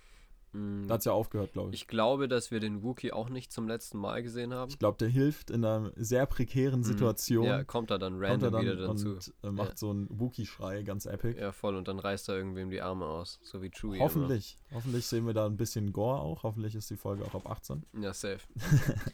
Mm, 0.55 0.87
Da 0.87 0.95
hat 0.95 1.01
es 1.01 1.05
ja 1.05 1.13
aufgehört, 1.13 1.53
glaube 1.53 1.71
ich. 1.75 1.83
ich 1.83 1.87
glaube, 1.89 2.29
dass 2.29 2.51
wir 2.51 2.61
den 2.61 2.83
Wookie 2.83 3.13
auch 3.13 3.29
nicht 3.29 3.53
zum 3.53 3.67
letzten 3.69 3.99
Mal 3.99 4.23
gesehen 4.23 4.55
haben. 4.55 4.71
Ich 4.71 4.79
glaube, 4.79 4.97
der 4.99 5.09
hilft 5.09 5.51
in 5.51 5.65
einer 5.65 5.91
sehr 5.97 6.27
prekären 6.27 6.81
Mhm. 6.81 6.85
Situation. 6.85 7.45
Ja, 7.45 7.65
kommt 7.65 7.91
er 7.91 7.99
dann 7.99 8.13
kommt 8.15 8.23
er 8.25 8.31
random 8.31 8.53
dann 8.53 8.63
wieder 8.63 8.77
dazu. 8.77 9.09
und 9.11 9.35
äh, 9.43 9.51
macht 9.51 9.71
Ja. 9.71 9.77
so 9.77 9.91
einen 9.91 10.09
Wookie-Schrei, 10.21 10.83
ganz 10.85 11.07
epic. 11.07 11.39
Ja, 11.41 11.53
voll. 11.53 11.75
Und 11.75 11.89
dann 11.89 11.99
reißt 11.99 12.29
er 12.29 12.37
irgendwem 12.37 12.71
die 12.71 12.81
Arme 12.81 13.05
aus. 13.05 13.41
So 13.43 13.61
wie 13.63 13.71
Chewie. 13.71 13.99
Hoffentlich. 13.99 14.59
Hoffentlich 14.73 15.07
sehen 15.07 15.27
wir 15.27 15.35
da 15.35 15.45
ein 15.47 15.57
bisschen 15.57 15.93
Gore 15.93 16.21
auch. 16.21 16.45
Hoffentlich 16.45 16.75
ist 16.77 16.89
die 16.91 16.97
Folge 16.97 17.25
auch 17.25 17.35
ab 17.35 17.51
18. 17.51 17.85
Immer. 17.93 18.05
Ja, 18.05 18.15
safe. 18.15 18.41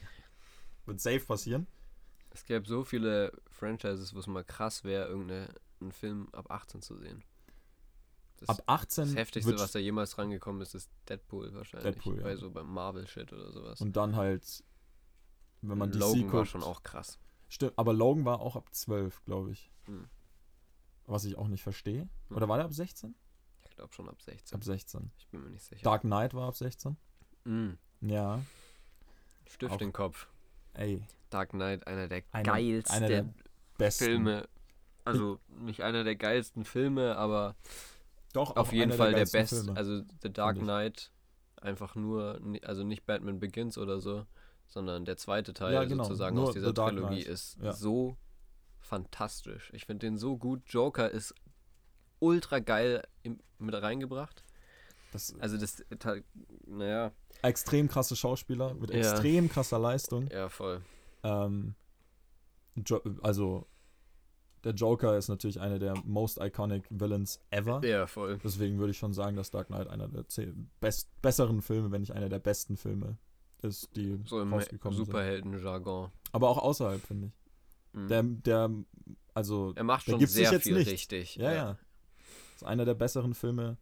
Wird 0.86 1.00
safe 1.00 1.20
passieren. 1.20 1.66
Es 2.30 2.44
gäbe 2.44 2.66
so 2.66 2.84
viele 2.84 3.32
Franchises, 3.48 4.14
wo 4.14 4.18
es 4.20 4.26
mal 4.26 4.44
krass 4.44 4.84
wäre, 4.84 5.08
irgendeinen 5.08 5.48
Film 5.90 6.28
ab 6.32 6.50
18 6.50 6.80
zu 6.82 6.96
sehen. 6.96 7.22
Das, 8.40 8.48
Ab 8.48 8.62
18 8.66 9.04
das 9.04 9.14
Heftigste, 9.16 9.50
wird 9.52 9.60
was 9.60 9.72
da 9.72 9.78
jemals 9.78 10.16
rangekommen 10.16 10.62
ist, 10.62 10.74
ist 10.74 10.90
Deadpool 11.08 11.52
wahrscheinlich. 11.54 11.94
Deadpool, 11.94 12.16
ja. 12.16 12.22
Bei 12.22 12.36
so 12.36 12.50
beim 12.50 12.72
Marvel-Shit 12.72 13.32
oder 13.34 13.52
sowas. 13.52 13.80
und 13.82 13.94
dann 13.96 14.16
halt, 14.16 14.64
wenn 15.62 15.76
man 15.76 15.90
DC 15.92 15.98
Logan 16.00 16.22
war 16.24 16.30
guckt, 16.30 16.48
schon 16.48 16.62
auch 16.62 16.82
krass. 16.82 17.18
Stimmt, 17.48 17.74
aber 17.76 17.92
Logan 17.92 18.24
war 18.24 18.40
auch 18.40 18.56
ab 18.56 18.68
12, 18.72 19.22
glaube 19.24 19.52
ich. 19.52 19.70
Hm. 19.86 20.08
Was 21.06 21.24
ich 21.24 21.36
auch 21.36 21.48
nicht 21.48 21.62
verstehe. 21.62 22.08
Hm. 22.28 22.36
Oder 22.36 22.48
war 22.48 22.56
der 22.56 22.64
ab 22.66 22.72
16? 22.72 23.14
Ich 23.68 23.76
glaube 23.76 23.92
schon 23.92 24.08
ab 24.08 24.22
16. 24.22 24.56
Ab 24.56 24.64
16. 24.64 25.10
Ich 25.18 25.28
bin 25.28 25.42
mir 25.42 25.50
nicht 25.50 25.64
sicher. 25.64 25.82
Dark 25.82 26.02
Knight 26.02 26.32
war 26.34 26.48
ab 26.48 26.56
16. 26.56 26.96
Mm, 27.44 27.70
Ja. 28.00 28.40
Stift 29.46 29.72
Auch- 29.72 29.78
den 29.78 29.92
Kopf. 29.92 30.28
Ey, 30.74 31.02
Dark 31.28 31.50
Knight, 31.50 31.86
einer 31.86 32.08
der 32.08 32.22
Einer- 32.32 32.44
geilsten 32.44 32.96
einer 32.96 33.08
der 33.08 33.34
besten. 33.76 34.04
Filme. 34.04 34.48
Also 35.04 35.40
nicht 35.48 35.82
einer 35.82 36.04
der 36.04 36.14
geilsten 36.16 36.64
Filme, 36.64 37.16
aber 37.16 37.56
Doch, 38.32 38.56
auf 38.56 38.72
jeden 38.72 38.92
Fall 38.92 39.12
der 39.12 39.24
geilsten 39.26 39.66
beste. 39.66 39.76
Also 39.76 40.02
The 40.22 40.32
Dark. 40.32 40.58
Knight, 40.58 41.10
einfach 41.56 41.94
nur, 41.96 42.40
also 42.62 42.84
nicht 42.84 43.04
Batman 43.06 43.40
Begins 43.40 43.76
oder 43.78 44.00
so, 44.00 44.24
sondern 44.68 45.04
der 45.04 45.16
zweite 45.16 45.52
Teil 45.52 45.74
Ja, 45.74 45.84
genau, 45.84 46.04
sozusagen 46.04 46.38
aus 46.38 46.54
dieser 46.54 46.72
Trilogie 46.72 47.22
Knight. 47.22 47.26
ist 47.26 47.58
Ja. 47.62 47.72
so 47.72 48.16
fantastisch. 48.78 49.70
Ich 49.74 49.86
finde 49.86 50.06
den 50.06 50.16
so 50.16 50.36
gut. 50.38 50.62
Joker 50.66 51.10
ist 51.10 51.34
ultra 52.18 52.58
geil 52.60 53.02
im, 53.22 53.40
mit 53.58 53.74
reingebracht. 53.74 54.42
das 55.12 55.34
Also 55.40 55.56
das, 55.58 55.82
naja, 56.66 57.10
extrem 57.42 57.88
krasse 57.88 58.14
Schauspieler 58.14 58.74
mit 58.74 58.90
Ja. 58.90 58.96
extrem 58.96 59.48
krasser 59.48 59.78
Leistung. 59.78 60.28
ja 60.28 60.48
voll. 60.48 60.82
Ähm, 61.24 61.74
also, 63.22 63.66
der 64.64 64.72
Joker 64.74 65.16
ist 65.16 65.28
natürlich 65.28 65.60
einer 65.60 65.78
der 65.78 65.94
most 66.04 66.38
iconic 66.40 66.86
Villains 66.90 67.40
ever. 67.50 67.80
Ja, 67.84 68.06
voll. 68.06 68.38
Deswegen 68.44 68.78
würde 68.78 68.90
ich 68.90 68.98
schon 68.98 69.12
sagen, 69.12 69.36
dass 69.36 69.50
Dark 69.50 69.68
Knight 69.68 69.88
einer 69.88 70.08
der 70.08 70.24
best 70.80 71.08
besseren 71.22 71.62
Filme, 71.62 71.90
wenn 71.90 72.00
nicht 72.02 72.12
einer 72.12 72.28
der 72.28 72.38
besten 72.40 72.76
Filme 72.76 73.16
ist, 73.62 73.94
die 73.96 74.18
So 74.24 74.40
im. 74.40 74.52
Superhelden-Jargon. 74.90 76.10
Aber 76.32 76.48
auch 76.48 76.58
außerhalb, 76.58 77.00
finde 77.00 77.28
ich. 77.28 77.32
Mhm. 77.92 78.08
Der, 78.08 78.22
der, 78.22 78.70
also, 79.34 79.72
er 79.74 79.84
macht 79.84 80.04
schon 80.04 80.18
gibt 80.18 80.30
sich 80.30 80.44
sehr 80.44 80.52
jetzt 80.52 80.62
viel 80.64 80.76
nicht. 80.78 80.90
richtig. 80.90 81.36
ja, 81.36 81.52
ja. 81.52 81.78
Ist 82.54 82.64
einer 82.64 82.84
der 82.84 82.94
besseren 82.94 83.34
Filme, 83.34 83.78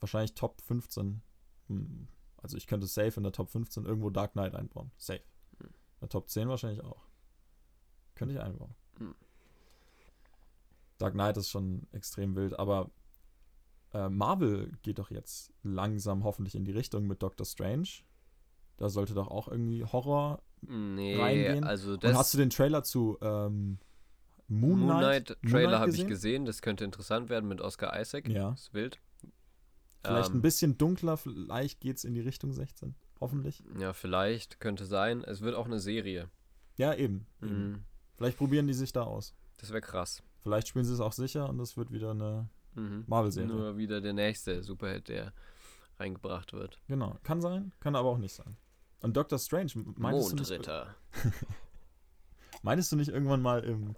wahrscheinlich 0.00 0.34
Top 0.34 0.60
15. 0.62 1.22
Hm, 1.68 2.08
Also 2.36 2.56
ich 2.56 2.66
könnte 2.66 2.86
safe 2.86 3.14
in 3.16 3.22
der 3.22 3.32
Top 3.32 3.50
15 3.50 3.84
irgendwo 3.86 4.10
Dark 4.10 4.32
Knight 4.32 4.54
einbauen. 4.54 4.90
Safe. 4.98 5.22
Hm. 5.58 5.66
In 5.66 6.00
der 6.02 6.08
Top 6.10 6.28
10 6.28 6.48
wahrscheinlich 6.48 6.82
auch. 6.84 7.02
Könnte 8.14 8.34
ich 8.34 8.40
einbauen. 8.40 8.74
Dark 10.98 11.14
Knight 11.14 11.36
ist 11.36 11.50
schon 11.50 11.86
extrem 11.92 12.34
wild, 12.36 12.58
aber 12.58 12.90
äh, 13.92 14.08
Marvel 14.08 14.72
geht 14.82 14.98
doch 14.98 15.10
jetzt 15.10 15.52
langsam 15.62 16.24
hoffentlich 16.24 16.54
in 16.54 16.64
die 16.64 16.72
Richtung 16.72 17.06
mit 17.06 17.22
Doctor 17.22 17.46
Strange. 17.46 17.88
Da 18.76 18.88
sollte 18.88 19.14
doch 19.14 19.28
auch 19.28 19.48
irgendwie 19.48 19.84
Horror. 19.84 20.42
Nee, 20.62 21.16
reingehen. 21.18 21.64
also 21.64 21.92
Und 21.92 22.04
das 22.04 22.16
hast 22.16 22.34
du 22.34 22.38
den 22.38 22.50
Trailer 22.50 22.82
zu 22.82 23.18
ähm, 23.20 23.78
Moon 24.48 24.80
Moon 24.80 24.98
Knight? 24.98 25.36
Moon 25.42 25.52
Trailer 25.52 25.68
Knight 25.68 25.80
habe 25.80 25.90
ich 25.90 25.96
gesehen? 25.96 26.08
gesehen. 26.08 26.44
Das 26.46 26.62
könnte 26.62 26.84
interessant 26.84 27.28
werden 27.28 27.48
mit 27.48 27.60
Oscar 27.60 27.98
Isaac. 28.00 28.28
Ja. 28.28 28.50
Das 28.50 28.62
ist 28.62 28.74
wild. 28.74 29.00
Vielleicht 30.02 30.30
Ähm, 30.30 30.36
ein 30.36 30.42
bisschen 30.42 30.78
dunkler, 30.78 31.16
vielleicht 31.16 31.80
geht 31.80 31.96
es 31.96 32.04
in 32.04 32.14
die 32.14 32.20
Richtung 32.20 32.52
16. 32.52 32.94
Hoffentlich. 33.20 33.62
Ja, 33.78 33.92
vielleicht, 33.92 34.60
könnte 34.60 34.84
sein. 34.84 35.24
Es 35.24 35.40
wird 35.40 35.54
auch 35.54 35.66
eine 35.66 35.80
Serie. 35.80 36.30
Ja, 36.76 36.94
eben. 36.94 37.26
eben. 37.42 37.70
Mhm. 37.70 37.84
Vielleicht 38.16 38.38
probieren 38.38 38.66
die 38.66 38.74
sich 38.74 38.92
da 38.92 39.02
aus. 39.02 39.34
Das 39.56 39.70
wäre 39.70 39.80
krass. 39.80 40.22
Vielleicht 40.46 40.68
spielen 40.68 40.84
sie 40.84 40.92
es 40.94 41.00
auch 41.00 41.12
sicher 41.12 41.48
und 41.48 41.58
es 41.58 41.76
wird 41.76 41.90
wieder 41.90 42.12
eine 42.12 42.48
Mhm. 42.76 43.02
Marvel-Serie. 43.08 43.48
Nur 43.48 43.76
wieder 43.78 44.00
der 44.00 44.12
nächste 44.12 44.62
Superheld, 44.62 45.08
der 45.08 45.32
reingebracht 45.98 46.52
wird. 46.52 46.78
Genau. 46.86 47.16
Kann 47.24 47.40
sein, 47.40 47.72
kann 47.80 47.96
aber 47.96 48.10
auch 48.10 48.18
nicht 48.18 48.32
sein. 48.32 48.56
Und 49.02 49.16
Doctor 49.16 49.40
Strange, 49.40 49.72
meintest 49.96 50.30
du, 50.30 50.36
nicht, 50.36 50.50
Mondritter. 50.50 50.94
meintest 52.62 52.92
du 52.92 52.96
nicht 52.96 53.08
irgendwann 53.08 53.42
mal 53.42 53.64
im 53.64 53.96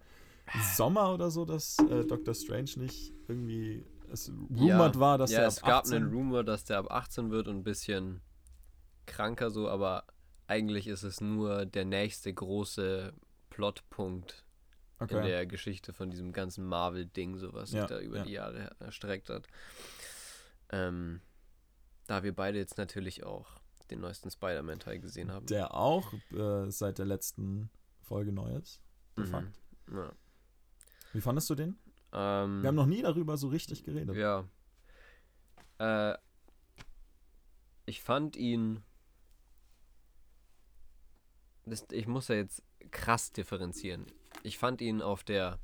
Sommer 0.75 1.13
oder 1.13 1.31
so, 1.31 1.45
dass 1.45 1.77
äh, 1.91 2.07
Doctor 2.07 2.33
Strange 2.35 2.71
nicht 2.77 3.13
irgendwie 3.27 3.85
es 4.11 4.31
rumored 4.31 4.95
Ja. 4.95 5.01
war, 5.01 5.19
dass 5.19 5.33
ja, 5.33 5.41
er 5.41 5.49
es 5.49 5.59
ab 5.63 5.69
gab 5.69 5.85
18 5.85 5.97
einen 6.05 6.15
Rumor, 6.15 6.45
dass 6.45 6.65
der 6.65 6.79
ab 6.79 6.91
18 6.91 7.31
wird 7.31 7.47
und 7.49 7.57
ein 7.59 7.65
bisschen 7.65 8.23
kranker 9.05 9.51
so, 9.51 9.69
aber 9.69 10.05
eigentlich 10.47 10.87
ist 10.87 11.03
es 11.03 11.21
nur 11.21 11.67
der 11.67 11.85
nächste 11.85 12.33
große 12.33 13.13
Plotpunkt 13.51 14.45
in 15.01 15.05
okay. 15.05 15.23
der 15.23 15.47
Geschichte 15.47 15.93
von 15.93 16.11
diesem 16.11 16.33
ganzen 16.33 16.65
Marvel-Ding, 16.67 17.39
so 17.39 17.53
was 17.53 17.73
Ja, 17.73 17.83
sich 17.83 17.89
da 17.89 18.01
über 18.01 18.19
ja. 18.19 18.25
die 18.25 18.33
Jahre 18.33 18.77
erstreckt 18.81 19.31
hat. 19.31 19.47
Ähm, 20.71 21.21
da 22.07 22.23
wir 22.23 22.35
beide 22.35 22.59
jetzt 22.59 22.79
natürlich 22.79 23.25
auch 23.25 23.61
den 23.91 24.01
neuesten 24.01 24.31
Spider-Man-Teil 24.31 24.99
gesehen 24.99 25.31
haben. 25.33 25.47
Der 25.47 25.75
auch 25.75 26.13
äh, 26.33 26.71
seit 26.71 26.99
der 26.99 27.07
letzten 27.07 27.71
Folge 28.01 28.33
neu 28.33 28.57
ist. 28.57 28.83
De 29.17 29.27
Mhm. 29.27 29.53
Ja. 29.93 30.13
Wie 31.13 31.21
fandest 31.21 31.49
du 31.51 31.55
den? 31.55 31.79
Ähm, 32.13 32.63
Wir 32.63 32.69
haben 32.69 32.75
noch 32.75 32.87
nie 32.87 33.03
darüber 33.03 33.37
so 33.37 33.49
richtig 33.49 33.85
geredet. 33.85 34.17
Ja. 34.17 34.49
Äh, 35.79 36.17
ich 37.87 38.03
fand 38.03 38.37
ihn. 38.37 38.83
Das, 41.65 41.87
ich 41.91 42.07
muss 42.07 42.29
ja 42.29 42.37
jetzt 42.37 42.63
krass 42.91 43.33
differenzieren. 43.33 44.07
Ich 44.43 44.59
fand 44.59 44.81
ihn 44.81 45.03
auf 45.03 45.25
der. 45.25 45.59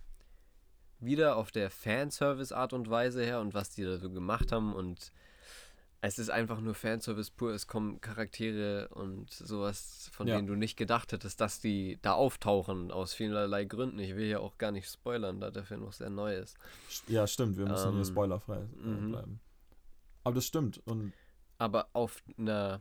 Wieder 1.01 1.37
auf 1.37 1.51
der 1.53 1.71
Fanservice-Art 1.71 2.73
und 2.73 2.89
Weise 2.89 3.23
her 3.23 3.41
und 3.41 3.53
was 3.53 3.69
die 3.71 3.85
da 3.85 3.99
so 3.99 4.11
gemacht 4.11 4.53
haben 4.53 4.73
und 4.75 5.13
es 6.01 6.19
ist 6.19 6.31
einfach 6.31 6.61
nur 6.61 6.75
Fanservice 6.75 7.31
pur. 7.31 7.53
Es 7.53 7.67
kommen 7.67 8.01
Charaktere 8.01 8.89
und 8.89 9.31
sowas, 9.31 10.09
von 10.13 10.27
Ja. 10.29 10.37
denen 10.37 10.47
du 10.47 10.55
nicht 10.55 10.77
gedacht 10.77 11.13
hättest, 11.13 11.41
dass 11.43 11.61
die 11.61 11.99
da 12.01 12.13
auftauchen, 12.13 12.91
aus 12.91 13.13
vielerlei 13.13 13.65
Gründen. 13.65 13.99
Ich 13.99 14.15
will 14.17 14.27
ja 14.29 14.39
auch 14.39 14.57
gar 14.57 14.71
nicht 14.71 14.89
spoilern, 14.89 15.41
da 15.41 15.51
der 15.51 15.65
Film 15.65 15.81
noch 15.83 15.93
sehr 15.93 16.11
neu 16.11 16.37
ist. 16.37 16.57
St- 16.91 17.11
Ja, 17.11 17.27
stimmt. 17.27 17.57
Wir 17.59 17.67
müssen 17.67 17.89
Ähm, 17.89 17.95
hier 17.97 18.05
spoilerfrei 18.07 18.61
mhm. 18.77 19.11
bleiben. 19.11 19.41
Aber 20.23 20.35
das 20.37 20.47
stimmt. 20.47 20.79
Und 20.87 21.13
aber 21.59 21.89
auf 21.93 22.23
einer 22.39 22.81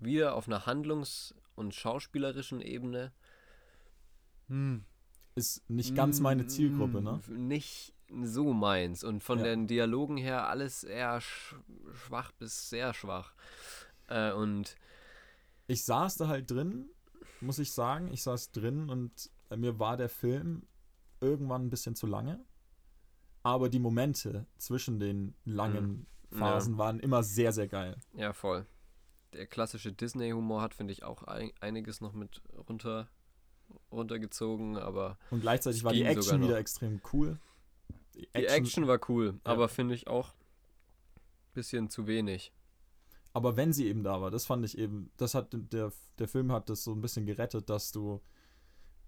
wieder 0.00 0.34
auf 0.34 0.48
einer 0.48 0.66
handlungs- 0.66 1.34
und 1.54 1.74
schauspielerischen 1.74 2.60
Ebene 2.60 3.12
ist 5.34 5.68
nicht 5.68 5.94
ganz 5.94 6.20
meine 6.20 6.46
Zielgruppe, 6.46 7.02
ne? 7.02 7.20
Nicht 7.28 7.92
so 8.22 8.52
meins 8.52 9.02
und 9.04 9.22
von 9.22 9.38
Ja. 9.38 9.44
den 9.44 9.66
Dialogen 9.66 10.16
her 10.16 10.48
alles 10.48 10.84
eher 10.84 11.20
sch 11.20 11.56
schwach 11.92 12.32
bis 12.32 12.70
sehr 12.70 12.94
schwach. 12.94 13.34
Äh, 14.08 14.32
und 14.32 14.76
Ich 15.68 15.84
saß 15.84 16.16
da 16.16 16.28
halt 16.28 16.48
drin, 16.50 16.88
muss 17.40 17.58
ich 17.58 17.72
sagen. 17.72 18.12
Ich 18.12 18.22
saß 18.22 18.52
drin 18.52 18.88
und 18.88 19.30
äh, 19.50 19.56
mir 19.56 19.78
war 19.80 19.96
der 19.96 20.08
Film 20.08 20.62
irgendwann 21.20 21.66
ein 21.66 21.70
bisschen 21.70 21.96
zu 21.96 22.06
lange. 22.06 22.44
Aber 23.42 23.68
die 23.68 23.80
Momente 23.80 24.46
zwischen 24.58 25.00
den 25.00 25.34
langen 25.44 26.06
Mhm. 26.30 26.36
Phasen 26.38 26.78
waren 26.78 26.98
immer 27.00 27.22
sehr, 27.22 27.52
sehr 27.52 27.68
geil. 27.68 27.96
ja, 28.14 28.32
voll. 28.32 28.66
Der 29.32 29.46
klassische 29.46 29.92
Disney-Humor 29.92 30.60
hat, 30.62 30.74
finde 30.74 30.92
ich, 30.92 31.02
auch 31.04 31.22
ein 31.24 31.50
einiges 31.60 32.00
noch 32.00 32.12
mit 32.12 32.42
runter 32.68 33.08
runtergezogen, 33.90 34.76
aber 34.76 35.18
Und 35.30 35.40
gleichzeitig 35.40 35.84
war 35.84 35.92
die 35.92 36.02
Action 36.04 36.42
wieder 36.42 36.58
extrem 36.58 37.00
cool. 37.12 37.38
die 38.14 38.28
Action 38.32 38.86
war 38.86 38.98
cool, 39.08 39.34
Ja. 39.44 39.52
aber 39.52 39.68
finde 39.68 39.94
ich 39.94 40.06
auch 40.08 40.32
bisschen 41.54 41.88
zu 41.88 42.06
wenig. 42.06 42.52
Aber 43.32 43.56
wenn 43.56 43.72
sie 43.72 43.86
eben 43.86 44.02
da 44.02 44.20
war, 44.20 44.30
das 44.30 44.46
fand 44.46 44.64
ich 44.64 44.78
eben, 44.78 45.10
das 45.16 45.34
hat 45.34 45.48
der, 45.52 45.92
der 46.18 46.28
Film 46.28 46.52
hat 46.52 46.68
das 46.70 46.84
so 46.84 46.92
ein 46.92 47.00
bisschen 47.00 47.26
gerettet, 47.26 47.68
dass 47.68 47.92
du 47.92 48.20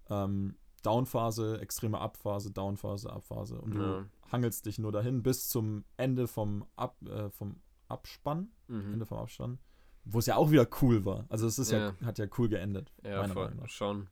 ähm, 0.09 0.55
Downphase, 0.83 1.59
extreme 1.61 1.99
Abphase, 1.99 2.51
Downphase, 2.51 3.11
Abphase 3.11 3.59
und 3.59 3.73
Ja. 3.75 3.79
du 4.01 4.09
hangelst 4.31 4.65
dich 4.65 4.79
nur 4.79 4.91
dahin 4.91 5.23
bis 5.23 5.49
zum 5.49 5.83
Ende 5.97 6.27
vom, 6.27 6.65
Ab, 6.75 6.95
äh, 7.07 7.29
vom 7.29 7.59
Abspann, 7.87 8.51
Mhm. 8.67 8.93
Ende 8.93 9.05
vom 9.05 9.17
Abspann, 9.17 9.59
wo 10.05 10.19
es 10.19 10.25
ja 10.27 10.35
auch 10.35 10.51
wieder 10.51 10.67
cool 10.81 11.05
war. 11.05 11.25
Also 11.29 11.47
es 11.47 11.57
ist 11.59 11.71
ja, 11.71 11.89
Ja. 11.99 12.05
hat 12.05 12.17
ja 12.19 12.27
cool 12.37 12.49
geendet. 12.49 12.91
Ja, 13.03 13.21
meiner 13.21 13.33
voll, 13.33 13.45
Meinung 13.49 13.63
nach. 13.63 13.69
schon. 13.69 14.07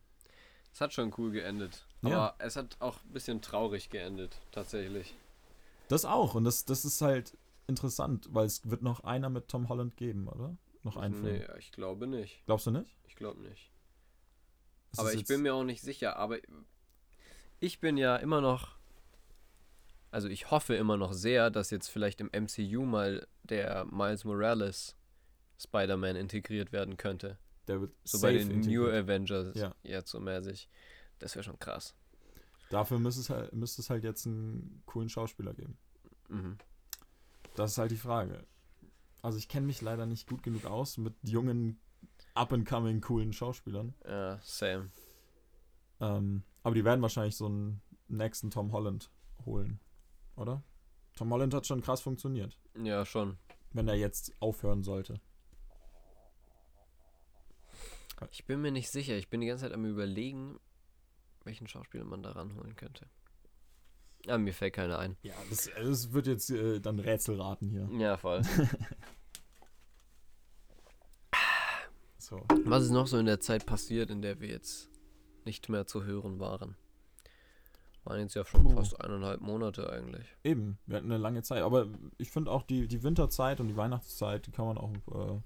Es 0.77 0.81
hat 0.81 0.93
schon 0.93 1.11
cool 1.17 1.31
geendet. 1.31 1.87
Aber 2.03 2.11
Ja. 2.11 2.35
es 2.37 2.55
hat 2.55 2.77
auch 2.77 3.03
ein 3.03 3.11
bisschen 3.11 3.41
traurig 3.41 3.89
geendet, 3.89 4.37
tatsächlich. 4.51 5.15
Das 5.87 6.05
auch. 6.05 6.35
Und 6.35 6.43
das, 6.43 6.65
das 6.65 6.85
ist 6.85 7.01
halt 7.01 7.35
interessant, 7.65 8.27
weil 8.31 8.45
es 8.45 8.69
wird 8.69 8.83
noch 8.83 8.99
einer 8.99 9.31
mit 9.31 9.47
Tom 9.47 9.69
Holland 9.69 9.97
geben, 9.97 10.27
oder? 10.27 10.55
Noch 10.83 10.95
einen 10.95 11.15
Film. 11.15 11.37
Nee, 11.39 11.47
ich 11.57 11.71
glaube 11.71 12.05
nicht. 12.05 12.43
Glaubst 12.45 12.67
du 12.67 12.71
nicht? 12.71 12.95
Ich 13.07 13.15
glaube 13.15 13.41
nicht. 13.41 13.71
Es 14.91 14.99
aber 14.99 15.15
ich 15.15 15.25
bin 15.25 15.41
mir 15.41 15.55
auch 15.55 15.63
nicht 15.63 15.81
sicher. 15.81 16.17
Aber 16.17 16.37
ich 17.59 17.79
bin 17.79 17.97
ja 17.97 18.15
immer 18.17 18.39
noch. 18.41 18.75
Also 20.11 20.27
ich 20.27 20.51
hoffe 20.51 20.75
immer 20.75 20.95
noch 20.95 21.11
sehr, 21.13 21.49
dass 21.49 21.71
jetzt 21.71 21.87
vielleicht 21.87 22.21
im 22.21 22.29
MCU 22.31 22.83
mal 22.85 23.25
der 23.41 23.85
Miles 23.85 24.25
Morales 24.25 24.95
Spider-Man 25.59 26.15
integriert 26.17 26.71
werden 26.71 26.97
könnte. 26.97 27.39
Der 27.67 27.81
wird 27.81 27.93
So 28.03 28.19
bei 28.21 28.33
den 28.33 28.47
New 28.47 28.53
integriert. 28.55 28.93
Avengers 29.05 29.55
Ja. 29.55 29.75
jetzt 29.83 30.09
so 30.11 30.19
mäßig. 30.19 30.69
Das 31.19 31.35
wäre 31.35 31.43
schon 31.43 31.59
krass. 31.59 31.95
Dafür 32.69 32.99
müsste 32.99 33.21
es, 33.21 33.29
halt, 33.29 33.53
müsste 33.53 33.81
es 33.81 33.89
halt 33.89 34.03
jetzt 34.03 34.25
einen 34.27 34.83
coolen 34.85 35.09
Schauspieler 35.09 35.53
geben. 35.53 35.77
Mhm. 36.29 36.57
Das 37.55 37.71
ist 37.71 37.77
halt 37.77 37.91
die 37.91 37.97
Frage. 37.97 38.45
Also 39.21 39.37
ich 39.37 39.47
kenne 39.49 39.65
mich 39.65 39.81
leider 39.81 40.05
nicht 40.05 40.27
gut 40.27 40.43
genug 40.43 40.65
aus 40.65 40.97
mit 40.97 41.15
jungen, 41.23 41.79
up-and-coming, 42.35 43.01
coolen 43.01 43.33
Schauspielern. 43.33 43.93
Ja, 44.05 44.39
same. 44.43 44.89
Ähm, 45.99 46.43
aber 46.63 46.75
die 46.75 46.85
werden 46.85 47.01
wahrscheinlich 47.01 47.35
so 47.35 47.45
einen 47.47 47.81
nächsten 48.07 48.51
Tom 48.51 48.71
Holland 48.71 49.09
holen, 49.45 49.79
oder? 50.35 50.63
Tom 51.15 51.31
Holland 51.31 51.53
hat 51.53 51.65
schon 51.65 51.81
krass 51.81 52.01
funktioniert, 52.01 52.59
Ja, 52.81 53.05
schon. 53.05 53.37
wenn 53.73 53.87
er 53.87 53.95
jetzt 53.95 54.33
aufhören 54.39 54.83
sollte. 54.83 55.19
Ich 58.31 58.45
bin 58.45 58.61
mir 58.61 58.71
nicht 58.71 58.89
sicher. 58.89 59.15
Ich 59.15 59.29
bin 59.29 59.41
die 59.41 59.47
ganze 59.47 59.65
Zeit 59.65 59.73
am 59.73 59.85
überlegen, 59.85 60.59
welchen 61.43 61.67
Schauspieler 61.67 62.05
man 62.05 62.23
da 62.23 62.31
ranholen 62.31 62.75
könnte. 62.75 63.07
Ja, 64.25 64.37
mir 64.37 64.53
fällt 64.53 64.73
keiner 64.73 64.99
ein. 64.99 65.15
Ja, 65.21 65.33
das, 65.49 65.69
das 65.75 66.11
wird 66.11 66.27
jetzt 66.27 66.49
äh, 66.49 66.79
dann 66.79 66.99
Rätselraten 66.99 67.69
hier. 67.69 67.89
Ja, 67.99 68.17
voll. 68.17 68.41
So. 72.27 72.43
Was 72.65 72.83
ist 72.83 72.91
noch 72.91 73.07
so 73.07 73.17
in 73.17 73.25
der 73.25 73.39
Zeit 73.39 73.65
passiert, 73.65 74.11
in 74.11 74.21
der 74.21 74.41
wir 74.41 74.49
jetzt 74.49 74.89
nicht 75.45 75.69
mehr 75.69 75.87
zu 75.87 76.03
hören 76.03 76.41
waren? 76.41 76.75
Waren 78.03 78.19
jetzt 78.19 78.35
ja 78.35 78.43
schon 78.43 78.63
Puh. 78.63 78.71
fast 78.71 78.99
eineinhalb 78.99 79.39
Monate 79.39 79.89
eigentlich. 79.89 80.35
Eben, 80.43 80.77
wir 80.87 80.97
hatten 80.97 81.09
eine 81.09 81.21
lange 81.21 81.41
Zeit. 81.43 81.63
Aber 81.63 81.87
ich 82.17 82.29
finde 82.29 82.51
auch 82.51 82.63
die, 82.63 82.89
die 82.89 83.01
Winterzeit 83.01 83.61
und 83.61 83.69
die 83.69 83.77
Weihnachtszeit, 83.77 84.45
die 84.45 84.51
kann 84.51 84.65
man 84.65 84.77
auch 84.77 84.91
äh, 84.91 85.39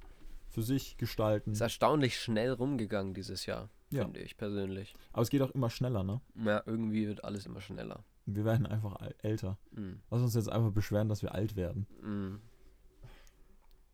für 0.52 0.62
sich 0.62 0.98
gestalten. 0.98 1.52
Ist 1.54 1.62
erstaunlich 1.62 2.20
schnell 2.20 2.52
rumgegangen 2.52 3.14
dieses 3.14 3.46
Jahr, 3.46 3.70
Ja. 3.90 4.04
finde 4.04 4.20
ich 4.20 4.38
persönlich. 4.38 4.94
Aber 5.14 5.22
es 5.24 5.30
geht 5.30 5.42
auch 5.42 5.52
immer 5.52 5.70
schneller, 5.70 6.04
ne? 6.04 6.22
Ja, 6.36 6.62
irgendwie 6.66 7.08
wird 7.08 7.24
alles 7.24 7.46
immer 7.46 7.62
schneller. 7.62 8.04
Wir 8.26 8.46
werden 8.46 8.66
einfach 8.68 8.98
älter. 9.24 9.58
Mm, 9.72 9.94
Lass 10.12 10.22
uns 10.22 10.36
jetzt 10.36 10.50
einfach 10.50 10.72
beschweren, 10.72 11.10
dass 11.10 11.22
wir 11.24 11.34
alt 11.34 11.56
werden. 11.56 11.88
mm. 12.02 12.40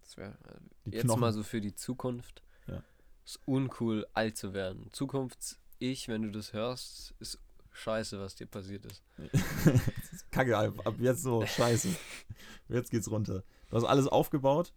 Das 0.01 0.17
wäre 0.17 0.37
Die 0.85 0.91
jetzt 0.91 1.03
Knochen. 1.05 1.19
mal 1.21 1.33
so 1.33 1.43
für 1.43 1.61
die 1.61 1.75
Zukunft. 1.75 2.41
Ja. 2.67 2.81
Ist 3.25 3.39
uncool, 3.45 4.07
alt 4.13 4.37
zu 4.37 4.53
werden. 4.53 4.87
Zukunfts-Ich, 4.91 6.07
wenn 6.07 6.21
du 6.23 6.31
das 6.31 6.53
hörst, 6.53 7.13
ist 7.19 7.39
scheiße, 7.71 8.19
was 8.19 8.35
dir 8.35 8.47
passiert 8.47 8.85
ist 8.85 9.03
Kacke, 10.31 10.57
ab, 10.57 10.73
ab 10.87 10.95
jetzt 10.99 11.21
so, 11.23 11.45
scheiße. 11.45 11.89
Jetzt 12.69 12.89
geht's 12.91 13.09
runter. 13.11 13.43
Du 13.69 13.77
hast 13.77 13.83
alles 13.85 14.07
aufgebaut 14.07 14.73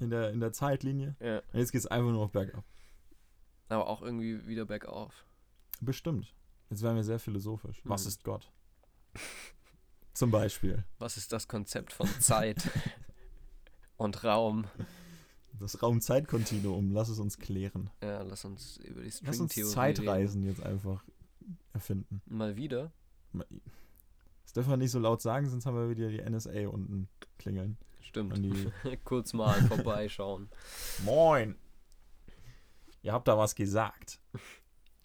in 0.00 0.10
der, 0.10 0.30
in 0.30 0.40
der 0.40 0.52
Zeitlinie. 0.52 1.16
Ja. 1.20 1.38
Und 1.52 1.58
jetzt 1.58 1.72
geht's 1.72 1.86
einfach 1.86 2.10
nur 2.10 2.24
noch 2.24 2.30
bergab. 2.30 2.64
Aber 3.68 3.86
auch 3.88 4.02
irgendwie 4.02 4.46
wieder 4.46 4.64
bergauf. 4.66 5.26
Bestimmt. 5.80 6.34
Jetzt 6.70 6.82
werden 6.82 6.96
wir 6.96 7.04
sehr 7.04 7.18
philosophisch. 7.18 7.80
Was 7.84 8.04
Mhm. 8.04 8.08
ist 8.08 8.24
Gott? 8.24 8.52
Zum 10.14 10.30
Beispiel. 10.30 10.84
Was 10.98 11.16
ist 11.16 11.32
das 11.32 11.48
Konzept 11.48 11.92
von 11.92 12.06
Zeit 12.20 12.68
und 13.96 14.22
Raum? 14.24 14.66
Das 15.58 15.82
Raum-Zeit-Kontinuum. 15.82 16.90
Lass 16.92 17.08
es 17.08 17.18
uns 17.18 17.38
klären. 17.38 17.90
Ja, 18.02 18.22
lass 18.22 18.44
uns 18.44 18.78
über 18.78 19.02
die 19.02 19.06
Lass 19.22 19.40
uns 19.40 19.52
Stringtheorie 19.52 19.72
Zeitreisen 19.72 20.42
jetzt 20.44 20.62
einfach 20.62 21.04
erfinden. 21.72 22.22
reden. 22.26 22.36
Mal 22.38 22.56
wieder. 22.56 22.92
Das 24.44 24.52
dürfen 24.54 24.70
wir 24.70 24.76
nicht 24.76 24.90
so 24.90 24.98
laut 24.98 25.20
sagen, 25.22 25.48
sonst 25.48 25.66
haben 25.66 25.76
wir 25.76 25.90
wieder 25.90 26.08
die 26.08 26.22
NSA 26.28 26.68
unten 26.68 27.08
klingeln. 27.38 27.76
Stimmt. 28.02 28.72
Kurz 29.04 29.32
mal 29.32 29.60
vorbeischauen. 29.62 30.48
Moin. 31.04 31.56
Ihr 33.02 33.12
habt 33.12 33.28
da 33.28 33.38
was 33.38 33.54
gesagt. 33.54 34.20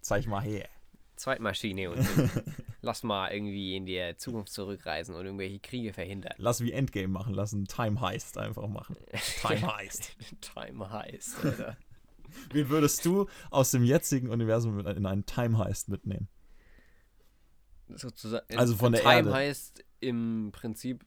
Zeig 0.02 0.28
mal 0.28 0.42
her. 0.42 0.68
Zweitmaschine 1.16 1.92
und 1.92 2.06
lass 2.82 3.04
mal 3.04 3.32
irgendwie 3.32 3.78
in 3.78 3.86
die 3.86 4.14
Zukunft 4.18 4.52
zurückreisen 4.52 5.16
und 5.16 5.26
irgendwelche 5.26 5.60
Kriege 5.60 5.94
verhindern. 5.94 6.34
Lass 6.38 6.60
wie 6.62 6.74
Endgame 6.74 7.08
machen. 7.08 7.34
Lass 7.34 7.54
einen 7.54 7.66
Time 7.68 8.02
Heist 8.02 8.38
einfach 8.38 8.68
machen. 8.68 8.98
Time 9.42 9.76
Heist. 9.76 10.12
Time 10.42 10.90
heißt, 10.90 11.46
Alter. 11.46 11.78
Wen 12.52 12.70
würdest 12.70 13.06
du 13.06 13.28
aus 13.50 13.72
dem 13.72 13.86
jetzigen 13.86 14.30
Universum 14.30 14.78
in 14.80 15.06
einen 15.06 15.26
Time 15.26 15.58
Heist 15.58 15.88
mitnehmen? 15.88 16.28
Sozusagen, 17.88 18.58
Also 18.58 18.76
von 18.76 18.92
der 18.92 19.02
Time 19.02 19.16
Erde. 19.16 19.34
heißt 19.34 19.86
im 20.02 20.50
Prinzip, 20.52 21.06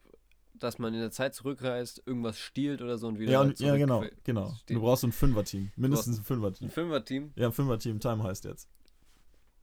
dass 0.58 0.78
man 0.78 0.94
in 0.94 1.00
der 1.00 1.10
Zeit 1.10 1.34
zurückreist, 1.34 2.02
irgendwas 2.06 2.38
stiehlt 2.38 2.82
oder 2.82 2.98
so 2.98 3.08
und 3.08 3.18
wieder 3.18 3.32
Ja, 3.32 3.40
und, 3.42 3.58
ja 3.60 3.76
genau, 3.76 4.04
genau. 4.24 4.52
Steht. 4.62 4.76
Du 4.76 4.80
brauchst 4.80 5.02
so 5.02 5.08
ein 5.08 5.12
Fünfer-Team. 5.12 5.72
Mindestens 5.76 6.16
ein 6.16 6.20
Ein 6.20 6.24
Fünfer-Team. 6.24 6.70
Fünfer-Team? 6.70 7.32
Ja, 7.36 7.46
ein 7.46 7.52
Fünfer-Team 7.52 8.00
Time 8.00 8.22
Heist 8.22 8.44
jetzt. 8.44 8.68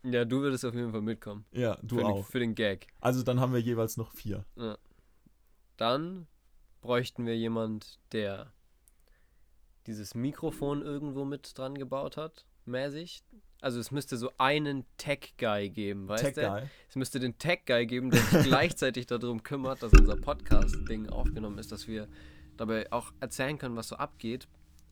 Ja, 0.04 0.24
du 0.24 0.42
würdest 0.42 0.64
auf 0.66 0.76
jeden 0.76 0.92
Fall 0.92 1.02
mitkommen. 1.02 1.46
Ja, 1.52 1.78
du 1.82 1.96
für, 1.96 2.02
Den, 2.04 2.06
auch. 2.06 2.26
für 2.26 2.40
den 2.40 2.54
Gag. 2.56 2.88
Also 3.02 3.24
dann 3.24 3.40
haben 3.40 3.54
wir 3.54 3.60
jeweils 3.60 3.98
noch 3.98 4.12
vier. 4.12 4.46
Dann 5.78 6.28
bräuchten 6.82 7.26
wir 7.26 7.36
jemand, 7.36 8.00
der 8.12 8.54
dieses 9.88 10.16
Mikrofon 10.16 10.82
irgendwo 10.82 11.26
mit 11.26 11.58
dran 11.58 11.76
gebaut 11.76 12.18
hat, 12.18 12.46
mäßig. 12.66 13.24
Also 13.62 13.80
es 13.80 13.90
müsste 13.92 14.18
so 14.18 14.32
einen 14.38 14.86
Tech-Guy 14.98 15.70
geben, 15.70 16.08
weißt 16.08 16.24
Tech 16.24 16.34
du? 16.36 16.42
Guy. 16.42 16.64
Es 16.90 16.96
müsste 16.96 17.20
den 17.20 17.38
Tech-Guy 17.38 17.86
geben, 17.88 18.12
der 18.12 18.22
sich 18.22 18.44
gleichzeitig 18.48 19.08
darum 19.08 19.42
kümmert, 19.44 19.82
dass 19.82 19.92
unser 19.94 20.18
Podcast-Ding 20.18 21.10
aufgenommen 21.10 21.58
ist, 21.58 21.72
dass 21.72 21.88
wir 21.88 22.08
dabei 22.58 22.92
auch 22.92 23.12
erzählen 23.20 23.58
können, 23.58 23.76
was 23.76 23.88
so 23.88 23.96
abgeht. 23.96 24.48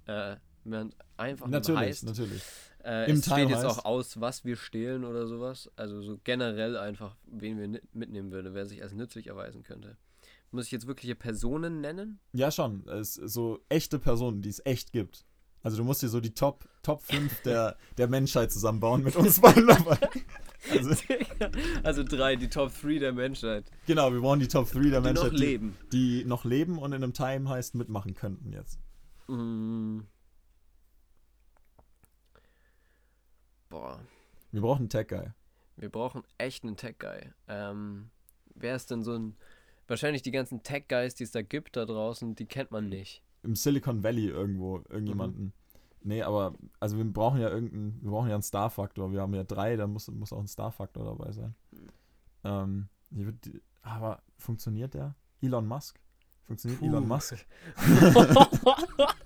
Äh, 0.06 0.38
während 0.64 0.96
einfach 1.18 1.48
Natürlich, 1.48 1.80
heißt, 1.80 2.06
natürlich. 2.06 2.42
äh, 2.84 3.10
Im 3.10 3.18
es 3.18 3.26
steht 3.26 3.50
jetzt 3.50 3.60
Time 3.60 3.70
auch 3.70 3.86
aus, 3.86 4.20
was 4.20 4.46
wir 4.46 4.56
stehlen 4.56 5.04
oder 5.04 5.28
sowas. 5.28 5.70
Also 5.76 6.02
so 6.02 6.20
generell 6.24 6.78
einfach, 6.78 7.16
wen 7.26 7.60
wir 7.60 7.82
mitnehmen 7.94 8.32
würde, 8.32 8.54
wer 8.54 8.66
sich 8.66 8.82
als 8.82 8.94
nützlich 8.94 9.28
erweisen 9.28 9.64
könnte. 9.64 9.98
Muss 10.52 10.66
ich 10.66 10.72
jetzt 10.72 10.88
wirkliche 10.88 11.16
Personen 11.16 11.82
nennen? 11.82 12.20
Ja, 12.32 12.52
schon. 12.52 12.88
Es 12.88 13.16
so 13.16 13.60
echte 13.70 13.98
Personen, 14.00 14.42
die 14.42 14.50
es 14.50 14.64
echt 14.66 14.92
gibt. 14.92 15.26
Also 15.64 15.78
du 15.78 15.84
musst 15.86 16.04
dir 16.04 16.10
so 16.10 16.20
die 16.20 16.34
Top, 16.34 16.68
Top 16.84 17.02
5 17.04 17.42
der, 17.44 17.78
der 17.98 18.08
Menschheit 18.08 18.52
zusammenbauen 18.52 19.02
mit 19.02 19.16
uns 19.16 19.40
beiden 19.40 19.66
dabei. 19.68 19.98
Also, 20.72 20.96
also 21.84 22.04
drei, 22.04 22.36
die 22.36 22.50
Top 22.50 22.72
3 22.82 23.00
der 23.00 23.14
Menschheit, 23.14 23.66
genau, 23.86 24.14
wir 24.14 24.22
brauchen 24.22 24.40
die 24.40 24.48
Top 24.48 24.70
3 24.72 24.90
der 24.90 25.02
die 25.02 25.08
Menschheit, 25.08 25.32
noch 25.32 25.40
leben. 25.40 25.78
Die, 25.92 26.20
die 26.20 26.26
noch 26.26 26.46
leben 26.46 26.78
und 26.78 26.92
in 26.94 27.04
einem 27.04 27.14
Time 27.14 27.50
Heist 27.50 27.76
mitmachen 27.76 28.14
könnten 28.14 28.52
jetzt. 28.52 28.80
Mm. 29.28 30.02
Boah, 33.70 34.00
Wir 34.52 34.62
brauchen 34.62 34.82
einen 34.82 34.90
Tech 34.90 35.08
Guy. 35.08 35.32
wir 35.78 35.90
brauchen 35.90 36.24
echt 36.38 36.64
einen 36.64 36.78
Tech-Guy. 36.78 37.32
Ähm, 37.48 38.10
wer 38.56 38.76
ist 38.76 38.92
denn 38.92 39.04
so 39.04 39.14
ein... 39.18 39.36
Wahrscheinlich 39.88 40.22
die 40.22 40.32
ganzen 40.32 40.64
Tech-Guys, 40.64 41.16
die 41.16 41.24
es 41.24 41.32
da 41.32 41.42
gibt 41.42 41.76
da 41.76 41.86
draußen, 41.86 42.36
die 42.36 42.46
kennt 42.46 42.72
man 42.72 42.88
nicht. 42.88 43.22
Im 43.44 43.56
Silicon 43.56 44.04
Valley 44.04 44.28
irgendwo, 44.28 44.78
irgendjemanden. 44.90 45.54
Nee, 46.02 46.22
aber 46.24 46.54
also 46.80 46.98
wir 46.98 47.06
brauchen 47.06 47.40
ja 47.40 47.50
irgendeinen, 47.50 48.02
wir 48.02 48.12
brauchen 48.12 48.28
ja 48.30 48.36
einen 48.36 48.44
Star-Faktor. 48.44 49.12
Wir 49.14 49.22
haben 49.22 49.34
ja 49.34 49.44
drei, 49.44 49.76
da 49.78 49.88
muss, 49.88 50.10
muss 50.12 50.34
auch 50.34 50.40
ein 50.40 50.48
Star-Faktor 50.48 51.06
dabei 51.06 51.32
sein. 51.32 51.56
Ähm, 52.44 52.88
würd, 53.10 53.46
die- 53.46 53.62
aber 53.82 54.22
funktioniert 54.38 54.94
der? 54.94 55.16
Elon 55.42 55.68
Musk? 55.68 56.00
Funktioniert 56.44 56.80
Puh. 56.82 56.88
Elon 56.88 57.08
Musk? 57.08 57.46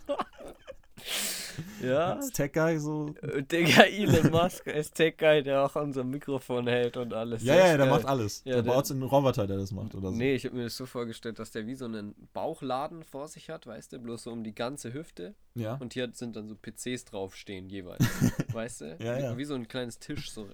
ja? 1.87 2.13
Als 2.15 2.31
Tech 2.31 2.51
Guy 2.53 2.77
so? 2.79 3.13
Äh, 3.21 3.43
Digga, 3.43 3.83
Elon 3.83 4.31
Musk 4.31 4.67
ist 4.67 4.95
Tech-Guy, 4.95 5.43
der 5.43 5.63
auch 5.65 5.75
unser 5.75 6.03
Mikrofon 6.03 6.67
hält 6.67 6.97
und 6.97 7.13
alles. 7.13 7.43
Ja, 7.43 7.55
ja, 7.55 7.65
ist 7.71 7.77
der 7.77 7.85
macht 7.87 8.05
alles. 8.05 8.41
Ja, 8.45 8.53
der 8.55 8.63
der- 8.63 8.71
baut 8.71 8.91
einen 8.91 9.03
Roboter, 9.03 9.47
der 9.47 9.57
das 9.57 9.71
macht 9.71 9.95
oder 9.95 10.09
so. 10.11 10.15
Nee, 10.15 10.35
ich 10.35 10.45
habe 10.45 10.55
mir 10.55 10.63
das 10.63 10.77
so 10.77 10.85
vorgestellt, 10.85 11.39
dass 11.39 11.51
der 11.51 11.65
wie 11.67 11.75
so 11.75 11.85
einen 11.85 12.15
Bauchladen 12.33 13.03
vor 13.03 13.27
sich 13.27 13.49
hat, 13.49 13.65
weißt 13.67 13.93
du, 13.93 13.99
bloß 13.99 14.23
so 14.23 14.31
um 14.31 14.43
die 14.43 14.53
ganze 14.55 14.93
Hüfte. 14.93 15.35
Ja. 15.55 15.75
Und 15.75 15.93
hier 15.93 16.09
sind 16.13 16.35
dann 16.35 16.47
so 16.47 16.55
PCs 16.55 17.05
draufstehen 17.05 17.69
jeweils, 17.69 18.03
weißt 18.53 18.81
du? 18.81 18.97
Ja, 18.99 19.17
wie, 19.17 19.21
ja. 19.21 19.37
wie 19.37 19.45
so 19.45 19.55
ein 19.55 19.67
kleines 19.67 19.99
Tisch, 19.99 20.31
so 20.31 20.47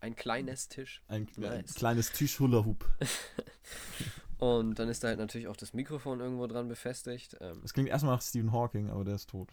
ein 0.00 0.16
kleines 0.16 0.68
Tisch. 0.68 1.02
Ein, 1.08 1.26
ein 1.36 1.40
Nice. 1.42 1.74
kleines 1.74 2.12
Tischhula-Hoop. 2.12 2.84
Und 4.38 4.78
dann 4.78 4.88
ist 4.88 5.02
da 5.04 5.08
halt 5.08 5.18
natürlich 5.18 5.46
auch 5.48 5.56
das 5.56 5.72
Mikrofon 5.74 6.20
irgendwo 6.20 6.46
dran 6.46 6.68
befestigt. 6.68 7.36
Ähm, 7.40 7.60
Das 7.62 7.72
klingt 7.72 7.88
erstmal 7.88 8.16
nach 8.16 8.22
Stephen 8.22 8.52
Hawking, 8.52 8.90
aber 8.90 9.04
der 9.04 9.14
ist 9.14 9.30
tot. 9.30 9.48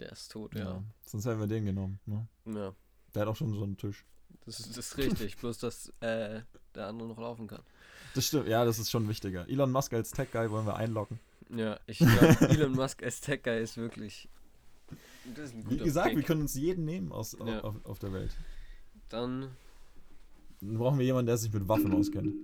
Der 0.00 0.12
ist 0.12 0.30
tot, 0.32 0.54
ja. 0.54 0.82
Sonst 1.06 1.24
hätten 1.26 1.40
wir 1.40 1.46
den 1.46 1.64
genommen. 1.64 1.98
Ne? 2.06 2.26
ja. 2.46 2.74
Der 3.14 3.22
hat 3.22 3.28
auch 3.28 3.36
schon 3.36 3.52
so 3.52 3.62
einen 3.62 3.76
Tisch. 3.76 4.04
Das 4.44 4.60
ist, 4.60 4.76
das 4.76 4.86
ist 4.88 4.98
richtig, 4.98 5.36
bloß 5.38 5.58
dass 5.58 5.88
äh, 6.00 6.42
der 6.74 6.86
andere 6.86 7.08
noch 7.08 7.18
laufen 7.18 7.46
kann. 7.46 7.62
Das 8.14 8.26
stimmt, 8.26 8.48
ja, 8.48 8.64
das 8.64 8.78
ist 8.78 8.90
schon 8.90 9.08
wichtiger. 9.08 9.48
Elon 9.48 9.72
Musk 9.72 9.92
als 9.94 10.10
Tech-Guy 10.10 10.50
wollen 10.50 10.66
wir 10.66 10.76
einloggen. 10.76 11.18
Ja, 11.54 11.78
ich 11.86 11.98
glaube, 11.98 12.36
Elon 12.48 12.72
Musk 12.72 13.02
als 13.02 13.20
Tech-Guy 13.20 13.62
ist 13.62 13.76
wirklich. 13.76 14.28
Das 15.34 15.46
ist 15.50 15.54
ein 15.56 15.68
Wie 15.70 15.78
gesagt, 15.78 16.08
Pick. 16.08 16.18
wir 16.18 16.24
können 16.24 16.42
uns 16.42 16.54
jeden 16.54 16.84
nehmen 16.84 17.10
aus, 17.12 17.36
Ja. 17.44 17.60
auf, 17.62 17.74
auf 17.84 17.98
der 17.98 18.12
Welt. 18.12 18.30
Dann, 19.08 19.48
Dann 20.60 20.78
brauchen 20.78 20.98
wir 20.98 21.04
jemanden, 21.06 21.26
der 21.26 21.36
sich 21.38 21.52
mit 21.52 21.66
Waffen 21.68 21.92
auskennt. 21.92 22.34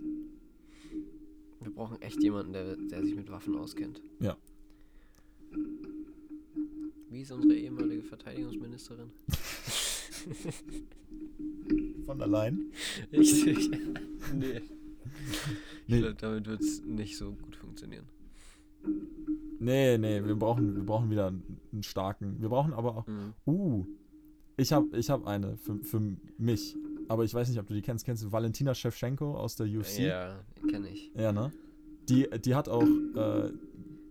wir 1.61 1.73
brauchen 1.73 2.01
echt 2.03 2.21
jemanden, 2.23 2.53
der, 2.53 2.77
der 2.77 3.03
sich 3.03 3.15
mit 3.15 3.31
Waffen 3.31 3.57
auskennt. 3.57 4.01
Ja. 4.21 4.37
Wie 7.13 7.21
ist 7.21 7.31
unsere 7.31 7.55
ehemalige 7.55 8.03
Verteidigungsministerin? 8.03 9.11
Von 12.07 12.23
allein. 12.23 12.73
Richtig. 13.13 13.71
nee. 14.35 14.63
Nee. 15.87 15.99
Ich 15.99 16.17
damit 16.17 16.47
wird 16.47 16.61
es 16.61 16.83
nicht 16.85 17.17
so 17.17 17.33
gut 17.33 17.57
funktionieren. 17.57 18.05
Nee, 19.59 19.99
nee, 19.99 20.25
wir 20.25 20.37
brauchen, 20.37 20.75
wir 20.75 20.85
brauchen 20.85 21.11
wieder 21.11 21.27
einen, 21.27 21.61
einen 21.73 21.83
starken. 21.83 22.41
Wir 22.41 22.49
brauchen 22.49 22.73
aber 22.73 22.97
auch. 22.97 23.07
Mhm. 23.07 23.35
Uh, 23.47 23.87
ich 24.57 24.73
habe 24.73 24.97
ich 24.97 25.11
hab 25.11 25.27
eine 25.27 25.57
für, 25.57 25.83
für 25.85 26.01
mich. 26.39 26.77
Aber 27.09 27.25
ich 27.25 27.35
weiß 27.35 27.49
nicht, 27.49 27.59
ob 27.59 27.67
du 27.67 27.75
die 27.75 27.83
kennst. 27.83 28.05
Kennst 28.05 28.23
du 28.23 28.33
Valentina 28.33 28.75
Shevchenko 28.75 29.37
aus 29.37 29.57
der 29.57 29.67
UFC? 29.67 29.99
Ja, 29.99 30.41
kenne 30.71 30.89
ich. 30.89 31.11
Ja, 31.15 31.33
ne? 31.33 31.53
Die, 32.09 32.29
die 32.45 32.55
hat 32.55 32.69
auch, 32.69 32.83
äh, 32.83 33.53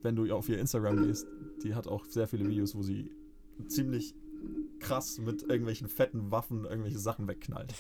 wenn 0.04 0.16
du 0.16 0.32
auf 0.34 0.50
ihr 0.50 0.60
Instagram 0.60 1.06
gehst, 1.08 1.28
die 1.64 1.76
hat 1.76 1.88
auch 1.88 2.06
sehr 2.06 2.28
viele 2.28 2.48
Videos, 2.48 2.76
wo 2.76 2.84
sie 2.84 3.12
ziemlich 3.68 4.14
krass 4.80 5.20
mit 5.20 5.44
irgendwelchen 5.44 5.88
fetten 5.88 6.32
Waffen 6.32 6.66
irgendwelche 6.66 6.98
Sachen 6.98 7.28
wegknallt. 7.28 7.74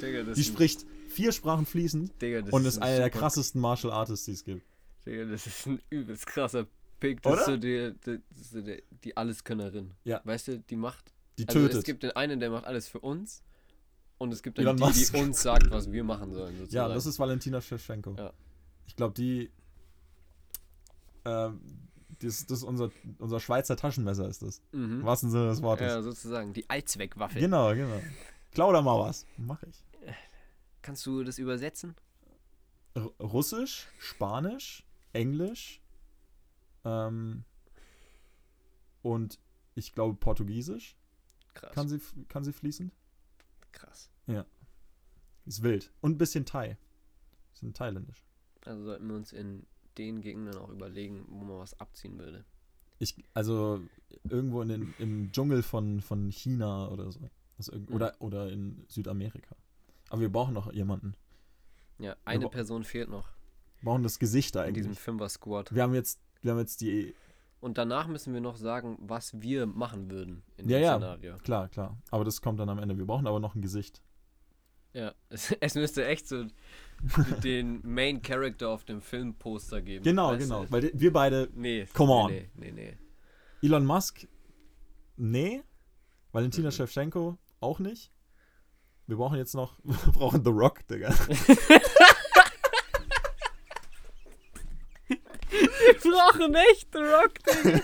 Digga, 0.00 0.22
das 0.22 0.34
Die 0.36 0.40
ist 0.42 0.46
spricht 0.46 0.86
vier 1.08 1.32
Sprachen 1.32 1.66
fließend 1.66 2.20
Digga, 2.22 2.44
und 2.50 2.64
ist 2.64 2.78
ein 2.78 2.84
einer 2.84 2.98
der 2.98 3.10
krassesten 3.10 3.60
Martial 3.60 3.92
Artists, 3.92 4.26
die 4.26 4.32
es 4.32 4.44
gibt. 4.44 4.62
Digga, 5.06 5.24
das 5.24 5.46
ist 5.46 5.66
ein 5.66 5.80
übelst 5.90 6.26
krasser 6.26 6.66
Pick. 7.00 7.22
Das 7.22 7.32
Oder? 7.32 7.40
ist 7.40 7.46
so 7.46 7.56
die, 7.56 7.94
die, 8.06 8.40
ist 8.40 8.50
so 8.52 8.60
die, 8.60 8.82
die 9.04 9.16
Alleskönnerin. 9.16 9.92
Ja. 10.04 10.20
Weißt 10.24 10.48
du, 10.48 10.58
die 10.60 10.76
macht. 10.76 11.12
Die 11.38 11.48
Also 11.48 11.60
tötet. 11.60 11.78
es 11.78 11.84
gibt 11.84 12.02
den 12.02 12.12
einen, 12.12 12.38
der 12.40 12.50
macht 12.50 12.64
alles 12.66 12.88
für 12.88 13.00
uns. 13.00 13.42
Und 14.18 14.32
es 14.32 14.42
gibt 14.42 14.58
dann 14.58 14.66
Elon 14.66 14.92
die, 14.92 15.04
die 15.06 15.16
uns 15.18 15.40
sagt, 15.40 15.70
was 15.70 15.90
wir 15.90 16.04
machen 16.04 16.34
sollen. 16.34 16.58
Sozusagen. 16.58 16.88
ja, 16.90 16.94
das 16.94 17.06
ist 17.06 17.18
Valentina 17.18 17.60
Shevchenko. 17.60 18.16
Ja. 18.18 18.32
Ich 18.86 18.94
glaube, 18.94 19.14
die. 19.14 19.50
Ähm, 21.30 21.60
das, 22.18 22.44
das 22.46 22.58
ist 22.58 22.64
unser, 22.64 22.90
unser 23.18 23.40
Schweizer 23.40 23.76
Taschenmesser, 23.76 24.28
ist 24.28 24.42
das. 24.42 24.60
Im 24.72 24.98
Mhm. 24.98 25.04
wahrsten 25.04 25.30
Sinne 25.30 25.48
des 25.48 25.62
Wortes. 25.62 25.86
Ja, 25.86 26.02
sozusagen. 26.02 26.52
Die 26.52 26.68
Allzweckwaffe. 26.68 27.38
Genau, 27.38 27.74
genau. 27.74 28.00
Klau 28.52 28.72
da 28.72 28.82
mal 28.82 28.98
was. 28.98 29.26
Mach 29.38 29.62
ich. 29.62 29.82
Kannst 30.82 31.06
du 31.06 31.22
das 31.24 31.38
übersetzen? 31.38 31.94
R 32.94 33.04
Russisch, 33.20 33.86
Spanisch, 33.98 34.84
Englisch 35.12 35.80
ähm, 36.84 37.44
und 39.02 39.38
ich 39.74 39.92
glaube 39.92 40.16
Portugiesisch 40.18 40.96
Krass. 41.54 41.72
kann 41.72 41.88
sie, 41.88 42.00
kann 42.28 42.42
sie 42.44 42.52
fließend. 42.52 42.92
Krass. 43.72 44.10
Ist 45.46 45.62
wild. 45.62 45.92
Und 46.00 46.12
ein 46.12 46.18
bisschen 46.18 46.44
Thai. 46.44 46.76
Bisschen 47.52 47.72
thailändisch. 47.74 48.24
Also 48.64 48.84
sollten 48.84 49.08
wir 49.08 49.16
uns 49.16 49.32
in 49.32 49.66
den 50.06 50.20
Gegenden 50.20 50.56
auch 50.56 50.68
überlegen, 50.70 51.24
wo 51.28 51.44
man 51.44 51.58
was 51.58 51.78
abziehen 51.80 52.18
würde. 52.18 52.44
Ich, 52.98 53.14
also 53.34 53.80
irgendwo 54.28 54.60
in 54.62 54.68
den, 54.68 54.94
im 54.98 55.32
Dschungel 55.32 55.62
von, 55.62 56.00
von 56.00 56.30
China 56.30 56.88
oder 56.88 57.10
so. 57.10 57.20
Also, 57.58 57.72
oder, 57.90 58.14
oder 58.20 58.50
in 58.50 58.84
Südamerika. 58.88 59.54
Aber 60.10 60.20
wir 60.20 60.30
brauchen 60.30 60.54
noch 60.54 60.72
jemanden. 60.72 61.14
Ja, 61.98 62.16
eine 62.24 62.48
Person 62.48 62.84
fehlt 62.84 63.10
noch 63.10 63.28
Wir 63.80 63.86
brauchen 63.90 64.02
das 64.02 64.18
Gesicht 64.18 64.54
in 64.56 64.62
eigentlich. 64.62 64.76
diesem 64.86 64.94
Fünfer-Squad. 64.96 65.74
Wir 65.74 65.82
haben 65.82 65.94
jetzt, 65.94 66.20
wir 66.42 66.52
haben 66.52 66.58
jetzt 66.58 66.80
die. 66.80 67.14
Und 67.60 67.76
danach 67.76 68.08
müssen 68.08 68.32
wir 68.32 68.40
noch 68.40 68.56
sagen, 68.56 68.96
was 69.02 69.40
wir 69.42 69.66
machen 69.66 70.10
würden 70.10 70.42
in 70.56 70.68
Ja, 70.70 70.78
dem 70.78 70.82
ja. 70.82 70.96
Szenario. 70.96 71.36
Klar, 71.38 71.68
klar. 71.68 71.96
Aber 72.10 72.24
das 72.24 72.40
kommt 72.40 72.58
dann 72.58 72.70
am 72.70 72.78
Ende. 72.78 72.96
Wir 72.96 73.04
brauchen 73.06 73.26
aber 73.26 73.38
noch 73.40 73.54
ein 73.54 73.60
Gesicht. 73.60 74.02
Ja, 74.92 75.14
es, 75.28 75.52
es 75.60 75.74
müsste 75.74 76.06
echt 76.06 76.26
so 76.28 76.46
den 77.42 77.80
Main 77.82 78.20
Character 78.20 78.68
auf 78.68 78.84
dem 78.84 79.00
Filmposter 79.00 79.80
geben. 79.80 80.04
Genau, 80.04 80.32
weißt 80.32 80.42
genau. 80.42 80.64
du? 80.64 80.72
Weil 80.72 80.90
wir 80.92 81.12
beide 81.12 81.48
Nee. 81.54 81.86
Come 81.94 82.12
on. 82.12 82.30
Nee, 82.30 82.50
nee, 82.54 82.72
nee. 82.72 82.96
Elon 83.62 83.86
Musk, 83.86 84.26
nee. 85.16 85.62
Valentina 86.32 86.70
Shevchenko, 86.70 87.38
auch 87.60 87.78
nicht. 87.78 88.12
Wir 89.06 89.16
brauchen 89.16 89.38
jetzt 89.38 89.54
noch, 89.54 89.78
wir 89.82 90.12
brauchen 90.12 90.44
The 90.44 90.50
Rock, 90.50 90.86
Digga. 90.88 91.14
Wir 95.50 96.12
brauchen 96.12 96.54
echt 96.54 96.88
The 96.92 96.98
Rock, 96.98 97.34
Digga. 97.44 97.80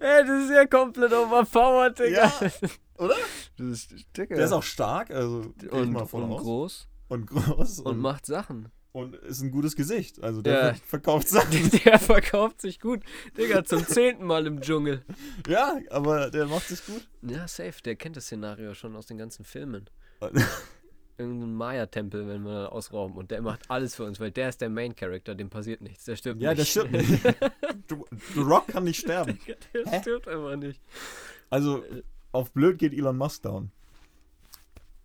Ey, 0.00 0.26
das 0.26 0.44
ist 0.44 0.50
ja 0.50 0.66
komplett 0.66 1.12
overpowered, 1.12 1.98
Digga. 1.98 2.32
Ja, 2.40 2.50
oder? 2.98 3.16
Das 3.56 3.66
ist, 3.68 3.92
Digga. 4.16 4.36
Der 4.36 4.44
ist 4.44 4.52
auch 4.52 4.62
stark, 4.62 5.10
also 5.10 5.52
und, 5.70 5.92
mal 5.92 6.06
von 6.06 6.24
und 6.24 6.32
aus. 6.32 6.42
groß 6.42 6.88
Und 7.08 7.26
groß 7.26 7.80
und, 7.80 7.86
und, 7.86 7.98
macht 7.98 8.26
Sachen. 8.26 8.68
und 8.92 9.14
ist 9.16 9.40
ein 9.42 9.50
gutes 9.50 9.76
Gesicht. 9.76 10.22
Also 10.22 10.42
der 10.42 10.52
Ja. 10.54 10.74
ver- 10.74 10.80
verkauft 10.86 11.28
Sachen. 11.28 11.70
Der 11.84 11.98
verkauft 11.98 12.60
sich 12.60 12.80
gut. 12.80 13.02
Digga, 13.38 13.64
zum 13.64 13.84
zehnten 13.86 14.24
Mal 14.24 14.46
im 14.46 14.60
Dschungel. 14.60 15.04
Ja, 15.48 15.78
aber 15.90 16.30
der 16.30 16.46
macht 16.46 16.68
sich 16.68 16.84
gut. 16.86 17.06
Ja, 17.22 17.46
safe. 17.48 17.82
Der 17.84 17.96
kennt 17.96 18.16
das 18.16 18.24
Szenario 18.26 18.74
schon 18.74 18.94
aus 18.96 19.06
den 19.06 19.18
ganzen 19.18 19.44
Filmen. 19.44 19.88
Irgendein 21.18 21.54
Maya-Tempel, 21.54 22.28
wenn 22.28 22.42
wir 22.42 22.52
da 22.64 22.66
ausrauben. 22.66 23.16
Und 23.16 23.30
der 23.30 23.40
macht 23.40 23.70
alles 23.70 23.94
für 23.94 24.04
uns, 24.04 24.20
weil 24.20 24.30
der 24.32 24.50
ist 24.50 24.60
der 24.60 24.68
Main-Character, 24.68 25.34
dem 25.34 25.48
passiert 25.48 25.80
nichts. 25.80 26.04
Der 26.04 26.14
stirbt 26.16 26.42
Ja, 26.42 26.50
nicht. 26.50 26.60
der 26.60 26.64
stirbt 26.66 26.92
nicht. 26.92 27.24
Du- 27.88 28.04
The 28.34 28.40
Rock 28.40 28.66
kann 28.68 28.84
nicht 28.84 29.00
sterben. 29.00 29.38
der 29.72 29.86
Hä? 29.90 30.00
stirbt 30.02 30.28
einfach 30.28 30.56
nicht. 30.56 30.78
Also 31.48 31.82
auf 32.36 32.52
blöd 32.52 32.78
geht 32.78 32.92
Elon 32.92 33.16
Musk 33.16 33.42
down. 33.42 33.70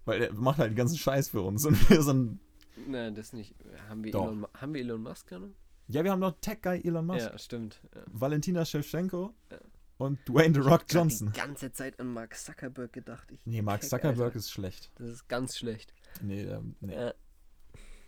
Weil 0.05 0.23
er 0.23 0.33
macht 0.33 0.57
halt 0.59 0.71
den 0.71 0.75
ganzen 0.77 0.97
Scheiß 0.97 1.29
für 1.29 1.41
uns. 1.41 1.65
Und 1.65 1.89
wir 1.89 2.01
sind. 2.01 2.39
Nein, 2.87 3.13
das 3.15 3.33
nicht. 3.33 3.53
Haben 3.89 4.03
wir, 4.03 4.11
Doch. 4.11 4.23
Elon, 4.27 4.47
haben 4.55 4.73
wir 4.73 4.81
Elon 4.81 5.01
Musk 5.03 5.27
genommen? 5.27 5.55
Ja, 5.87 6.03
wir 6.03 6.11
haben 6.11 6.19
noch 6.19 6.39
Tech-Guy 6.39 6.81
Elon 6.85 7.05
Musk. 7.05 7.19
Ja, 7.31 7.37
stimmt. 7.37 7.81
Ja. 7.93 8.01
Valentina 8.07 8.63
Shevchenko 8.65 9.33
Ja. 9.51 9.57
und 9.97 10.19
Dwayne 10.27 10.53
The 10.53 10.61
Rock 10.67 10.85
Ich 10.87 10.93
Johnson. 10.93 11.31
die 11.33 11.39
ganze 11.39 11.71
Zeit 11.73 11.99
an 11.99 12.13
Mark 12.13 12.35
Zuckerberg 12.35 12.93
gedacht. 12.93 13.29
Ich 13.31 13.45
Nee, 13.45 13.61
Mark 13.61 13.81
Keck, 13.81 13.89
Zuckerberg 13.89 14.27
Alter. 14.27 14.37
ist 14.39 14.51
schlecht. 14.51 14.91
Das 14.95 15.09
ist 15.09 15.27
ganz 15.27 15.57
schlecht. 15.57 15.93
Nee, 16.21 16.43
ähm, 16.43 16.75
nee. 16.79 16.93
Ja. 16.95 17.13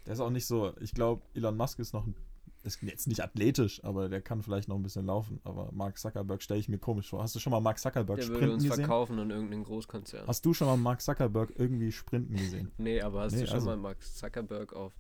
der 0.06 0.14
ist 0.14 0.20
auch 0.20 0.30
nicht 0.30 0.48
so. 0.48 0.74
Ich 0.80 0.94
glaube, 0.94 1.22
Elon 1.34 1.56
Musk 1.58 1.80
ist 1.80 1.94
noch. 1.94 2.06
ein- 2.08 2.16
Ist 2.64 2.82
jetzt 2.82 3.08
nicht 3.08 3.22
athletisch, 3.22 3.84
aber 3.84 4.08
der 4.08 4.22
kann 4.22 4.42
vielleicht 4.42 4.70
noch 4.70 4.78
ein 4.78 4.84
bisschen 4.84 5.06
laufen. 5.06 5.42
Aber 5.44 5.70
Mark 5.74 5.98
Zuckerberg 5.98 6.42
stelle 6.42 6.62
ich 6.62 6.70
mir 6.70 6.78
komisch 6.80 7.10
vor. 7.10 7.22
Hast 7.22 7.36
du 7.36 7.40
schon 7.40 7.52
mal 7.52 7.60
Mark 7.60 7.78
Zuckerberg 7.78 8.18
Der 8.20 8.28
würde 8.30 8.36
sprinten 8.38 8.54
uns 8.56 8.64
gesehen? 8.64 8.78
verkaufen 8.86 9.20
an 9.20 9.30
irgendeinen 9.32 9.66
Großkonzern. 9.66 10.26
Hast 10.28 10.46
du 10.46 10.54
schon 10.54 10.68
mal 10.68 10.78
Mark 10.78 11.02
Zuckerberg 11.02 11.52
irgendwie 11.58 11.92
sprinten 11.92 12.36
gesehen? 12.38 12.72
Nee, 12.78 13.02
aber 13.02 13.22
hast 13.24 13.34
Nee, 13.34 13.42
du 13.42 13.48
schon 13.48 13.56
also- 13.56 13.66
mal 13.68 13.76
Mark 13.78 14.02
Zuckerberg 14.02 14.72
auf 14.74 14.96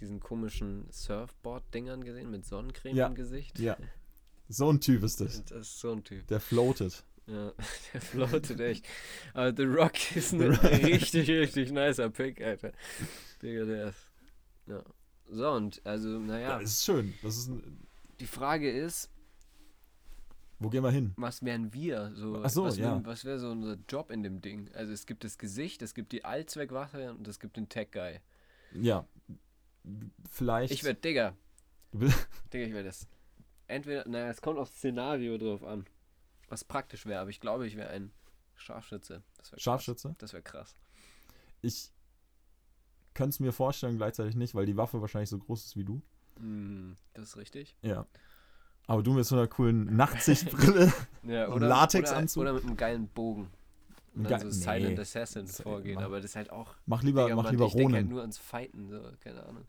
diesen 0.00 0.20
komischen 0.20 0.86
Surfboard-Dingern 0.90 2.04
gesehen 2.04 2.30
mit 2.30 2.44
Sonnencreme 2.44 2.94
Ja. 2.94 3.06
im 3.06 3.14
Gesicht? 3.14 3.58
Ja. 3.58 3.76
So 4.48 4.70
ein 4.70 4.80
Typ 4.80 5.02
ist 5.02 5.20
das. 5.20 5.44
Das 5.46 5.60
ist 5.60 5.80
so 5.80 5.92
ein 5.92 6.04
Typ. 6.04 6.26
Der 6.28 6.40
floatet. 6.40 7.04
Ja, 7.26 7.52
der 7.94 8.00
floatet 8.00 8.60
echt. 8.60 8.86
Aber 9.34 9.54
The 9.56 9.64
Rock 9.64 10.14
ist 10.16 10.32
ein 10.34 10.42
richtig, 10.42 11.28
richtig 11.30 11.72
nicer 11.72 12.10
Pick, 12.10 12.40
Alter. 12.42 12.72
Digga, 13.42 13.64
der 13.64 13.88
ist. 13.88 14.06
Ja. 14.66 14.82
So, 15.30 15.50
und 15.52 15.80
also, 15.84 16.10
Ja. 16.10 16.18
naja, 16.18 16.58
Das 16.60 16.70
ist 16.70 16.84
schön. 16.84 17.14
Das 17.22 17.36
ist 17.36 17.48
ein, 17.48 17.86
die 18.20 18.26
Frage 18.26 18.70
ist, 18.70 19.10
wo 20.58 20.68
gehen 20.70 20.82
wir 20.82 20.90
hin? 20.90 21.12
was 21.16 21.42
wären 21.44 21.72
wir? 21.72 22.12
So, 22.14 22.40
Ach 22.42 22.50
so, 22.50 22.64
was 22.64 22.76
ja. 22.78 22.96
wär- 22.96 23.04
was 23.06 23.24
wäre 23.24 23.38
so 23.38 23.50
unser 23.50 23.76
Job 23.88 24.10
in 24.10 24.22
dem 24.22 24.40
Ding? 24.40 24.70
Also 24.74 24.92
es 24.92 25.06
gibt 25.06 25.22
das 25.24 25.38
Gesicht, 25.38 25.82
es 25.82 25.94
gibt 25.94 26.10
die 26.12 26.24
Allzweckwaffe 26.24 27.12
und 27.12 27.28
es 27.28 27.38
gibt 27.38 27.56
den 27.56 27.68
Tech-Guy. 27.68 28.20
Ja. 28.72 29.06
Vielleicht. 30.30 30.72
Ich 30.72 30.82
werde, 30.84 30.98
will- 31.92 32.12
Digga, 32.52 32.66
ich 32.66 32.72
werde 32.72 32.84
das. 32.88 33.06
Entweder, 33.68 34.08
naja, 34.08 34.30
es 34.30 34.40
kommt 34.40 34.58
aufs 34.58 34.74
Szenario 34.76 35.38
drauf 35.38 35.62
an. 35.62 35.86
Was 36.48 36.64
praktisch 36.64 37.04
wäre, 37.06 37.20
aber 37.20 37.30
ich 37.30 37.40
glaube, 37.40 37.66
ich 37.66 37.76
wäre 37.76 37.90
ein 37.90 38.10
Scharfschütze. 38.56 39.22
Das 39.36 39.52
wär 39.52 39.58
Scharfschütze? 39.60 40.08
Krass. 40.08 40.16
Das 40.18 40.32
wäre 40.32 40.42
krass. 40.42 40.76
Ich 41.60 41.92
könnte 43.18 43.30
es 43.30 43.40
mir 43.40 43.52
vorstellen, 43.52 43.96
gleichzeitig 43.96 44.36
nicht, 44.36 44.54
weil 44.54 44.64
die 44.64 44.76
Waffe 44.76 45.00
wahrscheinlich 45.02 45.28
so 45.28 45.38
groß 45.38 45.64
ist 45.66 45.76
wie 45.76 45.84
du. 45.84 46.00
Hm, 46.38 46.94
das 47.14 47.30
ist 47.30 47.36
richtig. 47.36 47.76
Ja. 47.82 48.06
Aber 48.86 49.02
du 49.02 49.12
mit 49.12 49.26
so 49.26 49.34
einer 49.36 49.48
coolen 49.48 49.94
Nachtsichtbrille. 49.96 50.92
Ja, 51.24 51.48
Und 51.48 51.60
Latexanzug? 51.60 52.40
Oder, 52.40 52.50
oder 52.52 52.60
mit 52.60 52.66
einem 52.68 52.76
geilen 52.78 53.08
Bogen. 53.08 53.50
Und 54.14 54.30
dann 54.30 54.40
ge- 54.40 54.50
so 54.50 54.58
Silent 54.60 54.94
nee. 54.94 55.00
Assassin 55.00 55.46
vorgehen, 55.46 55.96
mach- 55.96 56.04
aber 56.04 56.16
das 56.22 56.30
ist 56.30 56.36
halt 56.36 56.50
auch. 56.50 56.74
mach 56.86 57.02
lieber, 57.02 57.24
Digga, 57.24 57.36
mach 57.36 57.50
lieber 57.50 57.66
ich 57.66 57.72
denke 57.74 57.92
halt 57.94 58.04
Ronin. 58.04 58.08
nur 58.14 58.20
ans 58.22 58.38
Fighten, 58.38 58.88
so, 58.88 59.00
keine 59.20 59.42
Ahnung. 59.44 59.64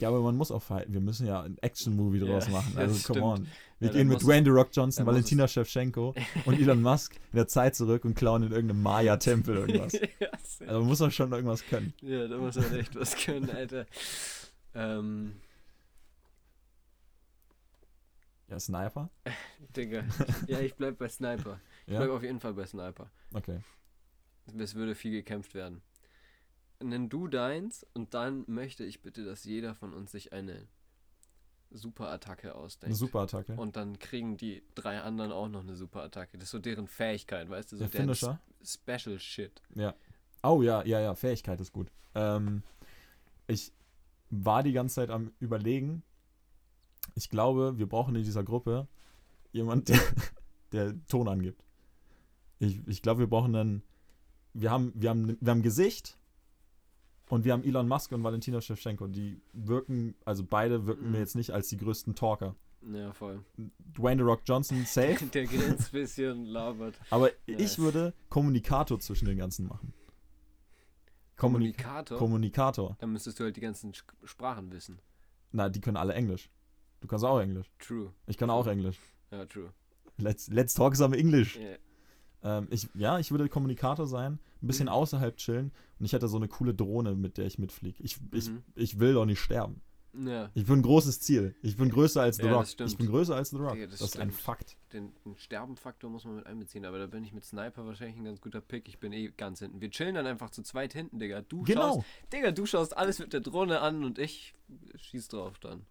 Ja, 0.00 0.08
aber 0.08 0.20
man 0.22 0.36
muss 0.36 0.50
auch 0.50 0.62
fighten. 0.62 0.92
Wir 0.92 1.00
müssen 1.00 1.26
ja 1.26 1.42
ein 1.42 1.56
Action-Movie 1.58 2.18
Ja, 2.18 2.26
draus 2.26 2.48
machen. 2.48 2.72
das 2.74 2.82
Also, 2.90 3.12
come 3.12 3.34
stimmt. 3.34 3.48
on. 3.48 3.48
Wir 3.78 3.88
Ja, 3.88 3.94
gehen 3.94 4.08
mit 4.08 4.22
Dwayne 4.22 4.44
The 4.44 4.50
Rock 4.50 4.68
Johnson, 4.72 5.06
Valentina 5.06 5.46
Shevchenko 5.46 6.14
und 6.46 6.54
Elon 6.60 6.82
Musk 6.82 7.14
in 7.32 7.36
der 7.36 7.46
Zeit 7.48 7.74
zurück 7.76 8.04
und 8.04 8.14
klauen 8.14 8.42
in 8.42 8.52
irgendeinem 8.52 8.82
Maya-Tempel 8.82 9.56
irgendwas. 9.56 9.92
ja. 10.20 10.28
Also 10.66 10.80
man 10.80 10.88
muss 10.88 10.98
doch 10.98 11.10
schon 11.12 11.32
irgendwas 11.32 11.64
können. 11.66 11.92
ja, 12.02 12.26
da 12.26 12.36
muss 12.38 12.56
man 12.56 12.74
echt 12.74 12.94
was 12.96 13.14
können, 13.16 13.48
Alter. 13.50 13.86
Ähm, 14.74 15.36
Ja, 18.48 18.60
Sniper? 18.60 19.08
Digga. 19.76 20.04
Ja, 20.46 20.60
ich 20.60 20.74
bleib 20.74 20.98
bei 20.98 21.08
Sniper. 21.08 21.60
Ich 21.86 21.92
Ja? 21.94 22.00
bleib 22.00 22.10
auf 22.10 22.22
jeden 22.22 22.40
Fall 22.40 22.52
bei 22.54 22.66
Sniper. 22.66 23.10
Okay. 23.32 23.60
Es 24.58 24.74
würde 24.74 24.94
viel 24.94 25.12
gekämpft 25.12 25.54
werden. 25.54 25.80
Nenn 26.88 27.08
du 27.08 27.28
deins 27.28 27.86
und 27.94 28.14
dann 28.14 28.44
möchte 28.46 28.84
ich 28.84 29.02
bitte, 29.02 29.24
dass 29.24 29.44
jeder 29.44 29.74
von 29.74 29.92
uns 29.92 30.12
sich 30.12 30.32
eine 30.32 30.68
Superattacke 31.70 32.54
ausdenkt. 32.54 32.86
Eine 32.86 32.94
Superattacke. 32.94 33.54
Und 33.54 33.76
dann 33.76 33.98
kriegen 33.98 34.36
die 34.36 34.62
drei 34.74 35.00
anderen 35.00 35.32
auch 35.32 35.48
noch 35.48 35.62
eine 35.62 35.76
Superattacke. 35.76 36.38
Das 36.38 36.44
ist 36.44 36.50
so 36.50 36.58
deren 36.58 36.86
Fähigkeit, 36.86 37.48
weißt 37.48 37.72
du? 37.72 37.76
So 37.76 37.86
Der 37.86 38.06
deren 38.06 38.38
Special 38.62 39.18
Shit. 39.18 39.62
Ja. 39.74 39.94
Oh 40.42 40.62
ja, 40.62 40.84
ja, 40.84 41.00
ja, 41.00 41.14
Fähigkeit 41.14 41.60
ist 41.60 41.72
gut. 41.72 41.90
Ähm, 42.14 42.62
ich 43.46 43.72
war 44.30 44.62
die 44.62 44.72
ganze 44.72 44.96
Zeit 44.96 45.10
am 45.10 45.32
überlegen. 45.40 46.02
Ich 47.14 47.28
glaube, 47.28 47.78
wir 47.78 47.88
brauchen 47.88 48.14
in 48.14 48.22
dieser 48.22 48.44
Gruppe 48.44 48.88
jemand, 49.52 49.88
der, 49.88 50.00
der 50.72 51.06
Ton 51.06 51.28
angibt. 51.28 51.64
Ich, 52.58 52.86
ich 52.86 53.02
glaube, 53.02 53.20
wir 53.20 53.26
brauchen 53.26 53.52
dann. 53.52 53.82
Wir 54.52 54.70
haben, 54.70 54.92
wir, 54.94 55.10
haben, 55.10 55.36
wir 55.40 55.50
haben 55.50 55.62
Gesicht 55.62 56.16
und 57.34 57.44
wir 57.44 57.52
haben 57.52 57.64
Elon 57.64 57.86
Musk 57.88 58.12
und 58.12 58.22
Valentina 58.24 58.60
Shevchenko. 58.60 59.06
Die 59.08 59.40
wirken, 59.52 60.14
also 60.24 60.44
beide 60.44 60.86
wirken 60.86 61.06
Mhm. 61.06 61.12
mir 61.12 61.18
jetzt 61.18 61.34
nicht 61.36 61.50
als 61.50 61.68
die 61.68 61.76
größten 61.76 62.14
Talker. 62.14 62.54
Ja, 62.92 63.12
voll. 63.12 63.42
Dwayne 63.96 64.22
The 64.22 64.28
Rock 64.28 64.42
Johnson 64.46 64.84
safe, 64.86 65.24
Der 65.26 65.46
grinst 65.46 65.88
ein 65.88 65.92
bisschen, 65.92 66.44
labert. 66.46 66.94
aber 67.10 67.30
Nice. 67.46 67.60
ich 67.72 67.78
würde 67.78 68.12
Kommunikator 68.28 69.00
zwischen 69.00 69.26
den 69.26 69.38
ganzen 69.38 69.66
machen. 69.66 69.92
Kommunik 71.36 71.76
Kommunikator. 71.78 72.18
Kommunikator. 72.18 72.96
dann 73.00 73.10
müsstest 73.12 73.40
du 73.40 73.44
halt 73.44 73.56
die 73.56 73.60
ganzen 73.60 73.92
Sprachen 74.22 74.70
wissen. 74.72 75.00
Na, 75.52 75.68
die 75.68 75.80
können 75.80 75.96
alle 75.96 76.14
Englisch. 76.14 76.48
Du 77.00 77.08
kannst 77.08 77.24
auch 77.24 77.40
Englisch. 77.40 77.70
True. 77.78 78.12
Ich 78.26 78.38
kann 78.38 78.50
auch 78.50 78.66
Englisch. 78.66 78.98
Ja, 79.30 79.44
true. 79.46 79.72
Let's, 80.18 80.48
let's 80.48 80.74
talk 80.74 80.94
some 80.94 81.16
English. 81.16 81.56
Ja. 81.56 81.76
Ähm, 82.44 82.68
ich, 82.70 82.88
ja, 82.94 83.18
ich 83.18 83.30
würde 83.30 83.48
Kommunikator 83.48 84.06
sein, 84.06 84.38
ein 84.62 84.66
bisschen 84.66 84.86
Mhm. 84.86 84.92
außerhalb 84.92 85.36
chillen 85.38 85.72
und 85.98 86.04
ich 86.04 86.12
hätte 86.12 86.28
so 86.28 86.36
eine 86.36 86.46
coole 86.48 86.74
Drohne, 86.74 87.14
mit 87.14 87.38
der 87.38 87.46
ich 87.46 87.58
mitfliege. 87.58 88.02
Ich, 88.02 88.18
ich, 88.32 88.50
Mhm. 88.50 88.62
ich 88.74 88.98
will 89.00 89.14
doch 89.14 89.24
nicht 89.24 89.40
sterben. 89.40 89.80
ja. 90.12 90.50
Ich 90.54 90.66
bin 90.66 90.76
ein 90.80 90.82
großes 90.82 91.20
Ziel. 91.20 91.56
Ich 91.62 91.76
bin 91.76 91.88
größer 91.88 92.20
als 92.22 92.36
The 92.36 92.44
Ja, 92.44 92.52
Rock. 92.56 92.66
Ich 92.86 92.96
bin 92.98 93.06
größer 93.08 93.34
als 93.34 93.50
The 93.50 93.56
Rock. 93.56 93.72
Digga, 93.72 93.86
das, 93.86 93.98
das 94.00 94.10
ist 94.10 94.20
ein. 94.20 94.30
Fakt. 94.30 94.76
Den, 94.92 95.12
den 95.24 95.36
Sterbenfaktor 95.36 96.08
muss 96.10 96.24
man 96.24 96.36
mit 96.36 96.46
einbeziehen, 96.46 96.84
aber 96.84 96.98
da 96.98 97.06
bin 97.06 97.24
ich 97.24 97.32
mit 97.32 97.44
Sniper 97.44 97.84
wahrscheinlich 97.86 98.16
ein 98.18 98.24
ganz 98.24 98.40
guter 98.40 98.60
Pick. 98.60 98.88
Ich 98.88 98.98
bin 99.00 99.12
eh 99.12 99.32
ganz 99.36 99.58
hinten. 99.60 99.80
Wir 99.80 99.90
chillen 99.90 100.14
dann 100.14 100.26
einfach 100.26 100.50
zu 100.50 100.62
zweit 100.62 100.92
hinten, 100.92 101.18
Digga. 101.18 101.40
Du 101.40 101.62
Genau, 101.62 101.94
schaust, 101.94 102.06
Digga, 102.32 102.52
du 102.52 102.66
schaust 102.66 102.96
alles 102.96 103.18
mit 103.18 103.32
der 103.32 103.40
Drohne 103.40 103.80
an 103.80 104.04
und 104.04 104.18
ich 104.20 104.54
schieß 104.96 105.28
drauf 105.28 105.58
dann. 105.58 105.84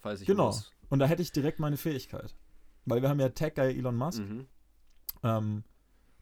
Falls 0.00 0.20
ich 0.20 0.26
Genau. 0.26 0.46
muss. 0.48 0.70
und 0.90 0.98
da 0.98 1.06
hätte 1.06 1.22
ich 1.22 1.30
direkt 1.32 1.58
meine 1.60 1.76
Fähigkeit. 1.78 2.34
Weil 2.84 3.00
wir 3.00 3.08
haben 3.08 3.20
ja 3.20 3.28
Tech-Guy 3.30 3.78
Elon 3.78 3.96
Musk 3.96 4.20
Mhm. 4.20 4.46
ähm, 5.22 5.64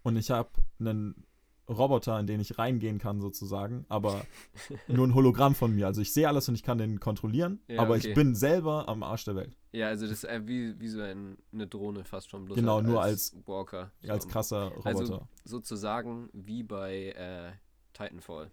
und 0.02 0.16
ich 0.16 0.30
habe 0.30 0.50
einen 0.78 1.24
Roboter, 1.68 2.18
in 2.18 2.26
den 2.26 2.40
ich 2.40 2.58
reingehen 2.58 2.98
kann 2.98 3.20
sozusagen, 3.20 3.84
aber 3.88 4.24
nur 4.88 5.06
ein 5.06 5.14
Hologramm 5.14 5.54
von 5.54 5.72
mir. 5.72 5.86
Also 5.86 6.00
ich 6.00 6.12
sehe 6.12 6.26
alles 6.26 6.48
und 6.48 6.56
ich 6.56 6.64
kann 6.64 6.78
den 6.78 6.98
kontrollieren, 6.98 7.60
Ja, 7.68 7.80
aber 7.82 7.94
okay. 7.94 8.08
ich 8.08 8.14
bin 8.14 8.34
selber 8.34 8.88
am 8.88 9.04
Arsch 9.04 9.24
der 9.24 9.36
Welt. 9.36 9.56
Ja, 9.70 9.86
also 9.86 10.06
das 10.06 10.14
ist 10.14 10.24
äh, 10.24 10.40
wie, 10.48 10.80
wie 10.80 10.88
so 10.88 11.00
ein, 11.00 11.38
eine 11.52 11.68
Drohne 11.68 12.02
fast 12.04 12.28
schon. 12.28 12.44
Bloß 12.46 12.56
Genau, 12.56 12.76
halt 12.76 12.86
nur 12.86 13.46
Walker. 13.46 13.92
So, 14.02 14.10
Als 14.12 14.26
krasser 14.26 14.68
Roboter. 14.72 14.88
Also 14.98 15.28
sozusagen 15.44 16.28
wie 16.32 16.64
bei 16.64 17.10
äh, 17.12 17.52
Titanfall. 17.92 18.50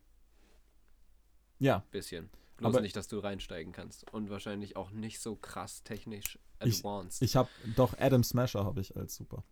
ja, 1.60 1.84
Bisschen. 1.92 2.30
Bloß 2.58 2.74
Aber- 2.74 2.82
nicht, 2.82 2.96
dass 2.96 3.08
du 3.08 3.20
reinsteigen 3.20 3.72
kannst. 3.72 4.12
Und 4.14 4.30
wahrscheinlich 4.30 4.76
auch 4.76 4.92
nicht 4.92 5.20
so 5.22 5.36
krass 5.36 5.84
technisch 5.84 6.38
Ich- 6.64 6.78
advanced. 6.78 7.22
ich 7.22 7.36
habe 7.36 7.50
doch 7.76 7.98
Adam 8.00 8.24
Smasher 8.24 8.64
habe 8.66 8.82
ich 8.82 8.96
als 8.96 9.16
super. 9.16 9.44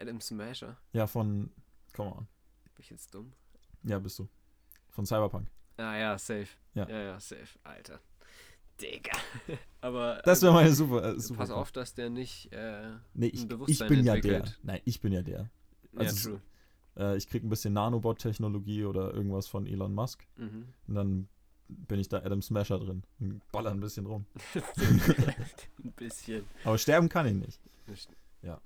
Adam 0.00 0.20
Smasher. 0.20 0.76
Ja, 0.92 1.06
von 1.06 1.50
Come 1.94 2.10
on. 2.10 2.26
Bin 2.74 2.80
ich 2.82 2.90
jetzt 2.90 3.14
dumm? 3.14 3.32
Ja, 3.82 3.98
bist 3.98 4.18
du. 4.18 4.28
Von 4.90 5.06
Cyberpunk. 5.06 5.48
Ah 5.78 5.96
ja, 5.96 6.18
safe. 6.18 6.48
Ja. 6.74 6.88
ja, 6.88 6.98
ja 7.02 7.20
safe. 7.20 7.58
Alter. 7.64 8.00
Digga. 8.80 9.12
Aber 9.80 10.20
Das 10.24 10.42
wäre 10.42 10.52
meine 10.52 10.72
super, 10.72 11.02
äh, 11.14 11.18
super. 11.20 11.38
pass 11.38 11.50
auf, 11.50 11.72
dass 11.72 11.94
der 11.94 12.10
nicht 12.10 12.52
äh, 12.52 12.90
Nee, 13.14 13.28
ein 13.28 13.60
ich, 13.66 13.80
ich 13.80 13.86
bin 13.88 14.04
ja 14.04 14.16
der. 14.16 14.36
entwickelt. 14.36 14.60
Nein, 14.62 14.80
ich 14.84 15.00
bin 15.00 15.12
ja 15.12 15.22
der. 15.22 15.50
ja, 15.92 16.00
Also 16.00 16.30
true. 16.30 16.40
Äh, 16.96 17.16
ich 17.16 17.28
krieg 17.28 17.42
ein 17.42 17.48
bisschen 17.48 17.72
Nanobot-Technologie 17.74 18.84
oder 18.84 19.12
irgendwas 19.14 19.48
von 19.48 19.66
Elon 19.66 19.94
Musk. 19.94 20.26
Mhm. 20.36 20.66
Und 20.88 20.94
dann 20.94 21.28
bin 21.68 21.98
ich 22.00 22.08
da 22.08 22.18
Adam 22.18 22.42
Smasher 22.42 22.78
drin 22.78 23.02
und 23.20 23.40
baller 23.52 23.70
ein 23.70 23.80
bisschen 23.80 24.06
rum. 24.06 24.26
ein 24.76 25.92
bisschen. 25.96 26.44
Aber 26.64 26.78
sterben 26.78 27.08
kann 27.08 27.26
ich 27.26 27.34
nicht. 27.34 27.60
Ja. 28.42 28.60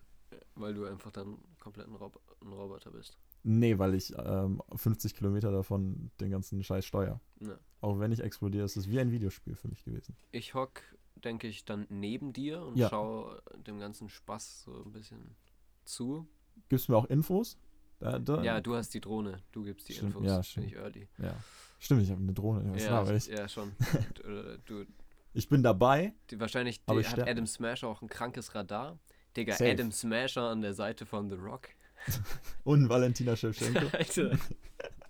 Weil 0.61 0.75
du 0.75 0.85
einfach 0.85 1.11
dann 1.11 1.39
komplett 1.59 1.87
ein, 1.89 1.95
Rob 1.95 2.21
ein 2.43 2.53
Roboter 2.53 2.91
bist. 2.91 3.17
Nee, 3.43 3.79
weil 3.79 3.95
ich 3.95 4.13
ähm, 4.19 4.63
50 4.75 5.15
Kilometer 5.15 5.51
davon 5.51 6.11
den 6.21 6.31
ganzen 6.31 6.63
Scheiß 6.63 6.85
steuer. 6.85 7.21
Ja. 7.41 7.59
Auch 7.81 7.99
wenn 7.99 8.13
ich 8.13 8.21
explodiere, 8.21 8.65
ist 8.67 8.77
es 8.77 8.89
wie 8.91 9.01
ein 9.01 9.11
Videospiel 9.11 9.55
für 9.57 9.69
mich 9.69 9.83
gewesen. 9.85 10.15
Ich 10.33 10.53
hock, 10.55 10.83
denke 11.17 11.49
ich, 11.49 11.65
dann 11.65 11.87
neben 11.89 12.33
dir 12.35 12.63
und 12.63 12.77
Ja. 12.77 12.89
schau 12.91 13.35
dem 13.67 13.79
ganzen 13.79 14.09
Spaß 14.11 14.65
so 14.65 14.83
ein 14.85 14.93
bisschen 14.93 15.35
zu. 15.85 16.29
Gibst 16.69 16.89
du 16.89 16.93
mir 16.93 16.99
auch 16.99 17.07
Infos? 17.07 17.57
Da, 17.99 18.19
da, 18.19 18.43
Ja, 18.43 18.61
du 18.61 18.75
hast 18.77 18.93
die 18.95 19.01
Drohne, 19.01 19.43
du 19.53 19.63
gibst 19.63 19.89
die 19.89 19.95
Stimmt, 19.95 20.15
Infos. 20.17 20.27
ja, 20.27 20.35
Bin 20.37 20.45
stimmt. 20.45 20.67
ich 20.67 20.77
early. 20.77 21.09
ja. 21.19 21.35
Stimmt, 21.79 22.03
ich 22.03 22.11
habe 22.11 22.21
eine 22.21 22.35
Drohne. 22.35 22.75
Was 22.75 22.83
ja, 22.85 23.11
ich? 23.11 23.27
ja, 23.29 23.49
schon. 23.49 23.73
du, 24.23 24.59
du, 24.67 24.85
Ich 25.33 25.49
bin 25.49 25.63
dabei. 25.63 26.13
die, 26.31 26.39
wahrscheinlich 26.39 26.85
die, 26.85 27.05
hat 27.07 27.21
Adam. 27.21 27.47
Smasher 27.47 27.89
auch 27.89 28.03
ein 28.03 28.09
krankes 28.09 28.55
Radar. 28.55 28.99
Digga, 29.37 29.55
Safe. 29.55 29.71
Adam 29.71 29.93
Smasher 29.93 30.43
an 30.43 30.61
der 30.63 30.75
Seite 30.75 31.07
von 31.07 31.29
The 31.31 31.37
Rock. 31.37 31.69
Und 32.65 32.89
Valentina 32.89 33.37
Shevchenko. 33.37 33.87
Alter. 33.97 34.39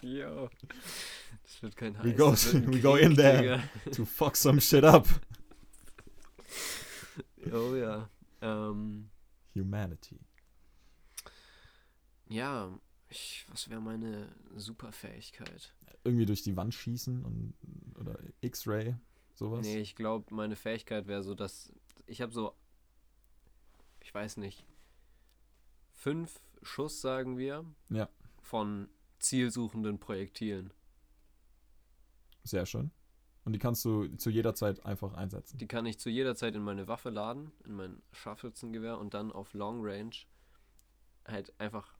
Yo. 0.02 0.48
Das 1.42 1.62
wird 1.62 1.76
kein 1.76 1.96
Heiß. 1.98 2.04
We 2.04 2.14
go- 2.14 2.32
we 2.72 2.80
go 2.80 2.96
in 2.96 3.14
there. 3.16 3.40
Digga. 3.84 3.90
to 3.92 4.04
fuck 4.04 4.36
some 4.36 4.60
shit 4.60 4.84
up. 4.84 5.06
Oh 7.52 7.74
ja. 7.74 8.08
Ähm, 8.42 9.10
Humanity. 9.54 10.18
ja, 12.28 12.70
ich, 13.08 13.44
was 13.48 13.68
wäre 13.68 13.80
meine 13.80 14.28
Superfähigkeit? 14.56 15.74
Irgendwie 16.04 16.26
durch 16.26 16.42
die 16.42 16.56
Wand 16.56 16.72
schießen 16.74 17.24
und 17.24 17.54
oder 17.98 18.18
X-Ray, 18.40 18.94
sowas. 19.34 19.66
Nee, 19.66 19.80
ich 19.80 19.94
glaube, 19.96 20.32
meine 20.34 20.56
Fähigkeit 20.56 21.06
wäre 21.06 21.22
so, 21.22 21.34
dass 21.34 21.72
ich 22.06 22.22
habe 22.22 22.32
so, 22.32 22.54
ich 24.10 24.14
weiß 24.16 24.38
nicht, 24.38 24.66
fünf 25.92 26.40
Schuss, 26.62 27.00
sagen 27.00 27.38
wir, 27.38 27.64
Ja. 27.90 28.08
von 28.42 28.88
zielsuchenden 29.20 30.00
Projektilen. 30.00 30.72
Sehr 32.42 32.66
schön. 32.66 32.90
Und 33.44 33.52
die 33.52 33.60
kannst 33.60 33.84
du 33.84 34.08
zu 34.16 34.28
jeder 34.30 34.56
Zeit 34.56 34.84
einfach 34.84 35.12
einsetzen. 35.14 35.58
Die 35.58 35.68
kann 35.68 35.86
ich 35.86 36.00
zu 36.00 36.10
jeder 36.10 36.34
Zeit 36.34 36.56
in 36.56 36.62
meine 36.62 36.88
Waffe 36.88 37.10
laden, 37.10 37.52
in 37.64 37.74
mein 37.76 38.02
Scharfschützengewehr 38.10 38.98
und 38.98 39.14
dann 39.14 39.30
auf 39.30 39.54
Long 39.54 39.78
Range 39.80 40.16
halt 41.24 41.54
einfach 41.60 41.96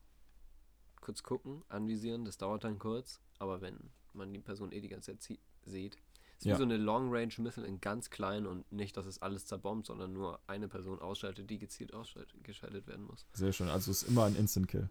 kurz 1.01 1.23
gucken, 1.23 1.63
anvisieren. 1.69 2.25
Das 2.25 2.39
dauert 2.39 2.65
dann 2.65 2.81
kurz, 2.81 3.21
aber 3.39 3.61
wenn 3.61 3.89
man 4.15 4.33
die 4.35 4.41
Person 4.41 4.73
eh 4.73 4.81
die 4.81 4.89
ganze 4.89 5.17
Zeit 5.17 5.39
sieht, 5.65 5.97
ist 6.41 6.47
wie 6.47 6.51
Ja. 6.51 6.57
so 6.57 6.63
eine 6.65 6.77
Long 6.77 7.09
Range 7.15 7.33
Missile 7.39 7.67
in 7.67 7.81
ganz 7.81 8.11
klein 8.11 8.47
und 8.47 8.71
nicht, 8.73 8.97
dass 8.97 9.07
es 9.07 9.21
alles 9.23 9.47
zerbombt, 9.47 9.87
sondern 9.87 10.13
nur 10.13 10.41
eine 10.47 10.69
Person 10.69 10.99
ausschaltet, 11.01 11.49
die 11.51 11.59
gezielt 11.59 11.95
ausgeschaltet 11.95 12.87
werden 12.87 13.05
muss. 13.07 13.27
Sehr 13.33 13.53
schön. 13.53 13.69
Also 13.69 13.91
es 13.91 14.03
ist 14.03 14.09
immer 14.09 14.25
ein 14.25 14.35
Instant 14.37 14.69
Kill. 14.69 14.89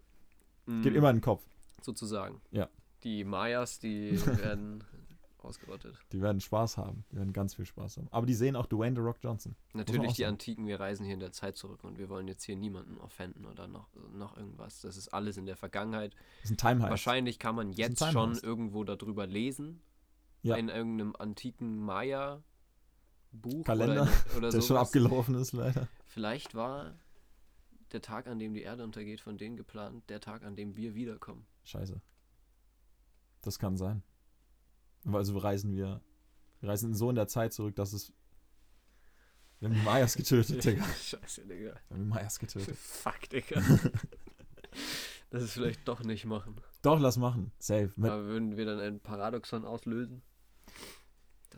Mm, 0.66 0.82
Geht 0.84 0.96
immer 0.96 1.10
in 1.10 1.18
den 1.18 1.22
Kopf. 1.22 1.44
sozusagen. 1.82 2.40
Ja. 2.52 2.70
Die 3.04 3.24
Mayas, 3.24 3.80
die 3.80 4.12
werden 4.52 4.84
ausgerottet. 5.42 5.96
Die 6.12 6.22
werden 6.22 6.42
Spaß 6.42 6.78
haben. 6.78 7.06
Die 7.12 7.16
werden 7.16 7.32
ganz 7.32 7.54
viel 7.56 7.66
Spaß 7.66 7.96
haben. 7.98 8.08
Aber 8.12 8.26
die 8.26 8.34
sehen 8.34 8.56
auch 8.58 8.66
Dwayne 8.66 8.94
The 8.96 9.02
Rock 9.02 9.18
Johnson. 9.22 9.56
Natürlich 9.74 10.14
die. 10.14 10.26
Antiken, 10.26 10.68
wir 10.68 10.80
reisen 10.82 11.06
hier 11.06 11.14
in 11.14 11.22
der 11.22 11.32
Zeit 11.32 11.56
zurück 11.56 11.84
und 11.86 11.98
wir 11.98 12.10
wollen 12.10 12.28
jetzt 12.28 12.44
hier 12.44 12.58
niemanden 12.58 12.98
offenden 12.98 13.46
oder 13.46 13.68
noch, 13.68 13.88
noch 14.14 14.36
irgendwas. 14.36 14.82
Das 14.82 14.98
ist 14.98 15.08
alles 15.14 15.38
in 15.38 15.46
der 15.46 15.56
Vergangenheit. 15.56 16.14
Das 16.42 16.52
ist 16.52 16.62
ein 16.64 16.78
Time. 16.78 16.90
Wahrscheinlich 16.90 17.40
kann 17.40 17.56
man 17.56 17.72
jetzt 17.72 18.06
schon 18.12 18.38
irgendwo 18.38 18.84
darüber 18.84 19.26
lesen. 19.26 19.82
Ja. 20.42 20.56
In 20.56 20.70
irgendeinem 20.70 21.16
antiken 21.18 21.80
Maya-Buch 21.80 23.66
Kalender, 23.66 24.04
oder, 24.04 24.38
oder 24.38 24.50
Der 24.52 24.62
schon 24.62 24.78
abgelaufen 24.78 25.36
ist, 25.36 25.52
leider. 25.52 25.88
Vielleicht 26.08 26.56
war 26.56 26.98
der 27.92 28.02
Tag, 28.02 28.28
an 28.28 28.40
dem 28.40 28.54
die 28.54 28.62
Erde 28.62 28.84
untergeht, 28.84 29.20
von 29.22 29.38
denen 29.38 29.58
geplant, 29.58 30.10
der 30.10 30.22
Tag, 30.22 30.44
an 30.44 30.56
dem 30.56 30.76
wir 30.76 30.96
wiederkommen. 30.96 31.46
Scheiße. 31.64 32.02
Das 33.42 33.60
kann 33.60 33.78
sein. 33.78 34.04
Also 35.06 35.38
reisen 35.38 35.72
wir 35.76 36.02
Wir 36.60 36.70
reisen 36.70 36.94
so 36.94 37.10
in 37.10 37.16
der 37.16 37.28
Zeit 37.28 37.54
zurück, 37.54 37.76
dass 37.76 37.94
es. 37.94 38.14
Wir 39.60 39.70
haben 39.70 39.76
die 39.76 39.82
Mayas 39.82 40.16
getötet, 40.16 40.64
Digga. 40.66 40.84
Scheiße, 40.84 41.46
Digga. 41.46 41.74
Wir 41.74 41.90
haben 41.90 42.04
die 42.04 42.10
Mayas 42.10 42.40
getötet. 42.40 42.78
Fuck, 42.78 43.30
Digga. 43.30 43.62
das 45.30 45.44
ist 45.44 45.54
vielleicht 45.54 45.88
doch 45.88 46.02
nicht 46.04 46.26
machen. 46.26 46.56
Doch, 46.82 47.00
lass 47.00 47.18
machen. 47.18 47.52
Safe. 47.60 47.92
Aber 47.98 48.26
würden 48.26 48.56
wir 48.56 48.66
dann 48.66 48.80
ein 48.80 49.00
Paradoxon 49.00 49.66
auslösen? 49.66 50.22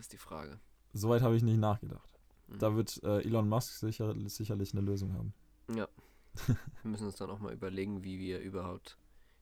Das 0.02 0.06
ist 0.06 0.14
die 0.14 0.18
Frage. 0.18 0.60
Soweit 0.94 1.22
habe 1.22 1.36
ich 1.36 1.44
nicht 1.44 1.60
nachgedacht. 1.60 2.10
Mhm. 2.48 2.58
Da 2.58 2.76
wird 2.76 3.04
äh, 3.04 3.20
Elon 3.22 3.48
Musk 3.48 3.74
sicher, 3.76 4.16
sicherlich 4.28 4.74
eine 4.74 4.82
Lösung 4.82 5.14
haben. 5.14 5.32
Ja. 5.76 5.88
Wir 6.82 6.90
müssen 6.90 7.06
uns 7.06 7.18
dann 7.18 7.30
auch 7.30 7.38
mal 7.38 7.54
überlegen, 7.54 8.04
wie 8.04 8.18
wir 8.18 8.40
überhaupt 8.40 8.98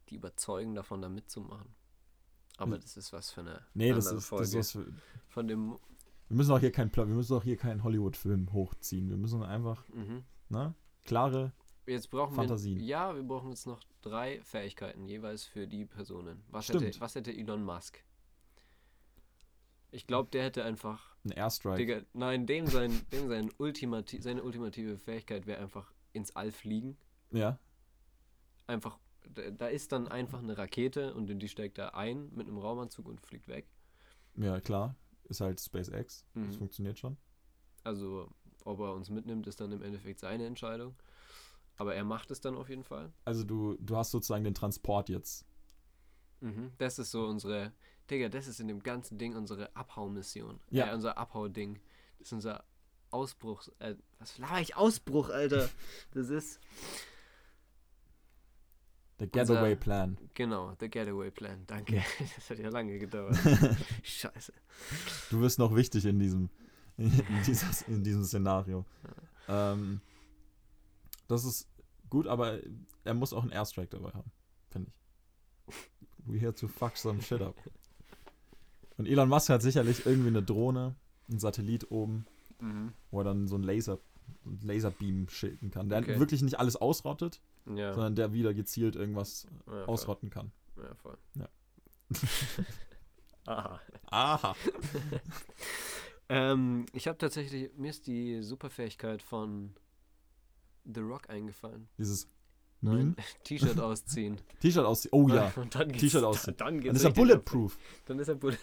die 0.09 0.15
überzeugen, 0.15 0.75
davon 0.75 1.01
da 1.01 1.07
mitzumachen. 1.07 1.73
Aber 2.57 2.77
das 2.77 2.97
ist 2.97 3.13
was 3.13 3.31
für 3.31 3.39
eine 3.39 3.61
Nee, 3.73 3.93
das 3.93 4.11
ist, 4.11 4.25
Folge. 4.25 4.43
das 4.51 4.75
ist 4.75 4.77
Von 5.29 5.47
dem. 5.47 5.77
Wir 6.27 6.35
müssen 6.35 6.51
auch 6.51 6.59
hier 6.59 6.73
keinen 6.73 6.93
wir 6.93 7.05
müssen 7.05 7.37
auch 7.37 7.43
hier 7.43 7.55
keinen 7.55 7.81
Hollywood-Film 7.81 8.51
hochziehen. 8.51 9.09
Wir 9.09 9.15
müssen 9.15 9.41
einfach, 9.43 9.87
Mhm. 9.93 10.25
ne? 10.49 10.73
Klare. 11.05 11.53
Jetzt 11.87 12.09
brauchen 12.09 12.35
Fantasien. 12.35 12.79
wir. 12.79 12.85
Ja, 12.85 13.15
wir 13.15 13.23
brauchen 13.23 13.49
jetzt 13.51 13.65
noch 13.65 13.79
drei 14.01 14.41
Fähigkeiten, 14.41 15.07
jeweils 15.07 15.45
für 15.45 15.67
die 15.67 15.85
Personen. 15.85 16.43
Was, 16.49 16.65
Stimmt. 16.65 16.81
hätte, 16.83 16.99
was 16.99 17.15
hätte 17.15 17.31
Elon 17.31 17.63
Musk? 17.63 18.03
Ich 19.91 20.05
glaube, 20.07 20.29
der 20.31 20.43
hätte 20.43 20.63
einfach. 20.63 21.15
Ein 21.25 21.31
Airstrike. 21.31 21.77
Digga, 21.77 22.01
nein, 22.13 22.45
dem 22.45 22.67
sein, 22.67 23.01
dem 23.11 23.27
sein 23.27 23.49
Ultimati 23.57 24.21
seine 24.21 24.43
ultimative 24.43 24.97
Fähigkeit 24.97 25.47
wäre 25.47 25.59
einfach 25.61 25.91
ins 26.13 26.35
All 26.35 26.51
fliegen. 26.51 26.97
Ja. 27.31 27.59
Einfach. 28.67 28.99
Da, 29.57 29.67
ist 29.67 29.91
dann 29.91 30.07
einfach 30.07 30.39
eine 30.39 30.57
Rakete 30.57 31.13
und 31.13 31.29
in 31.29 31.39
die 31.39 31.49
steigt 31.49 31.77
er 31.77 31.95
ein 31.95 32.29
mit 32.33 32.47
einem 32.47 32.57
Raumanzug 32.57 33.07
und 33.07 33.19
fliegt 33.21 33.47
weg. 33.47 33.67
Ja, 34.35 34.59
klar. 34.59 34.95
Ist 35.25 35.41
halt 35.41 35.59
SpaceX. 35.59 36.25
Das 36.33 36.43
Mhm. 36.47 36.53
funktioniert 36.53 36.97
schon. 36.97 37.17
Also, 37.83 38.29
ob 38.63 38.79
er 38.79 38.93
uns 38.93 39.09
mitnimmt, 39.09 39.45
ist 39.47 39.59
dann 39.61 39.71
im 39.71 39.81
Endeffekt 39.83 40.19
seine 40.19 40.45
Entscheidung. 40.45 40.95
Aber 41.77 41.95
er 41.95 42.03
macht 42.03 42.31
es 42.31 42.41
dann 42.41 42.55
auf 42.55 42.69
jeden 42.69 42.83
Fall. 42.83 43.11
Also 43.25 43.43
du, 43.43 43.75
du 43.79 43.95
hast 43.95 44.11
sozusagen 44.11 44.43
den 44.43 44.53
Transport 44.55 45.09
jetzt. 45.09 45.45
Mhm. 46.41 46.71
Das 46.77 46.97
ist 46.99 47.11
so 47.11 47.25
unsere. 47.25 47.73
Digga, 48.09 48.29
das 48.29 48.47
ist 48.47 48.59
in 48.59 48.67
dem 48.67 48.81
ganzen 48.81 49.17
Ding 49.17 49.35
unsere 49.35 49.75
Abhaumission. 49.75 50.59
Ja. 50.69 50.85
Ja. 50.85 50.91
Äh, 50.91 50.95
unser 50.95 51.17
Abhauding. 51.17 51.79
Das 52.17 52.27
ist 52.27 52.33
unser 52.33 52.63
Ausbruch. 53.11 53.67
Äh, 53.79 53.95
was 54.19 54.37
laber 54.37 54.59
ich? 54.61 54.75
Ausbruch, 54.75 55.29
Alter. 55.29 55.69
Das 56.11 56.29
ist. 56.29 56.59
Der 59.19 59.27
Unser- 59.27 59.55
Getaway 59.55 59.75
Plan. 59.75 60.17
Genau, 60.33 60.75
the 60.79 60.89
Getaway 60.89 61.29
Plan. 61.31 61.65
Danke. 61.67 62.01
Das 62.35 62.49
hat 62.49 62.59
ja 62.59 62.69
lange 62.69 62.97
gedauert. 62.99 63.35
Scheiße. 64.03 64.53
Du 65.29 65.41
wirst 65.41 65.59
noch 65.59 65.75
wichtig 65.75 66.05
in 66.05 66.19
diesem, 66.19 66.49
in, 66.97 67.11
dieses, 67.45 67.81
in 67.83 68.01
diesem 68.03 68.23
Szenario. 68.23 68.85
Ähm, 69.49 69.99
das 71.27 71.43
ist 71.43 71.67
gut, 72.09 72.27
aber 72.27 72.59
er 73.03 73.13
muss 73.13 73.33
auch 73.33 73.41
einen 73.41 73.51
Airstrike 73.51 73.89
dabei 73.89 74.11
haben, 74.11 74.31
finde 74.69 74.89
ich. 75.67 75.75
We 76.25 76.39
here 76.39 76.53
to 76.53 76.67
fuck 76.67 76.95
some 76.95 77.21
shit 77.21 77.41
up. 77.41 77.55
Und 78.99 79.07
Elon 79.07 79.29
Musk 79.29 79.49
hat 79.49 79.61
sicherlich 79.61 80.05
irgendwie 80.05 80.27
eine 80.27 80.43
Drohne, 80.43 80.93
einen 81.29 81.39
Satellit 81.39 81.89
oben, 81.89 82.25
Mhm. 82.59 82.91
wo 83.11 83.21
er 83.21 83.23
dann 83.23 83.47
so 83.47 83.55
einen 83.55 83.63
Laser, 83.63 83.97
einen 84.45 84.59
Laserbeam 84.61 85.29
schicken 85.29 85.71
kann, 85.71 85.87
der 85.89 85.99
Okay. 85.99 86.19
wirklich 86.19 86.41
nicht 86.41 86.59
alles 86.59 86.75
ausrottet, 86.75 87.41
Ja. 87.65 87.93
sondern 87.93 88.15
der 88.15 88.33
wieder 88.33 88.53
gezielt 88.53 88.95
irgendwas 88.97 89.47
ja 89.67 89.85
ausrotten 89.85 90.29
kann. 90.29 90.51
Ja, 90.75 90.93
voll. 90.95 91.17
Ja. 91.35 91.47
Aha. 93.45 93.79
Aha. 94.11 94.55
Ähm, 96.31 96.85
ich 96.93 97.07
habe 97.07 97.17
tatsächlich, 97.17 97.71
mir 97.75 97.89
ist 97.89 98.05
die 98.05 98.43
Superfähigkeit 98.43 99.23
von 99.23 99.73
The 100.85 100.99
Rock 100.99 101.27
eingefallen. 101.27 101.89
Dieses 101.97 102.29
Nein, 102.81 102.95
Meme. 102.97 103.15
T-Shirt 103.43 103.79
ausziehen. 103.79 104.37
T-Shirt 104.61 104.85
ausziehen. 104.85 105.11
Oh 105.13 105.27
ja. 105.27 105.51
Und 105.55 105.75
dann 105.75 105.87
geht's- 105.89 105.99
T-Shirt 106.01 106.23
ausziehen. 106.23 106.55
Dann, 106.57 106.81
Dann 106.81 106.95
ist 106.95 107.03
er 107.03 107.11
bulletproof. 107.11 107.77
Dann 108.05 108.19
ist 108.19 108.27
er 108.29 108.35
bullet. 108.35 108.57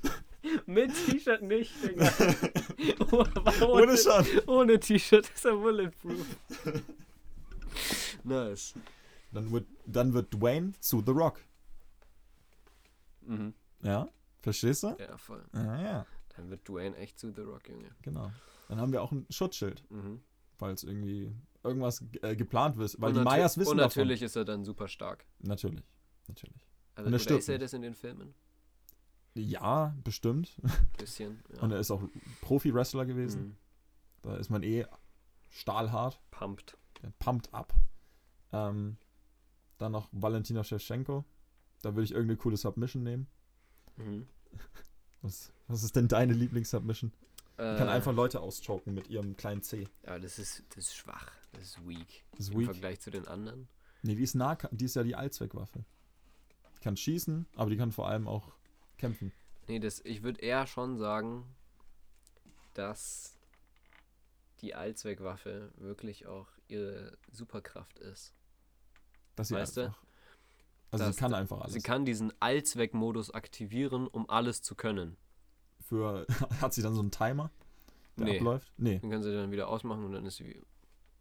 Mit 0.66 0.92
T-Shirt 1.06 1.42
nicht, 1.42 1.72
Digga. 1.82 2.12
ohne, 3.12 3.66
Ohne 3.68 3.96
Schaden. 3.96 4.40
ohne 4.46 4.78
T-Shirt 4.78 5.28
ist 5.34 5.44
er 5.44 5.56
bulletproof. 5.56 6.24
nice. 8.24 8.74
Dann 9.32 9.50
wird, 9.50 9.66
dann 9.86 10.12
wird 10.12 10.32
Dwayne 10.32 10.72
zu 10.80 11.02
The 11.04 11.12
Rock. 11.12 11.40
Mhm. 13.22 13.54
Ja? 13.82 14.08
Verstehst 14.40 14.82
du? 14.84 14.96
Ja, 14.98 15.16
voll. 15.16 15.44
Ja, 15.52 15.82
ja. 15.82 16.06
Dann 16.36 16.50
wird 16.50 16.66
Dwayne 16.68 16.96
echt 16.96 17.18
zu 17.18 17.32
The 17.34 17.40
Rock, 17.42 17.68
Junge. 17.68 17.90
Genau. 18.02 18.30
Dann 18.68 18.80
haben 18.80 18.92
wir 18.92 19.02
auch 19.02 19.12
ein 19.12 19.26
Schutzschild, 19.30 19.82
Mhm. 19.90 20.20
falls 20.58 20.84
irgendwie 20.84 21.32
irgendwas 21.66 22.04
äh, 22.22 22.36
geplant 22.36 22.76
wird. 22.76 23.00
Weil 23.00 23.10
und 23.10 23.18
die 23.18 23.24
Mayas 23.24 23.58
wissen 23.58 23.72
Und 23.72 23.78
davon. 23.78 24.00
natürlich 24.00 24.22
ist 24.22 24.36
er 24.36 24.44
dann 24.44 24.64
super 24.64 24.88
stark. 24.88 25.26
Natürlich. 25.40 25.84
Natürlich. 26.28 26.56
Also, 26.94 27.06
Und 27.08 27.12
er 27.12 27.38
ist 27.38 27.48
er 27.48 27.58
das 27.58 27.72
in 27.72 27.82
den 27.82 27.94
Filmen? 27.94 28.34
Ja, 29.34 29.94
bestimmt. 30.02 30.60
Bisschen. 30.98 31.42
Ja. 31.54 31.62
Und 31.62 31.72
er 31.72 31.78
ist 31.80 31.90
auch 31.90 32.02
Profi-Wrestler 32.40 33.04
gewesen. 33.04 33.42
Mhm. 33.42 33.56
Da 34.22 34.36
ist 34.36 34.50
man 34.50 34.62
eh 34.62 34.86
stahlhart. 35.50 36.20
Pumped. 36.30 36.76
Der 37.02 37.12
pumpt 37.18 37.52
ab. 37.52 37.74
Ähm, 38.52 38.96
dann 39.78 39.92
noch 39.92 40.08
Valentina 40.12 40.64
Shevchenko. 40.64 41.24
Da 41.82 41.94
würde 41.94 42.04
ich 42.04 42.12
irgendeine 42.12 42.38
coole 42.38 42.56
Submission 42.56 43.02
nehmen. 43.02 43.26
Mhm. 43.96 44.26
Was, 45.22 45.52
was 45.66 45.82
ist 45.82 45.96
denn 45.96 46.06
deine 46.08 46.34
Lieblings-Submission? 46.34 47.10
Die 47.54 47.56
kann 47.56 47.88
Äh, 47.88 47.90
einfach 47.90 48.12
Leute 48.14 48.40
auschoken 48.40 48.94
mit 48.94 49.08
ihrem 49.08 49.36
kleinen 49.36 49.62
C. 49.62 49.88
Ja, 50.04 50.18
das 50.18 50.38
ist, 50.38 50.62
das 50.70 50.84
ist 50.88 50.96
schwach. 50.96 51.32
Das 51.58 51.64
ist 51.68 51.88
weak. 51.88 52.24
Ist 52.38 52.50
Im 52.52 52.58
weak. 52.60 52.66
Vergleich 52.66 53.00
zu 53.00 53.10
den 53.10 53.26
anderen. 53.26 53.68
Nee, 54.02 54.14
die 54.14 54.22
ist 54.22 54.34
nah, 54.34 54.54
die 54.70 54.84
ist 54.84 54.94
ja 54.96 55.02
die 55.02 55.14
Allzweckwaffe. 55.16 55.84
Die 56.76 56.80
kann 56.80 56.96
schießen, 56.96 57.46
aber 57.56 57.70
die 57.70 57.76
kann 57.76 57.92
vor 57.92 58.08
allem 58.08 58.28
auch 58.28 58.52
kämpfen. 58.98 59.32
Nee, 59.68 59.78
das, 59.80 60.00
ich 60.04 60.22
würde 60.22 60.40
eher 60.40 60.66
schon 60.66 60.96
sagen, 60.96 61.44
dass 62.74 63.38
die 64.60 64.74
Allzweckwaffe 64.74 65.72
wirklich 65.76 66.26
auch 66.26 66.48
ihre 66.68 67.16
Superkraft 67.32 67.98
ist. 67.98 68.32
Dass 69.34 69.48
sie 69.48 69.54
Weißt 69.54 69.76
du? 69.76 69.80
einfach. 69.86 70.02
Also 70.90 71.04
Das- 71.04 71.16
sie 71.16 71.20
kann 71.20 71.34
einfach 71.34 71.60
alles. 71.60 71.72
Sie 71.74 71.80
kann 71.80 72.04
diesen 72.04 72.32
Allzweckmodus 72.40 73.30
aktivieren, 73.32 74.06
um 74.06 74.28
alles 74.30 74.62
zu 74.62 74.74
können. 74.74 75.16
Für, 75.80 76.26
hat 76.60 76.74
sie 76.74 76.82
dann 76.82 76.94
so 76.94 77.00
einen 77.00 77.10
Timer, 77.10 77.50
der 78.16 78.24
Nee. 78.26 78.36
abläuft? 78.38 78.72
Nee. 78.76 78.98
Den 79.00 79.10
kann 79.10 79.22
sie 79.22 79.32
dann 79.32 79.50
wieder 79.50 79.68
ausmachen 79.68 80.04
und 80.04 80.12
dann 80.12 80.24
ist 80.26 80.36
sie 80.36 80.62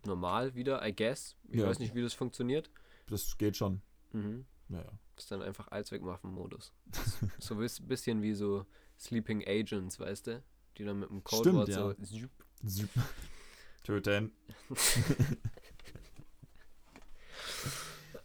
normal 0.05 0.55
wieder, 0.55 0.85
I 0.87 0.95
guess. 0.95 1.35
Ich 1.49 1.59
Ja. 1.59 1.67
weiß 1.67 1.79
nicht, 1.79 1.93
wie 1.95 2.01
das 2.01 2.13
funktioniert. 2.13 2.69
Das 3.07 3.37
geht 3.37 3.57
schon. 3.57 3.81
Mhm. 4.13 4.45
Ja, 4.69 4.77
ja. 4.79 4.91
Das 5.15 5.25
ist 5.25 5.31
dann 5.31 5.41
einfach 5.41 5.67
Allzweckwaffenmodus. 5.69 6.73
so 7.39 7.55
ein 7.55 7.59
bisschen 7.87 8.21
wie 8.21 8.33
so 8.33 8.65
Sleeping 8.99 9.43
Agents, 9.47 9.99
weißt 9.99 10.27
du? 10.27 10.43
Die 10.77 10.83
dann 10.83 10.99
mit 10.99 11.09
dem 11.09 11.23
Codewort 11.23 11.69
ja. 11.69 11.75
so. 11.75 11.93
zup. 11.93 12.29
Sup- 12.65 12.89
Töten. 13.83 14.31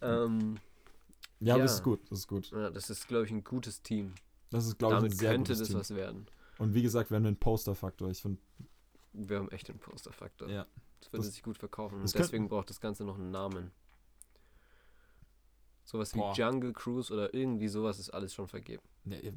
Ähm, 0.03 0.59
Ja, 1.41 1.55
aber 1.55 1.61
Ja. 1.61 1.65
das 1.65 1.75
ist 1.75 1.83
gut. 1.83 2.01
Das 2.11 2.19
ist 2.21 2.27
gut. 2.29 2.51
ja, 2.51 2.71
das 2.71 2.91
ist, 2.91 3.07
glaube 3.09 3.25
ich, 3.27 3.31
ein 3.31 3.45
gutes 3.45 3.83
Team. 3.83 4.15
Das 4.51 4.67
ist, 4.67 4.79
glaube 4.79 4.97
ich, 5.07 5.13
ein 5.13 5.17
sehr 5.19 5.33
könnte 5.33 5.53
gutes 5.53 5.59
das 5.59 5.69
Team. 5.69 5.79
was 5.79 5.95
werden. 5.95 6.27
Und 6.59 6.75
wie 6.75 6.83
gesagt, 6.83 7.11
wir 7.11 7.17
haben 7.17 7.25
den 7.25 7.37
Poster-Faktor. 7.37 8.11
Ich 8.11 8.21
finde, 8.23 8.41
Wir 9.13 9.39
haben 9.39 9.51
echt 9.51 9.69
den 9.69 9.79
Posterfaktor. 9.79 10.49
ja. 10.49 10.67
Das 11.01 11.13
würde 11.13 11.25
Das- 11.25 11.35
sich 11.35 11.43
gut 11.43 11.59
verkaufen. 11.59 12.01
Und 12.01 12.15
deswegen 12.15 12.49
braucht 12.49 12.71
das 12.71 12.81
Ganze 12.81 13.05
noch 13.05 13.17
einen 13.19 13.31
Namen. 13.31 13.71
Sowas 15.85 16.15
wie 16.15 16.19
Boah. 16.19 16.35
Jungle 16.35 16.73
Cruise 16.73 17.13
oder 17.13 17.35
irgendwie 17.35 17.67
sowas 17.69 17.99
ist 17.99 18.11
alles 18.11 18.33
schon 18.33 18.47
vergeben. 18.47 18.83
Nee, 19.05 19.33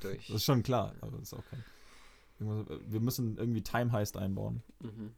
Durch. 0.00 0.26
das 0.26 0.36
ist 0.36 0.44
schon 0.44 0.62
klar, 0.62 0.94
aber 1.00 1.12
das 1.18 1.22
ist 1.22 1.34
auch 1.34 1.44
kein. 1.44 1.64
irgendwas- 2.40 2.80
Wir 2.90 3.00
müssen 3.00 3.36
irgendwie 3.38 3.62
Time 3.62 3.92
Heist 3.92 4.16
einbauen. 4.16 4.62
Mhm. 4.80 5.14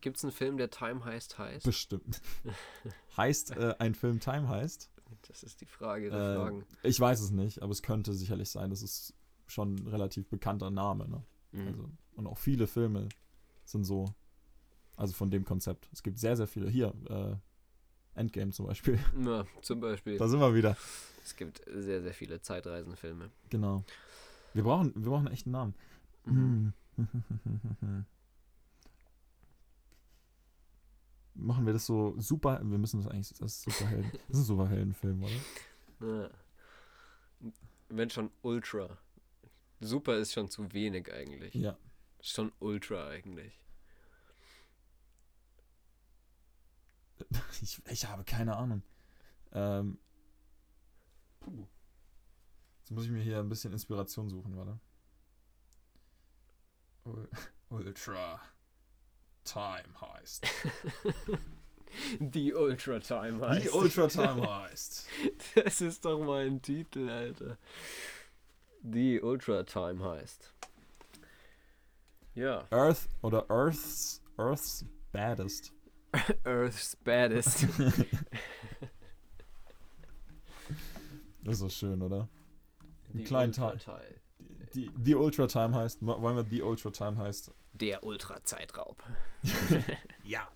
Gibt 0.00 0.18
es 0.18 0.24
einen 0.24 0.32
Film, 0.32 0.58
der 0.58 0.70
Time 0.70 1.04
heißt 1.04 1.38
heißt? 1.38 1.64
Bestimmt. 1.64 2.20
heißt 3.16 3.52
äh, 3.52 3.74
ein 3.78 3.94
Film 3.94 4.20
Time 4.20 4.48
Heist? 4.48 4.90
Das 5.26 5.42
ist 5.42 5.60
die 5.62 5.66
Frage 5.66 6.10
der 6.10 6.18
Äh, 6.18 6.34
Fragen. 6.36 6.66
Ich 6.82 7.00
weiß 7.00 7.20
es 7.20 7.30
nicht, 7.30 7.62
aber 7.62 7.72
es 7.72 7.82
könnte 7.82 8.12
sicherlich 8.12 8.50
sein. 8.50 8.70
Das 8.70 8.82
ist 8.82 9.14
schon 9.46 9.74
ein 9.76 9.88
relativ 9.88 10.28
bekannter 10.28 10.70
Name. 10.70 11.08
Ne? 11.08 11.22
Mhm. 11.52 11.66
Also, 11.66 11.90
und 12.16 12.26
auch 12.26 12.38
viele 12.38 12.66
Filme 12.66 13.08
sind 13.70 13.84
so. 13.84 14.14
Also 14.96 15.12
von 15.14 15.30
dem 15.30 15.44
Konzept. 15.44 15.88
Es 15.92 16.02
gibt 16.02 16.18
sehr, 16.18 16.36
sehr 16.36 16.48
viele. 16.48 16.68
Hier, 16.68 16.92
äh, 17.08 17.36
Endgame 18.18 18.50
zum 18.50 18.66
Beispiel. 18.66 18.98
Ja, 19.24 19.44
zum 19.62 19.80
Beispiel. 19.80 20.18
Da 20.18 20.28
sind 20.28 20.40
wir 20.40 20.54
wieder. 20.54 20.76
Es 21.24 21.36
gibt 21.36 21.62
sehr, 21.66 22.02
sehr 22.02 22.14
viele 22.14 22.40
Zeitreisenfilme. 22.40 23.30
Genau. 23.50 23.84
Wir 24.54 24.64
brauchen, 24.64 24.92
wir 24.94 25.10
brauchen 25.10 25.28
echt 25.28 25.46
einen 25.46 25.52
Namen. 25.52 25.74
Mhm. 26.24 26.72
Machen 31.34 31.66
wir 31.66 31.72
das 31.72 31.86
so 31.86 32.14
super. 32.18 32.60
Wir 32.64 32.78
müssen 32.78 33.00
das 33.00 33.06
eigentlich. 33.06 33.38
Das 33.38 33.52
ist 33.52 33.62
Superhelden. 33.62 34.10
Das 34.28 34.38
ist 34.38 34.42
ein 34.42 34.46
Superheldenfilm, 34.46 35.22
oder? 35.22 36.10
Ja. 36.10 36.30
Wenn 37.88 38.10
schon 38.10 38.30
Ultra. 38.42 38.98
Super 39.80 40.16
ist 40.16 40.32
schon 40.32 40.50
zu 40.50 40.72
wenig 40.72 41.12
eigentlich. 41.12 41.54
Ja. 41.54 41.76
Schon 42.20 42.52
ultra 42.60 43.08
eigentlich. 43.08 43.52
Ich, 47.62 47.80
ich 47.90 48.06
habe 48.06 48.22
keine 48.24 48.56
Ahnung. 48.56 48.82
Ähm, 49.52 49.98
puh. 51.40 51.66
Jetzt 52.80 52.90
muss 52.92 53.04
ich 53.04 53.10
mir 53.10 53.22
hier 53.22 53.40
ein 53.40 53.48
bisschen 53.48 53.72
Inspiration 53.72 54.28
suchen, 54.30 54.56
warte. 54.56 54.78
Ul- 57.04 57.28
Ultra 57.70 58.40
Time 59.44 60.00
heißt. 60.00 60.46
Die 62.20 62.54
Ultra 62.54 63.00
Time 63.00 63.46
heißt. 63.48 63.64
Die 63.64 63.70
Ultra 63.70 64.06
Time 64.06 64.48
heißt. 64.62 65.08
Das 65.56 65.80
ist 65.80 66.04
doch 66.04 66.20
mal 66.24 66.46
ein 66.46 66.62
Titel, 66.62 67.08
Alter. 67.08 67.58
Die 68.82 69.20
Ultra 69.20 69.64
Time 69.64 70.04
heißt. 70.04 70.54
Ja. 72.38 72.64
Earth 72.70 73.08
oder 73.22 73.50
Earth's 73.50 74.22
Earth's 74.36 74.84
Baddest. 75.10 75.72
Earth's 76.44 76.96
Baddest. 76.96 77.66
Das 81.44 81.62
ist 81.62 81.76
schön, 81.76 82.02
oder? 82.02 82.28
Die 83.14 83.24
kleinen 83.24 83.54
Ultra 83.54 83.74
Teil. 83.76 84.20
Die, 84.74 84.90
die 84.98 85.14
Ultra 85.14 85.46
Time 85.46 85.74
heißt. 85.74 86.04
Wollen 86.04 86.36
wir 86.36 86.42
die 86.42 86.60
Ultra 86.60 86.90
Time 86.90 87.16
heißt? 87.16 87.54
Der 87.72 88.04
Ultra 88.04 88.44
Zeitraub. 88.44 89.02
Ja. 90.24 90.46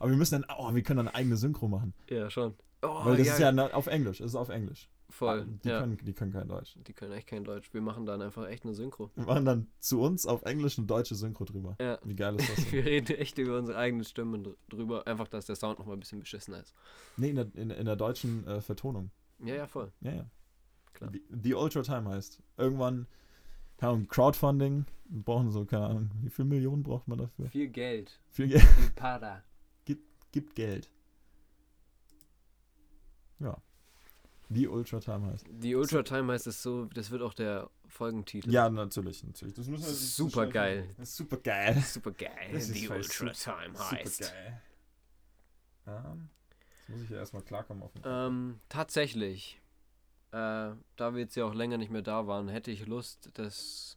Aber 0.00 0.10
wir 0.10 0.16
müssen 0.16 0.42
dann, 0.42 0.56
oh, 0.58 0.74
wir 0.74 0.82
können 0.82 0.96
dann 0.96 1.08
eine 1.08 1.16
eigene 1.16 1.36
Synchro 1.36 1.68
machen. 1.68 1.94
Ja, 2.10 2.28
schon. 2.28 2.56
Oh, 2.82 3.04
Weil 3.04 3.18
das 3.18 3.28
ist 3.28 3.38
ja 3.38 3.52
auf 3.72 3.86
Englisch. 3.86 4.18
Es 4.18 4.32
ist 4.32 4.34
auf 4.34 4.48
Englisch. 4.48 4.90
Voll. 5.10 5.46
Die, 5.64 5.68
ja. 5.68 5.80
können, 5.80 5.96
die 6.02 6.12
können 6.12 6.32
kein 6.32 6.48
Deutsch. 6.48 6.76
die 6.86 6.92
können 6.92 7.12
echt 7.12 7.26
kein 7.28 7.44
Deutsch. 7.44 7.72
Wir 7.72 7.80
machen 7.80 8.06
dann 8.06 8.20
einfach 8.22 8.46
echt 8.48 8.64
eine 8.64 8.74
Synchro. 8.74 9.10
Wir 9.14 9.24
machen 9.24 9.44
dann 9.44 9.66
zu 9.78 10.00
uns 10.00 10.26
auf 10.26 10.42
Englisch 10.42 10.78
eine 10.78 10.86
deutsche 10.86 11.14
Synchro 11.14 11.44
drüber. 11.44 11.76
Ja. 11.80 11.98
Wie 12.04 12.14
geil 12.16 12.36
ist 12.36 12.48
das 12.48 12.56
denn? 12.64 12.72
Wir 12.72 12.84
reden 12.84 13.16
echt 13.16 13.38
über 13.38 13.58
unsere 13.58 13.78
eigenen 13.78 14.04
Stimmen 14.04 14.44
dr- 14.44 14.56
drüber. 14.68 15.06
Einfach, 15.06 15.28
dass 15.28 15.46
der 15.46 15.56
Sound 15.56 15.78
nochmal 15.78 15.96
ein 15.96 16.00
bisschen 16.00 16.20
beschissener 16.20 16.60
ist. 16.60 16.74
nee, 17.16 17.30
in 17.30 17.36
der, 17.36 17.46
in, 17.54 17.70
in 17.70 17.84
der 17.86 17.96
deutschen 17.96 18.46
äh, 18.46 18.60
Vertonung. 18.60 19.10
Ja, 19.44 19.54
ja, 19.54 19.66
voll. 19.66 19.92
Ja, 20.00 20.12
ja. 20.12 20.26
Klar. 20.94 21.10
Die, 21.10 21.22
die 21.30 21.54
Ultra 21.54 21.82
Time 21.82 22.08
heißt. 22.10 22.42
Irgendwann, 22.56 23.06
keine 23.76 23.92
Ahnung, 23.92 24.08
Crowdfunding. 24.08 24.86
Wir 25.08 25.22
brauchen 25.22 25.50
so, 25.50 25.64
keine 25.64 25.86
Ahnung, 25.86 26.10
wie 26.22 26.30
viel 26.30 26.44
Millionen 26.46 26.82
braucht 26.82 27.06
man 27.06 27.18
dafür? 27.18 27.48
Viel 27.50 27.68
Geld. 27.68 28.18
Viel 28.30 28.48
Geld. 28.48 28.62
Viel 28.62 28.90
Para. 28.96 29.42
Gibt 30.32 30.54
Geld. 30.56 30.90
Ja. 33.38 33.56
Die 34.48 34.68
Ultra 34.68 35.00
Time 35.00 35.26
heißt. 35.32 35.46
Die 35.50 35.74
Ultra 35.74 36.02
Time 36.02 36.32
heißt 36.32 36.46
es 36.46 36.62
so, 36.62 36.84
das 36.86 37.10
wird 37.10 37.22
auch 37.22 37.34
der 37.34 37.68
Folgentitel. 37.88 38.50
Ja, 38.50 38.68
natürlich, 38.70 39.24
natürlich. 39.24 39.54
Das 39.54 39.66
müssen 39.66 39.82
wir 39.84 39.88
Das 39.90 40.16
super 40.16 40.46
geil. 40.46 40.88
Das 40.98 41.08
ist 41.10 41.16
super 41.16 41.36
geil. 41.38 41.80
Super 41.82 42.12
geil. 42.12 42.50
Das 42.52 42.70
Die 42.70 42.88
Ultra 42.88 43.12
super- 43.32 43.32
Time 43.32 43.74
Super 43.76 43.90
heißt. 43.90 44.20
geil. 44.20 44.62
Ähm, 45.88 46.28
jetzt 46.78 46.88
muss 46.88 47.00
ich 47.02 47.10
ja 47.10 47.16
erstmal 47.18 47.42
klarkommen 47.42 47.82
auf 47.82 47.92
den. 47.92 48.02
Ähm, 48.04 48.60
tatsächlich, 48.68 49.60
äh, 50.30 50.36
da 50.96 51.14
wir 51.14 51.18
jetzt 51.18 51.34
ja 51.36 51.44
auch 51.44 51.54
länger 51.54 51.78
nicht 51.78 51.90
mehr 51.90 52.02
da 52.02 52.26
waren, 52.26 52.48
hätte 52.48 52.70
ich 52.70 52.86
Lust, 52.86 53.30
das, 53.34 53.96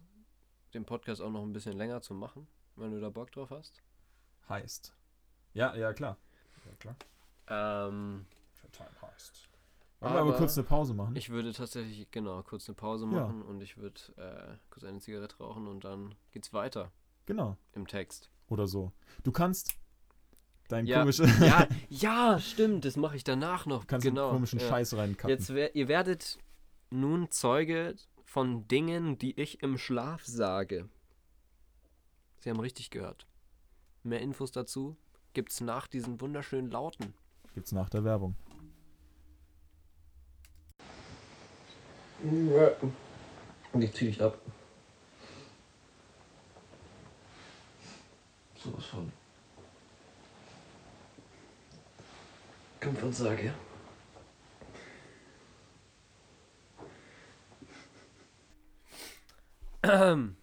den 0.74 0.86
Podcast 0.86 1.22
auch 1.22 1.32
noch 1.32 1.44
ein 1.44 1.54
bisschen 1.54 1.78
länger 1.78 2.02
zu 2.02 2.14
machen, 2.14 2.48
wenn 2.76 2.92
du 2.92 3.00
da 3.00 3.10
Bock 3.10 3.32
drauf 3.32 3.50
hast. 3.52 3.82
heißt. 4.50 4.94
Ja, 5.54 5.76
ja, 5.76 5.94
klar. 5.94 6.18
Ja, 6.66 6.72
klar. 6.80 6.96
Ähm, 7.88 8.26
Ultra 8.64 8.86
Time 8.86 9.02
heißt. 9.12 9.49
Wollen 10.02 10.14
wir 10.14 10.20
aber 10.22 10.34
kurz 10.38 10.58
eine 10.58 10.66
Pause 10.66 10.94
machen? 10.94 11.16
ich 11.16 11.30
würde 11.30 11.52
tatsächlich, 11.52 12.10
genau, 12.12 12.42
kurz 12.44 12.70
eine 12.70 12.76
Pause 12.76 13.06
Ja. 13.06 13.12
machen 13.12 13.42
und 13.42 13.62
ich 13.62 13.78
würde 13.78 14.00
äh, 14.18 14.56
kurz 14.70 14.84
eine 14.86 15.00
Zigarette 15.00 15.38
rauchen 15.40 15.68
und 15.68 15.84
dann 15.84 16.16
geht's 16.32 16.54
weiter 16.54 16.92
genau. 17.26 17.58
im 17.74 17.86
Text. 17.88 18.30
Oder 18.48 18.68
so. 18.68 18.92
Du 19.24 19.32
kannst 19.32 19.78
dein 20.70 20.86
Ja, 20.86 21.00
komische, 21.02 21.26
Ja, 21.42 21.68
ja, 21.90 22.40
stimmt, 22.40 22.86
das 22.86 22.96
mache 22.96 23.18
ich 23.18 23.24
danach 23.24 23.66
noch. 23.66 23.88
kannst 23.88 24.06
genau. 24.08 24.30
den 24.30 24.36
komischen 24.36 24.60
ja. 24.60 24.68
Scheiß 24.70 24.96
reinkappen. 24.96 25.30
Jetzt 25.30 25.54
wer, 25.54 25.76
ihr 25.76 25.88
werdet 25.90 26.38
nun 26.92 27.30
Zeuge 27.30 27.96
von 28.24 28.68
Dingen, 28.68 29.18
die 29.18 29.40
ich 29.40 29.62
im 29.64 29.78
Schlaf 29.78 30.26
sage. 30.26 30.88
Sie 32.38 32.50
haben 32.50 32.60
richtig 32.60 32.90
gehört. 32.90 33.28
Mehr 34.04 34.22
Infos 34.22 34.52
dazu 34.52 34.96
gibt's 35.34 35.60
nach 35.60 35.88
diesen 35.88 36.22
wunderschönen 36.22 36.72
Lauten. 36.72 37.14
Gibt's 37.54 37.74
nach 37.74 37.90
der 37.90 38.04
Werbung. 38.06 38.36
Und 42.22 43.82
die 43.82 43.92
ziehe 43.92 44.12
ich 44.12 44.22
ab. 44.22 44.38
Sowas 48.56 48.86
von. 48.86 49.12
Kampfansage. 52.80 53.54
Ähm, 59.84 60.36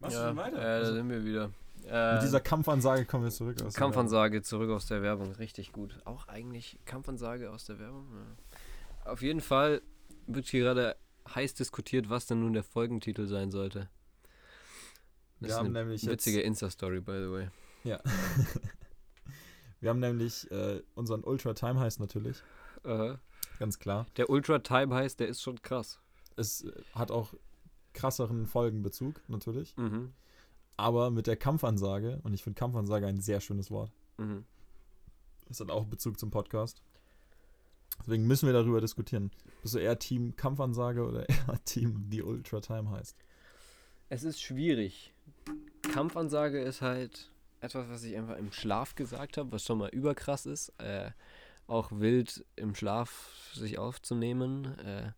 Was 0.00 0.14
ja, 0.14 0.28
denn 0.28 0.36
weiter? 0.36 0.58
Äh, 0.58 0.80
da 0.80 0.92
sind 0.92 1.08
wir 1.08 1.24
wieder. 1.24 1.50
mit 1.82 1.90
Äh, 1.90 2.20
dieser 2.20 2.40
Kampfansage 2.40 3.06
kommen 3.06 3.24
wir 3.24 3.30
zurück. 3.30 3.62
aus 3.62 3.72
der 3.72 3.80
Kampfansage 3.80 4.42
zurück 4.42 4.70
aus 4.70 4.86
der 4.86 5.02
Werbung, 5.02 5.32
richtig 5.32 5.72
gut. 5.72 5.98
Auch 6.04 6.28
eigentlich 6.28 6.78
Kampfansage 6.84 7.50
aus 7.50 7.64
der 7.64 7.78
Werbung. 7.78 8.06
Ja. 8.12 9.10
Auf 9.12 9.22
jeden 9.22 9.40
Fall 9.40 9.80
wird 10.28 10.46
hier 10.46 10.60
gerade 10.60 10.96
heiß 11.34 11.54
diskutiert, 11.54 12.08
was 12.08 12.26
denn 12.26 12.40
nun 12.40 12.52
der 12.52 12.62
Folgentitel 12.62 13.26
sein 13.26 13.50
sollte. 13.50 13.88
Das 15.40 15.40
Wir 15.40 15.48
ist 15.48 15.54
haben 15.56 15.66
eine 15.66 15.78
nämlich 15.84 16.06
witzige 16.06 16.40
Insta-Story, 16.40 17.00
by 17.00 17.12
the 17.12 17.30
way. 17.30 17.48
Ja. 17.84 18.00
wir 19.80 19.90
haben 19.90 20.00
nämlich 20.00 20.50
äh, 20.50 20.82
unseren 20.94 21.22
Ultra 21.24 21.54
Time 21.54 21.78
heißt 21.78 22.00
natürlich, 22.00 22.42
ganz 23.58 23.78
klar. 23.78 24.06
Der 24.16 24.30
Ultra 24.30 24.60
Time 24.60 24.94
heißt, 24.94 25.20
der 25.20 25.28
ist 25.28 25.42
schon 25.42 25.60
krass. 25.62 26.00
Es 26.36 26.64
äh, 26.64 26.72
hat 26.94 27.10
auch 27.10 27.34
krasseren 27.92 28.46
Folgenbezug, 28.46 29.20
natürlich. 29.28 29.76
Mhm. 29.76 30.12
Aber 30.76 31.10
mit 31.10 31.26
der 31.26 31.36
Kampfansage, 31.36 32.20
und 32.22 32.34
ich 32.34 32.42
finde 32.44 32.58
Kampfansage 32.58 33.06
ein 33.06 33.20
sehr 33.20 33.40
schönes 33.40 33.70
Wort, 33.70 33.92
Mhm. 34.16 34.44
das 35.46 35.60
hat 35.60 35.70
auch 35.70 35.84
Bezug 35.86 36.18
zum 36.18 36.30
Podcast. 36.30 36.82
Deswegen 38.00 38.26
müssen 38.26 38.46
wir 38.46 38.52
darüber 38.52 38.80
diskutieren. 38.80 39.30
Bist 39.62 39.74
du 39.74 39.78
eher 39.78 39.98
Team 39.98 40.36
Kampfansage 40.36 41.06
oder 41.06 41.28
eher 41.28 41.64
Team 41.64 42.08
die 42.10 42.22
Ultra 42.22 42.60
Time 42.60 42.90
heißt? 42.90 43.16
Es 44.08 44.24
ist 44.24 44.40
schwierig. 44.40 45.12
Kampfansage 45.92 46.60
ist 46.60 46.80
halt 46.80 47.30
etwas, 47.60 47.88
was 47.88 48.04
ich 48.04 48.16
einfach 48.16 48.36
im 48.36 48.52
Schlaf 48.52 48.94
gesagt 48.94 49.36
habe, 49.36 49.52
was 49.52 49.64
schon 49.64 49.78
mal 49.78 49.90
überkrass 49.90 50.46
ist. 50.46 50.72
Äh, 50.78 51.10
auch 51.66 51.90
wild 51.92 52.44
im 52.56 52.74
Schlaf 52.74 53.52
sich 53.52 53.78
aufzunehmen. 53.78 54.78
Äh, 54.78 55.12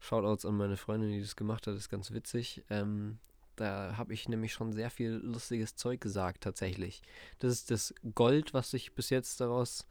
Shoutouts 0.00 0.44
an 0.44 0.56
meine 0.56 0.76
Freundin, 0.76 1.10
die 1.10 1.20
das 1.20 1.36
gemacht 1.36 1.66
hat, 1.66 1.76
ist 1.76 1.90
ganz 1.90 2.12
witzig. 2.12 2.64
Ähm, 2.70 3.18
da 3.56 3.96
habe 3.96 4.14
ich 4.14 4.28
nämlich 4.28 4.52
schon 4.52 4.72
sehr 4.72 4.90
viel 4.90 5.20
lustiges 5.22 5.76
Zeug 5.76 6.00
gesagt, 6.00 6.42
tatsächlich. 6.42 7.02
Das 7.38 7.52
ist 7.52 7.70
das 7.70 7.94
Gold, 8.14 8.54
was 8.54 8.70
sich 8.70 8.94
bis 8.94 9.10
jetzt 9.10 9.40
daraus 9.40 9.86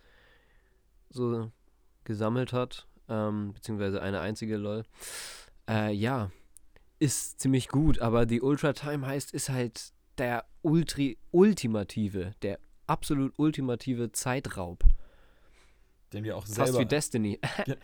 so 1.09 1.51
gesammelt 2.03 2.53
hat. 2.53 2.87
Ähm, 3.09 3.53
beziehungsweise 3.53 4.01
eine 4.01 4.21
einzige 4.21 4.57
LOL. 4.57 4.83
Äh, 5.69 5.93
ja, 5.93 6.31
ist 6.99 7.39
ziemlich 7.39 7.67
gut, 7.67 7.99
aber 7.99 8.25
die 8.25 8.41
Ultra 8.41 8.73
Time 8.73 9.05
heißt, 9.05 9.33
ist 9.33 9.49
halt 9.49 9.91
der 10.17 10.45
Ultri 10.61 11.17
ultimative, 11.31 12.33
der 12.41 12.59
absolut 12.87 13.37
ultimative 13.37 14.11
Zeitraub. 14.11 14.83
Den 16.13 16.23
wir 16.23 16.37
auch 16.37 16.45
Fast 16.45 16.55
selber, 16.55 16.79
wie 16.79 16.85
Destiny. 16.85 17.39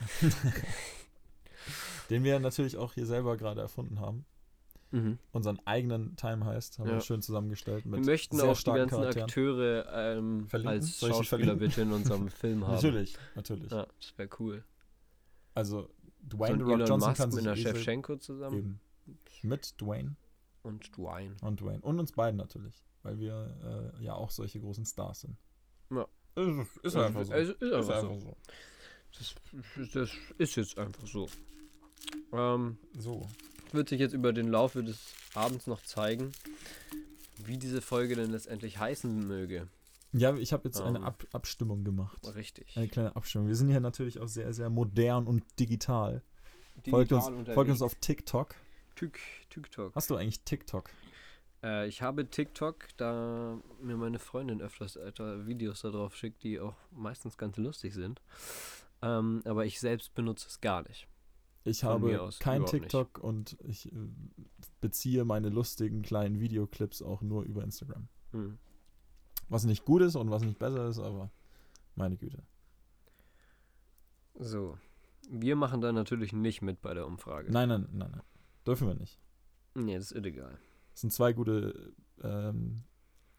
den 2.09 2.23
wir 2.23 2.39
natürlich 2.39 2.77
auch 2.77 2.93
hier 2.93 3.05
selber 3.05 3.37
gerade 3.37 3.61
erfunden 3.61 3.99
haben. 3.99 4.25
Mhm. 4.91 5.19
Unseren 5.31 5.59
eigenen 5.65 6.15
Time 6.15 6.45
heißt, 6.45 6.79
haben 6.79 6.87
Ja. 6.87 6.93
wir 6.95 7.01
schön 7.01 7.21
zusammengestellt. 7.21 7.85
Wir 7.85 7.91
Mit 7.97 8.05
möchten 8.05 8.37
sehr 8.37 8.49
auch 8.49 8.57
die 8.57 8.63
ganzen 8.71 8.89
Charakteren. 8.89 9.23
Akteure 9.23 10.17
ähm, 10.17 10.47
als 10.65 10.99
Schauspieler 10.99 11.55
bitte 11.55 11.81
in 11.81 11.91
unserem 11.91 12.29
Film 12.29 12.65
haben. 12.65 12.75
Natürlich, 12.75 13.15
natürlich. 13.35 13.71
Ja, 13.71 13.87
das 13.99 14.17
wäre 14.17 14.29
cool. 14.39 14.63
Also 15.53 15.89
So 16.29 16.37
Dwayne 16.37 16.57
The 16.57 16.63
Rock 16.63 16.71
Elon 16.73 16.87
Johnson 16.87 17.09
Musk 17.09 17.21
kann 17.21 17.29
mit 17.33 17.39
einer 17.47 17.55
Shevchenko 17.55 18.15
zusammen 18.17 18.57
eben 18.57 18.79
mit 19.43 19.79
Dwayne 19.81 20.15
und 20.63 20.95
Dwayne. 20.97 21.35
und 21.41 21.61
Dwayne 21.61 21.79
und 21.81 21.99
uns 21.99 22.11
beiden 22.11 22.37
natürlich, 22.37 22.83
weil 23.03 23.17
wir 23.19 23.93
äh, 23.99 24.03
ja 24.03 24.13
auch 24.15 24.29
solche 24.31 24.59
großen 24.59 24.85
Stars 24.85 25.21
sind. 25.21 25.37
Ja. 25.91 26.05
Ist, 26.35 26.77
ist 26.83 26.95
Also, 26.95 26.99
einfach 26.99 27.25
so. 27.25 27.31
also, 27.33 27.51
ist 27.53 27.61
Ist 27.61 27.73
einfach 27.73 27.95
einfach 27.95 28.15
so. 28.15 28.19
so. 28.19 28.37
Das, 29.17 29.35
das 29.93 30.11
ist 30.37 30.55
jetzt 30.57 30.77
einfach 30.77 31.07
so. 31.07 31.27
Ähm, 32.33 32.77
So. 32.97 33.25
Wird 33.73 33.89
sich 33.89 33.99
jetzt 33.99 34.13
über 34.13 34.33
den 34.33 34.47
Laufe 34.47 34.83
des 34.83 34.97
Abends 35.33 35.67
noch 35.67 35.81
zeigen, 35.83 36.31
wie 37.37 37.57
diese 37.57 37.81
Folge 37.81 38.15
denn 38.15 38.31
letztendlich 38.31 38.79
heißen 38.79 39.27
möge. 39.27 39.67
Ja, 40.13 40.35
ich 40.35 40.53
habe 40.53 40.67
jetzt 40.67 40.81
eine 40.81 40.99
Ähm. 40.99 41.03
Ab 41.03 41.25
Abstimmung 41.33 41.83
gemacht. 41.83 42.17
Richtig. 42.35 42.75
Eine 42.77 42.87
kleine 42.87 43.15
Abstimmung. 43.15 43.47
Wir 43.47 43.55
sind 43.55 43.69
hier 43.69 43.79
natürlich 43.79 44.19
auch 44.19 44.27
sehr, 44.27 44.53
sehr 44.53 44.69
modern 44.69 45.27
und 45.27 45.43
digital. 45.59 46.21
Folgt 46.89 47.11
uns, 47.11 47.25
Digital 47.25 47.53
folgt 47.53 47.71
uns 47.71 47.81
auf 47.81 47.95
TikTok. 47.95 48.55
Tük, 48.95 49.19
TikTok. 49.49 49.93
Hast 49.95 50.09
du 50.09 50.15
eigentlich 50.15 50.41
TikTok? 50.41 50.89
Äh, 51.63 51.87
ich 51.87 52.01
habe 52.01 52.29
TikTok, 52.29 52.87
da 52.97 53.59
mir 53.81 53.97
meine 53.97 54.19
Freundin 54.19 54.61
öfters 54.61 54.97
alter 54.97 55.45
Videos 55.45 55.81
darauf 55.81 56.15
schickt, 56.15 56.43
die 56.43 56.59
auch 56.59 56.75
meistens 56.91 57.37
ganz 57.37 57.57
lustig 57.57 57.93
sind. 57.93 58.21
Ähm, 59.01 59.41
aber 59.45 59.65
ich 59.65 59.79
selbst 59.79 60.15
benutze 60.15 60.47
es 60.47 60.61
gar 60.61 60.83
nicht. 60.87 61.07
Ich 61.67 61.81
Von 61.81 61.89
habe 61.89 62.29
kein 62.39 62.57
überhaupt 62.57 62.73
nicht. 62.73 62.83
TikTok 62.83 63.19
und 63.19 63.57
ich 63.63 63.91
äh, 63.91 63.95
beziehe 64.79 65.25
meine 65.25 65.49
lustigen 65.49 66.01
kleinen 66.01 66.39
Videoclips 66.39 67.01
auch 67.01 67.21
nur 67.21 67.43
über 67.43 67.63
Instagram. 67.63 68.07
Hm. 68.31 68.57
Was 69.49 69.65
nicht 69.65 69.85
gut 69.85 70.01
ist 70.01 70.15
und 70.15 70.31
was 70.31 70.43
nicht 70.43 70.59
besser 70.59 70.87
ist, 70.87 70.99
aber 70.99 71.31
meine 71.95 72.17
Güte. 72.17 72.43
So. 74.35 74.77
Wir 75.29 75.55
machen 75.55 75.81
da 75.81 75.91
natürlich 75.91 76.31
nicht 76.31 76.61
mit 76.61 76.81
bei 76.81 76.93
der 76.93 77.05
Umfrage. 77.05 77.51
Nein, 77.51 77.67
nein, 77.67 77.87
nein, 77.91 78.11
nein. 78.11 78.21
Dürfen 78.65 78.87
wir 78.87 78.95
nicht. 78.95 79.19
Nee, 79.75 79.95
das 79.95 80.11
ist 80.11 80.17
illegal. 80.17 80.57
Es 80.93 81.01
sind 81.01 81.11
zwei 81.11 81.33
gute 81.33 81.93
ähm, 82.21 82.83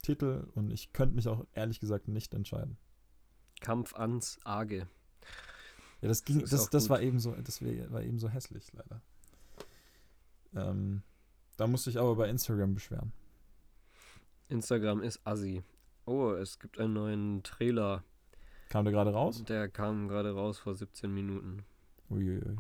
Titel 0.02 0.48
und 0.54 0.70
ich 0.70 0.92
könnte 0.92 1.16
mich 1.16 1.28
auch 1.28 1.46
ehrlich 1.54 1.80
gesagt 1.80 2.08
nicht 2.08 2.34
entscheiden. 2.34 2.76
Kampf 3.60 3.94
ans 3.94 4.38
Arge. 4.44 4.86
Ja, 6.00 6.08
das 6.08 6.24
ging, 6.24 6.40
das, 6.40 6.70
das 6.70 6.84
gut. 6.84 6.90
war 6.90 7.02
eben 7.02 7.18
so, 7.18 7.32
das 7.32 7.62
war 7.62 8.02
eben 8.02 8.18
so 8.18 8.28
hässlich, 8.28 8.72
leider. 8.72 9.02
Ähm, 10.54 11.02
da 11.56 11.66
musste 11.66 11.90
ich 11.90 11.98
aber 11.98 12.14
bei 12.14 12.28
Instagram 12.28 12.74
beschweren. 12.74 13.12
Instagram 14.48 15.02
ist 15.02 15.20
assi. 15.24 15.62
Oh, 16.06 16.32
es 16.32 16.58
gibt 16.58 16.78
einen 16.78 16.94
neuen 16.94 17.42
Trailer. 17.42 18.04
Kam 18.68 18.84
der 18.84 18.92
gerade 18.92 19.12
raus? 19.12 19.42
Der 19.44 19.68
kam 19.68 20.08
gerade 20.08 20.32
raus 20.32 20.58
vor 20.58 20.74
17 20.74 21.12
Minuten. 21.12 21.64
Uiuiui. 22.10 22.56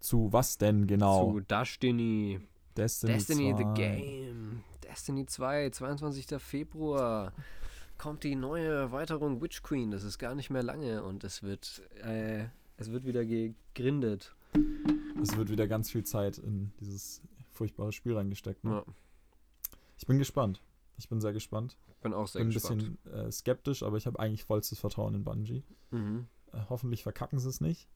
Zu 0.00 0.32
was 0.32 0.58
denn 0.58 0.86
genau? 0.86 1.32
Zu 1.32 1.40
Destiny. 1.40 2.40
Destiny, 2.76 3.12
Destiny 3.12 3.54
2. 3.54 3.58
the 3.58 3.64
Game. 3.74 4.64
Destiny 4.82 5.26
2, 5.26 5.70
22. 5.70 6.26
Februar. 6.38 7.32
Kommt 7.98 8.24
die 8.24 8.34
neue 8.34 8.68
Erweiterung 8.68 9.40
Witch 9.40 9.62
Queen. 9.62 9.90
Das 9.90 10.02
ist 10.04 10.18
gar 10.18 10.34
nicht 10.34 10.50
mehr 10.50 10.62
lange 10.62 11.02
und 11.02 11.24
es 11.24 11.42
wird, 11.42 11.82
äh, 12.02 12.44
es 12.76 12.90
wird 12.90 13.04
wieder 13.06 13.24
gegrindet. 13.24 14.34
Es 15.22 15.36
wird 15.36 15.48
wieder 15.50 15.66
ganz 15.66 15.90
viel 15.90 16.04
Zeit 16.04 16.38
in 16.38 16.72
dieses 16.80 17.22
furchtbare 17.52 17.92
Spiel 17.92 18.14
reingesteckt. 18.16 18.64
Ne? 18.64 18.70
Ja, 18.86 18.92
Ich 19.98 20.06
bin 20.06 20.18
gespannt. 20.18 20.60
Ich 20.98 21.08
bin 21.08 21.20
sehr 21.20 21.32
gespannt. 21.32 21.76
bin 22.02 22.12
auch 22.14 22.26
sehr 22.28 22.40
bin 22.40 22.48
ein 22.48 22.52
gespannt. 22.54 23.02
bisschen 23.04 23.12
äh, 23.26 23.32
skeptisch, 23.32 23.82
aber 23.82 23.96
ich 23.96 24.06
habe 24.06 24.18
eigentlich 24.18 24.44
vollstes 24.44 24.78
Vertrauen 24.78 25.14
in 25.14 25.24
Bungie. 25.24 25.64
Mhm. 25.90 26.26
Äh, 26.52 26.58
hoffentlich 26.68 27.02
verkacken 27.02 27.38
sie 27.38 27.48
es 27.48 27.60
nicht. 27.60 27.88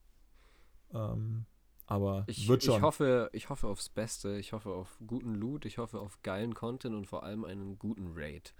Ähm, 0.93 1.45
aber 1.85 2.23
Ich, 2.27 2.47
wird 2.47 2.63
schon. 2.63 2.77
ich, 2.77 2.81
hoffe, 2.81 3.29
ich 3.33 3.49
hoffe 3.49 3.67
aufs 3.67 3.89
Beste. 3.89 4.37
Ich 4.37 4.53
hoffe 4.53 4.69
auf 4.71 4.97
guten 5.05 5.35
Loot. 5.35 5.65
Ich 5.65 5.77
hoffe 5.77 5.99
auf 5.99 6.21
geilen 6.23 6.53
Content 6.53 6.95
und 6.95 7.05
vor 7.07 7.23
allem 7.23 7.43
einen 7.43 7.77
guten 7.79 8.13
Raid. 8.15 8.53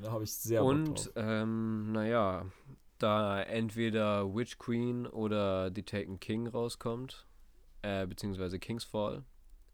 Da 0.00 0.12
habe 0.12 0.24
ich 0.24 0.34
sehr 0.34 0.64
und, 0.64 1.12
ähm, 1.16 1.92
naja, 1.92 2.46
da 2.98 3.40
entweder 3.42 4.34
Witch 4.34 4.58
Queen 4.58 5.06
oder 5.06 5.72
The 5.74 5.82
Taken 5.82 6.20
King 6.20 6.46
rauskommt, 6.46 7.26
äh, 7.82 8.06
beziehungsweise 8.06 8.58
King's 8.58 8.84
Fall. 8.84 9.24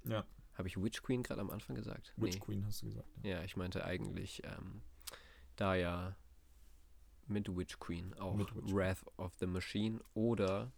Ja, 0.05 0.25
Habe 0.55 0.69
ich 0.69 0.83
Witch 0.83 1.03
Queen 1.03 1.23
gerade 1.23 1.41
am 1.41 1.51
Anfang 1.51 1.77
gesagt? 1.77 2.15
Witch 2.17 2.41
Queen 2.41 2.65
hast 2.65 2.83
du 2.83 2.87
gesagt. 2.87 3.09
Ja. 3.23 3.39
Ja, 3.39 3.43
ich 3.43 3.57
meinte 3.57 3.85
eigentlich, 3.85 4.43
ähm, 4.45 4.83
da 5.57 5.75
ja 5.75 6.17
mit 7.27 7.55
Witch 7.55 7.79
Queen 7.79 8.15
auch 8.15 8.39
Witch 8.39 8.53
Wrath 8.73 9.05
of 9.17 9.33
the 9.39 9.47
Machine 9.47 10.01
oder 10.15 10.73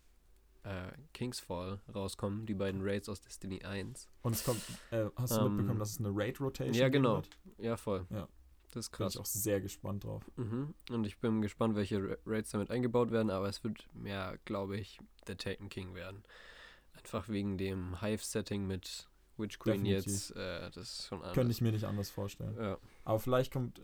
äh, 0.65 0.93
King's 1.13 1.41
Fall 1.41 1.81
rauskommen, 1.95 2.47
die 2.47 2.55
beiden 2.55 2.81
Raids 2.83 3.09
aus 3.09 3.21
Destiny 3.21 3.63
1. 3.63 4.09
Und 4.23 4.35
es 4.35 4.45
kommt, 4.45 4.63
äh, 4.91 5.07
hast 5.17 5.37
du 5.37 5.41
Ähm, 5.41 5.57
mitbekommen, 5.57 5.79
dass 5.79 5.91
es 5.91 5.99
eine 5.99 6.11
Raid-Rotation 6.13 6.75
ja, 6.75 6.89
geben 6.89 7.05
genau. 7.05 7.17
wird? 7.17 7.39
Ja, 7.59 7.77
voll. 7.77 8.07
Ja. 8.11 8.29
Das 8.73 8.87
ist 8.87 8.91
Bin 8.91 8.99
krass. 8.99 9.15
ich 9.15 9.21
auch 9.21 9.25
sehr 9.27 9.61
gespannt 9.61 10.05
drauf. 10.05 10.23
Mhm. 10.37 10.75
Und 10.91 11.05
ich 11.07 11.19
bin 11.19 11.41
gespannt, 11.41 11.75
welche 11.77 12.03
Ra- 12.11 12.17
Raids 12.27 12.51
damit 12.51 12.71
eingebaut 12.71 13.11
werden, 13.11 13.31
aber 13.31 13.49
es 13.49 13.65
wird 13.65 13.89
mehr, 13.95 14.39
glaube 14.45 14.77
ich, 14.77 15.01
The 15.27 15.35
Taken 15.37 15.69
King 15.69 15.95
werden. 15.95 16.23
Einfach 16.97 17.29
wegen 17.29 17.57
dem 17.59 18.01
Hive-Setting 18.01 18.67
mit 18.67 19.09
Witch 19.39 19.59
Queen 19.59 19.85
Definitiv. 19.85 20.13
jetzt, 20.13 20.37
äh, 20.37 20.71
das 20.71 20.77
ist 20.77 21.07
schon 21.07 21.19
anders. 21.21 21.35
Könnte 21.35 21.53
ich 21.53 21.61
mir 21.61 21.73
nicht 21.73 21.85
anders 21.85 22.11
vorstellen. 22.11 22.57
ja. 22.61 22.77
Aber 23.05 23.19
vielleicht 23.21 23.53
kommt, 23.53 23.81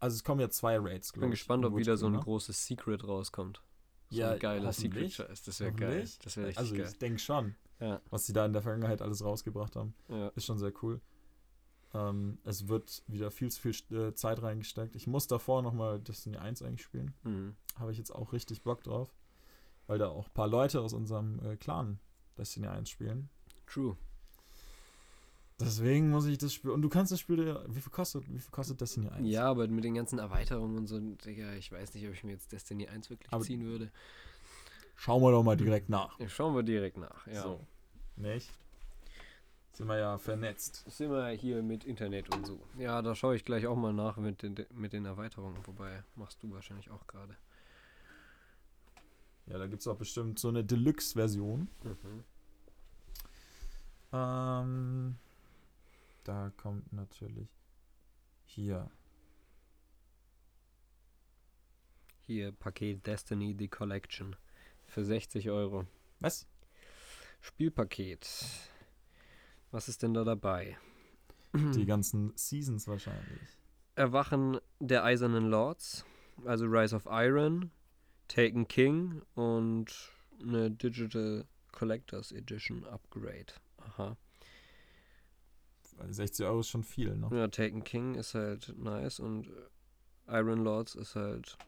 also 0.00 0.14
es 0.14 0.24
kommen 0.24 0.40
ja 0.40 0.50
zwei 0.50 0.78
Raids, 0.78 1.08
Ich 1.08 1.12
glaube 1.14 1.26
bin 1.28 1.32
ich. 1.32 1.38
gespannt, 1.40 1.64
in 1.64 1.72
ob 1.72 1.78
wieder 1.78 1.96
so 1.96 2.06
ein 2.06 2.12
ne? 2.12 2.18
großes 2.20 2.66
Secret 2.66 3.04
rauskommt. 3.06 3.62
So 4.10 4.18
Ja, 4.20 4.32
ein 4.32 4.38
geiler 4.38 4.72
Secret. 4.72 5.12
Scheiß. 5.12 5.42
Das 5.44 5.60
wäre 5.60 5.72
geil. 5.72 6.06
Das 6.22 6.36
wäre 6.36 6.54
Also 6.56 6.74
geil. 6.74 6.88
ich 6.92 6.98
denke 6.98 7.18
schon, 7.20 7.54
Ja, 7.80 8.00
was 8.10 8.26
sie 8.26 8.32
da 8.34 8.44
in 8.44 8.52
der 8.52 8.62
Vergangenheit 8.62 9.00
alles 9.00 9.24
rausgebracht 9.24 9.76
haben. 9.76 9.94
ja. 10.08 10.28
Ist 10.34 10.44
schon 10.44 10.58
sehr 10.58 10.72
cool. 10.82 11.00
Ähm, 11.94 12.38
es 12.44 12.68
wird 12.68 13.02
wieder 13.06 13.30
viel 13.30 13.50
zu 13.50 13.60
viel 13.60 13.96
äh, 13.96 14.14
Zeit 14.14 14.42
reingesteckt. 14.42 14.96
Ich 14.96 15.06
muss 15.06 15.26
davor 15.28 15.62
nochmal 15.62 16.00
Destiny 16.00 16.36
1 16.36 16.62
eigentlich 16.62 16.82
spielen. 16.82 17.14
Mhm. 17.22 17.54
Habe 17.78 17.92
ich 17.92 17.98
jetzt 17.98 18.14
auch 18.14 18.32
richtig 18.32 18.62
Bock 18.62 18.82
drauf. 18.82 19.14
Weil 19.86 19.98
da 19.98 20.08
auch 20.08 20.26
ein 20.28 20.34
paar 20.34 20.48
Leute 20.48 20.80
aus 20.80 20.92
unserem 20.92 21.38
äh, 21.44 21.56
Clan 21.56 21.98
Destiny 22.36 22.66
1 22.66 22.90
spielen. 22.90 23.28
True. 23.66 23.96
Deswegen 25.60 26.10
muss 26.10 26.26
ich 26.26 26.38
das 26.38 26.52
Spiel. 26.52 26.70
Und 26.72 26.82
du 26.82 26.88
kannst 26.88 27.12
das 27.12 27.20
Spiel. 27.20 27.56
Wie 27.68 27.80
viel 27.80 27.92
kostet, 27.92 28.28
wie 28.28 28.38
viel 28.40 28.50
kostet 28.50 28.80
Destiny 28.80 29.08
1? 29.08 29.28
Ja, 29.28 29.48
aber 29.48 29.68
mit 29.68 29.84
den 29.84 29.94
ganzen 29.94 30.18
Erweiterungen 30.18 30.78
und 30.78 30.86
so, 30.88 30.98
Digga, 30.98 31.54
ich 31.54 31.70
weiß 31.70 31.94
nicht, 31.94 32.06
ob 32.08 32.12
ich 32.14 32.24
mir 32.24 32.32
jetzt 32.32 32.50
Destiny 32.50 32.88
1 32.88 33.08
wirklich 33.10 33.32
Aber- 33.32 33.44
ziehen 33.44 33.64
würde. 33.64 33.90
Schauen 34.96 35.22
wir 35.22 35.30
doch 35.32 35.42
mal 35.42 35.56
direkt 35.56 35.88
nach. 35.88 36.18
Ja, 36.18 36.28
schauen 36.28 36.54
wir 36.54 36.62
direkt 36.62 36.96
nach. 36.96 37.26
Ja. 37.26 37.42
So. 37.42 37.60
Nicht? 38.16 38.48
Sind 39.74 39.88
wir 39.88 39.98
ja 39.98 40.18
vernetzt. 40.18 40.84
Sind 40.88 41.10
wir 41.10 41.30
hier 41.30 41.60
mit 41.60 41.84
Internet 41.84 42.32
und 42.32 42.46
so. 42.46 42.60
Ja, 42.78 43.02
da 43.02 43.16
schaue 43.16 43.34
ich 43.34 43.44
gleich 43.44 43.66
auch 43.66 43.74
mal 43.74 43.92
nach 43.92 44.16
mit 44.16 44.42
den, 44.42 44.54
mit 44.72 44.92
den 44.92 45.04
Erweiterungen. 45.04 45.58
Wobei, 45.66 46.04
machst 46.14 46.40
du 46.44 46.52
wahrscheinlich 46.52 46.90
auch 46.90 47.04
gerade. 47.08 47.36
Ja, 49.46 49.58
da 49.58 49.66
gibt 49.66 49.80
es 49.80 49.88
auch 49.88 49.96
bestimmt 49.96 50.38
so 50.38 50.48
eine 50.48 50.62
Deluxe-Version. 50.62 51.68
Mhm. 51.82 52.24
Ähm, 54.12 55.16
da 56.22 56.52
kommt 56.56 56.92
natürlich 56.92 57.48
hier. 58.44 58.88
Hier, 62.20 62.52
Paket 62.52 63.04
Destiny 63.04 63.56
The 63.58 63.66
Collection. 63.66 64.36
Für 64.86 65.04
60 65.04 65.50
Euro. 65.50 65.84
Was? 66.20 66.46
Spielpaket. 67.40 68.24
Was 69.74 69.88
ist 69.88 70.04
denn 70.04 70.14
da 70.14 70.22
dabei? 70.22 70.78
Die 71.52 71.84
ganzen 71.86 72.32
Seasons 72.36 72.86
wahrscheinlich. 72.86 73.40
Erwachen 73.96 74.60
der 74.78 75.02
Eisernen 75.02 75.50
Lords, 75.50 76.04
also 76.44 76.66
Rise 76.66 76.94
of 76.94 77.08
Iron, 77.10 77.72
Taken 78.28 78.68
King 78.68 79.22
und 79.34 80.12
eine 80.40 80.70
Digital 80.70 81.44
Collectors 81.72 82.30
Edition 82.30 82.84
Upgrade. 82.84 83.46
Aha. 83.78 84.16
Weil 85.96 86.12
60 86.12 86.46
Euro 86.46 86.60
ist 86.60 86.68
schon 86.68 86.84
viel, 86.84 87.16
ne? 87.16 87.28
Ja, 87.32 87.48
Taken 87.48 87.82
King 87.82 88.14
ist 88.14 88.36
halt 88.36 88.72
nice 88.78 89.18
und 89.18 89.50
Iron 90.28 90.62
Lords 90.62 90.94
ist 90.94 91.16
halt 91.16 91.58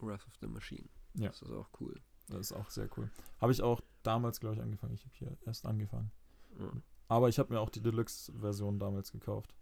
Wrath 0.00 0.26
of 0.26 0.34
the 0.42 0.46
Machine. 0.46 0.90
Ja. 1.14 1.28
Das 1.28 1.40
ist 1.40 1.52
auch 1.52 1.70
cool. 1.80 1.98
Das 2.28 2.40
ist 2.40 2.52
auch 2.52 2.68
sehr 2.68 2.90
cool. 2.98 3.10
Habe 3.40 3.52
ich 3.52 3.62
auch 3.62 3.80
damals, 4.02 4.40
glaube 4.40 4.56
ich, 4.56 4.60
angefangen. 4.60 4.92
Ich 4.92 5.06
habe 5.06 5.14
hier 5.14 5.38
erst 5.46 5.64
angefangen. 5.64 6.12
Ja. 6.58 6.70
Aber 7.08 7.28
ich 7.28 7.38
habe 7.38 7.52
mir 7.54 7.60
auch 7.60 7.70
die 7.70 7.80
Deluxe-Version 7.82 8.78
damals 8.78 9.12
gekauft. 9.12 9.54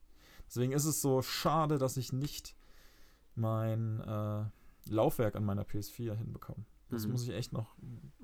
Deswegen 0.49 0.73
ist 0.73 0.85
es 0.85 1.01
so 1.01 1.23
schade, 1.23 1.79
dass 1.79 1.97
ich 1.97 2.13
nicht 2.13 2.55
mein 3.35 4.01
äh, 4.01 4.45
Laufwerk 4.89 5.37
an 5.37 5.45
meiner 5.45 5.63
PS4 5.65 6.15
hinbekomme. 6.15 6.65
Das 6.89 7.05
Mhm. 7.05 7.13
muss 7.13 7.23
ich 7.25 7.31
echt 7.31 7.53
noch. 7.53 7.75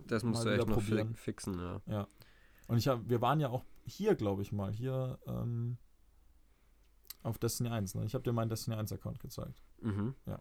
Das 0.07 0.23
musst 0.23 0.45
mal 0.45 0.51
du 0.51 0.57
echt 0.57 0.67
wieder 0.67 0.77
noch 0.77 0.83
probieren. 0.85 1.15
fixen, 1.15 1.59
ja. 1.87 2.07
Und 2.69 2.79
ich 2.79 2.89
hab, 2.89 3.09
wir 3.09 3.21
waren 3.21 3.41
ja 3.41 3.49
auch 3.49 3.65
hier, 3.85 4.15
glaube 4.15 4.43
ich 4.43 4.53
mal, 4.53 4.73
hier 4.73 5.19
ähm, 5.27 5.77
auf 7.25 7.39
Destiny 7.39 7.69
1. 7.71 7.95
Ne? 7.97 8.05
Ich 8.05 8.15
habe 8.15 8.23
dir 8.25 8.33
meinen 8.33 8.49
Destiny 8.49 8.77
1-Account 8.77 9.21
gezeigt. 9.21 9.61
Mhm. 9.81 10.15
Ja. 10.27 10.41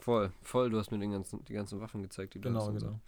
Voll, 0.00 0.32
voll, 0.42 0.70
du 0.70 0.78
hast 0.78 0.90
mir 0.90 0.98
den 0.98 1.10
ganzen, 1.12 1.44
die 1.44 1.52
ganzen 1.54 1.80
Waffen 1.80 2.02
gezeigt, 2.02 2.34
die 2.34 2.40
du 2.40 2.48
hast 2.48 2.54
Genau, 2.54 2.66
und 2.68 2.80
so. 2.80 2.86
genau. 2.86 3.00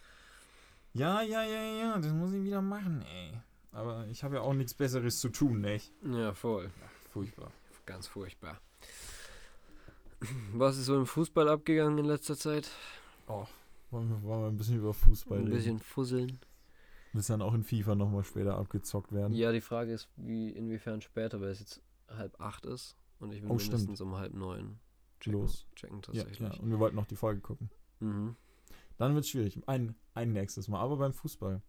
Ja, 0.94 1.22
ja, 1.22 1.42
ja, 1.44 1.62
ja, 1.62 1.98
das 1.98 2.12
muss 2.12 2.32
ich 2.32 2.42
wieder 2.42 2.60
machen, 2.62 3.02
ey. 3.02 3.32
Aber 3.74 4.06
ich 4.06 4.22
habe 4.24 4.36
ja 4.36 4.40
auch 4.42 4.54
nichts 4.54 4.72
Besseres 4.74 5.18
zu 5.18 5.28
tun, 5.28 5.60
nicht? 5.60 5.92
Ja, 6.04 6.32
voll. 6.32 6.70
Furchtbar. 7.12 7.50
Ganz 7.86 8.06
furchtbar. 8.06 8.60
Was 10.54 10.78
ist 10.78 10.86
so 10.86 10.96
im 10.96 11.06
Fußball 11.06 11.48
abgegangen 11.48 11.98
in 11.98 12.04
letzter 12.06 12.36
Zeit? 12.36 12.70
Oh, 13.26 13.46
wollen 13.90 14.08
wir, 14.08 14.22
wollen 14.22 14.40
wir 14.42 14.46
ein 14.48 14.56
bisschen 14.56 14.78
über 14.78 14.94
Fußball 14.94 15.38
Ein 15.38 15.44
reden? 15.44 15.56
bisschen 15.56 15.78
fusseln. 15.80 16.38
Wird 17.12 17.28
dann 17.28 17.42
auch 17.42 17.54
in 17.54 17.62
FIFA 17.62 17.94
nochmal 17.94 18.24
später 18.24 18.56
abgezockt 18.56 19.12
werden? 19.12 19.34
Ja, 19.34 19.52
die 19.52 19.60
Frage 19.60 19.92
ist, 19.92 20.08
wie 20.16 20.50
inwiefern 20.50 21.00
später, 21.00 21.40
weil 21.40 21.50
es 21.50 21.60
jetzt 21.60 21.82
halb 22.08 22.40
acht 22.40 22.64
ist 22.66 22.96
und 23.20 23.32
ich 23.32 23.42
will 23.42 23.50
Oh, 23.50 23.58
stimmt. 23.58 23.72
mindestens 23.74 24.00
um 24.00 24.16
halb 24.16 24.34
neun 24.34 24.78
checken, 25.20 25.40
Los. 25.40 25.66
checken 25.76 25.96
Ja, 26.12 26.22
tatsächlich. 26.22 26.38
ja, 26.40 26.60
und 26.60 26.70
wir 26.70 26.78
wollten 26.78 26.96
noch 26.96 27.06
die 27.06 27.16
Folge 27.16 27.40
gucken. 27.40 27.70
Mhm. 28.00 28.36
Dann 28.96 29.14
wird 29.14 29.24
es 29.24 29.30
schwierig. 29.30 29.60
Ein, 29.68 29.94
ein 30.14 30.32
nächstes 30.32 30.68
Mal. 30.68 30.80
Aber 30.80 30.96
beim 30.96 31.12
Fußball. 31.12 31.60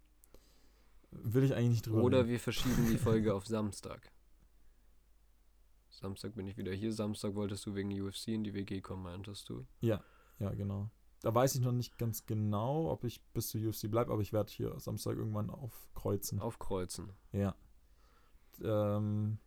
Will 1.24 1.43
ich 1.43 1.53
eigentlich 1.53 1.70
nicht 1.70 1.88
drüber 1.88 2.03
Oder 2.03 2.20
reden. 2.20 2.30
wir 2.30 2.39
verschieben 2.39 2.88
die 2.89 2.97
Folge 2.97 3.34
auf 3.34 3.45
Samstag. 3.45 4.11
Samstag 5.89 6.36
bin 6.36 6.47
ich 6.47 6.57
wieder 6.57 6.74
hier. 6.74 6.91
Samstag 6.91 7.36
wolltest 7.36 7.66
du 7.66 7.76
wegen 7.76 7.89
UFC 8.01 8.30
in 8.30 8.43
die 8.43 8.53
WG 8.53 8.82
kommen, 8.82 9.03
meintest 9.03 9.49
du? 9.49 9.66
Ja, 9.82 10.03
genau. 10.39 10.89
Da 11.22 11.34
weiß 11.34 11.55
ich 11.55 11.61
noch 11.61 11.72
nicht 11.72 11.97
ganz 11.97 12.26
genau, 12.26 12.91
ob 12.91 13.03
ich 13.03 13.24
bis 13.34 13.47
zur 13.47 13.61
UFC 13.61 13.89
bleibe, 13.89 14.11
aber 14.11 14.22
ich 14.22 14.34
werde 14.34 14.51
hier 14.51 14.80
Samstag 14.80 15.16
irgendwann 15.18 15.49
aufkreuzen. 15.49 16.39
Aufkreuzen. 16.39 17.13
Ja. 17.32 17.55
Ähm, 18.61 19.39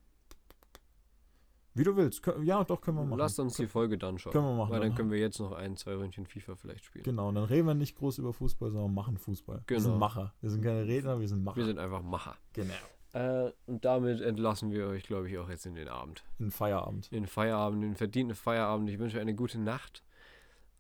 wie 1.78 1.84
du 1.84 1.96
willst. 1.96 2.22
Ja, 2.42 2.64
doch, 2.64 2.80
können 2.80 2.98
wir 2.98 3.04
machen. 3.04 3.18
Lass 3.18 3.38
uns 3.38 3.56
die 3.56 3.66
Folge 3.66 3.96
dann 3.98 4.18
schauen. 4.18 4.32
Können 4.32 4.44
wir 4.46 4.54
machen. 4.54 4.70
Weil 4.72 4.80
dann 4.80 4.88
dann 4.90 4.96
können 4.96 5.10
wir 5.10 5.18
jetzt 5.18 5.38
noch 5.38 5.52
ein, 5.52 5.76
zwei 5.76 5.94
Ründchen 5.94 6.26
FIFA 6.26 6.56
vielleicht 6.56 6.84
spielen. 6.84 7.04
Genau, 7.04 7.30
dann 7.32 7.44
reden 7.44 7.66
wir 7.66 7.74
nicht 7.74 7.96
groß 7.96 8.18
über 8.18 8.32
Fußball, 8.32 8.70
sondern 8.70 8.92
machen 8.94 9.16
Fußball. 9.16 9.62
Wir 9.66 9.76
Genau. 9.76 9.80
sind 9.90 9.98
Macher. 9.98 10.34
Wir 10.40 10.50
sind 10.50 10.62
keine 10.62 10.84
Redner, 10.86 11.18
wir 11.20 11.28
sind 11.28 11.42
Macher. 11.44 11.56
Wir 11.56 11.64
sind 11.66 11.78
einfach 11.78 12.02
Macher. 12.02 12.36
genau. 12.52 12.74
Äh, 13.14 13.50
und 13.66 13.84
damit 13.86 14.20
entlassen 14.20 14.70
wir 14.70 14.86
euch, 14.88 15.04
glaube 15.04 15.30
ich, 15.30 15.38
auch 15.38 15.48
jetzt 15.48 15.64
in 15.64 15.74
den 15.74 15.88
Abend. 15.88 16.24
In 16.38 16.50
Feierabend. 16.50 17.08
In 17.10 17.22
den 17.22 17.26
Feierabend, 17.26 17.82
in 17.82 17.90
den 17.92 17.96
verdienten 17.96 18.36
Feierabend. 18.36 18.90
Ich 18.90 18.98
wünsche 18.98 19.16
euch 19.16 19.22
eine 19.22 19.34
gute 19.34 19.58
Nacht. 19.58 20.02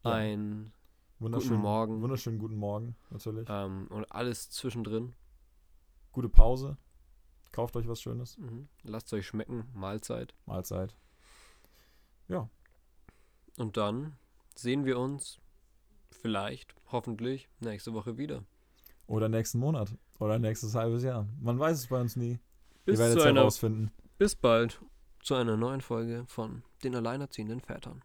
Ja. 0.04 0.12
Ein 0.12 0.72
Wunderschönen 1.20 1.50
guten 1.56 1.62
Morgen. 1.62 2.02
Wunderschönen 2.02 2.38
guten 2.38 2.56
Morgen, 2.56 2.96
natürlich. 3.10 3.48
ähm, 3.50 3.86
und 3.88 4.04
alles 4.12 4.50
zwischendrin. 4.50 5.14
Gute 6.12 6.28
Pause. 6.28 6.76
Kauft 7.52 7.76
euch 7.76 7.88
was 7.88 8.00
Schönes. 8.00 8.36
Mhm. 8.38 8.68
Lasst 8.82 9.06
es 9.08 9.12
euch 9.14 9.26
schmecken. 9.26 9.68
Mahlzeit. 9.74 10.34
Mahlzeit. 10.46 10.94
Und 13.56 13.76
dann 13.76 14.16
sehen 14.54 14.84
wir 14.84 14.98
uns 15.00 15.40
vielleicht, 16.12 16.76
hoffentlich, 16.92 17.48
nächste 17.58 17.92
Woche 17.92 18.16
wieder. 18.16 18.44
Oder 19.08 19.28
nächsten 19.28 19.58
Monat. 19.58 19.96
Oder 20.20 20.38
nächstes 20.38 20.74
halbes 20.76 21.02
Jahr. 21.02 21.26
Man 21.40 21.58
weiß 21.58 21.78
es 21.78 21.86
bei 21.88 22.00
uns 22.00 22.14
nie. 22.14 22.38
Bis, 22.84 22.98
Ihr 23.00 23.04
werdet 23.04 23.18
es 23.18 23.24
herausfinden. 23.24 23.90
bis 24.16 24.36
bald 24.36 24.80
zu 25.22 25.34
einer 25.34 25.56
neuen 25.56 25.80
Folge 25.80 26.24
von 26.28 26.62
Den 26.84 26.94
Alleinerziehenden 26.94 27.60
Vätern. 27.60 28.04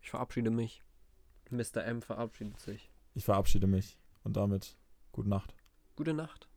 Ich 0.00 0.10
verabschiede 0.10 0.50
mich. 0.50 0.82
Mr. 1.50 1.84
M 1.84 2.00
verabschiedet 2.00 2.60
sich. 2.60 2.92
Ich 3.14 3.24
verabschiede 3.24 3.66
mich. 3.66 3.98
Und 4.22 4.36
damit 4.36 4.76
gute 5.10 5.28
Nacht. 5.28 5.54
Gute 5.96 6.14
Nacht. 6.14 6.47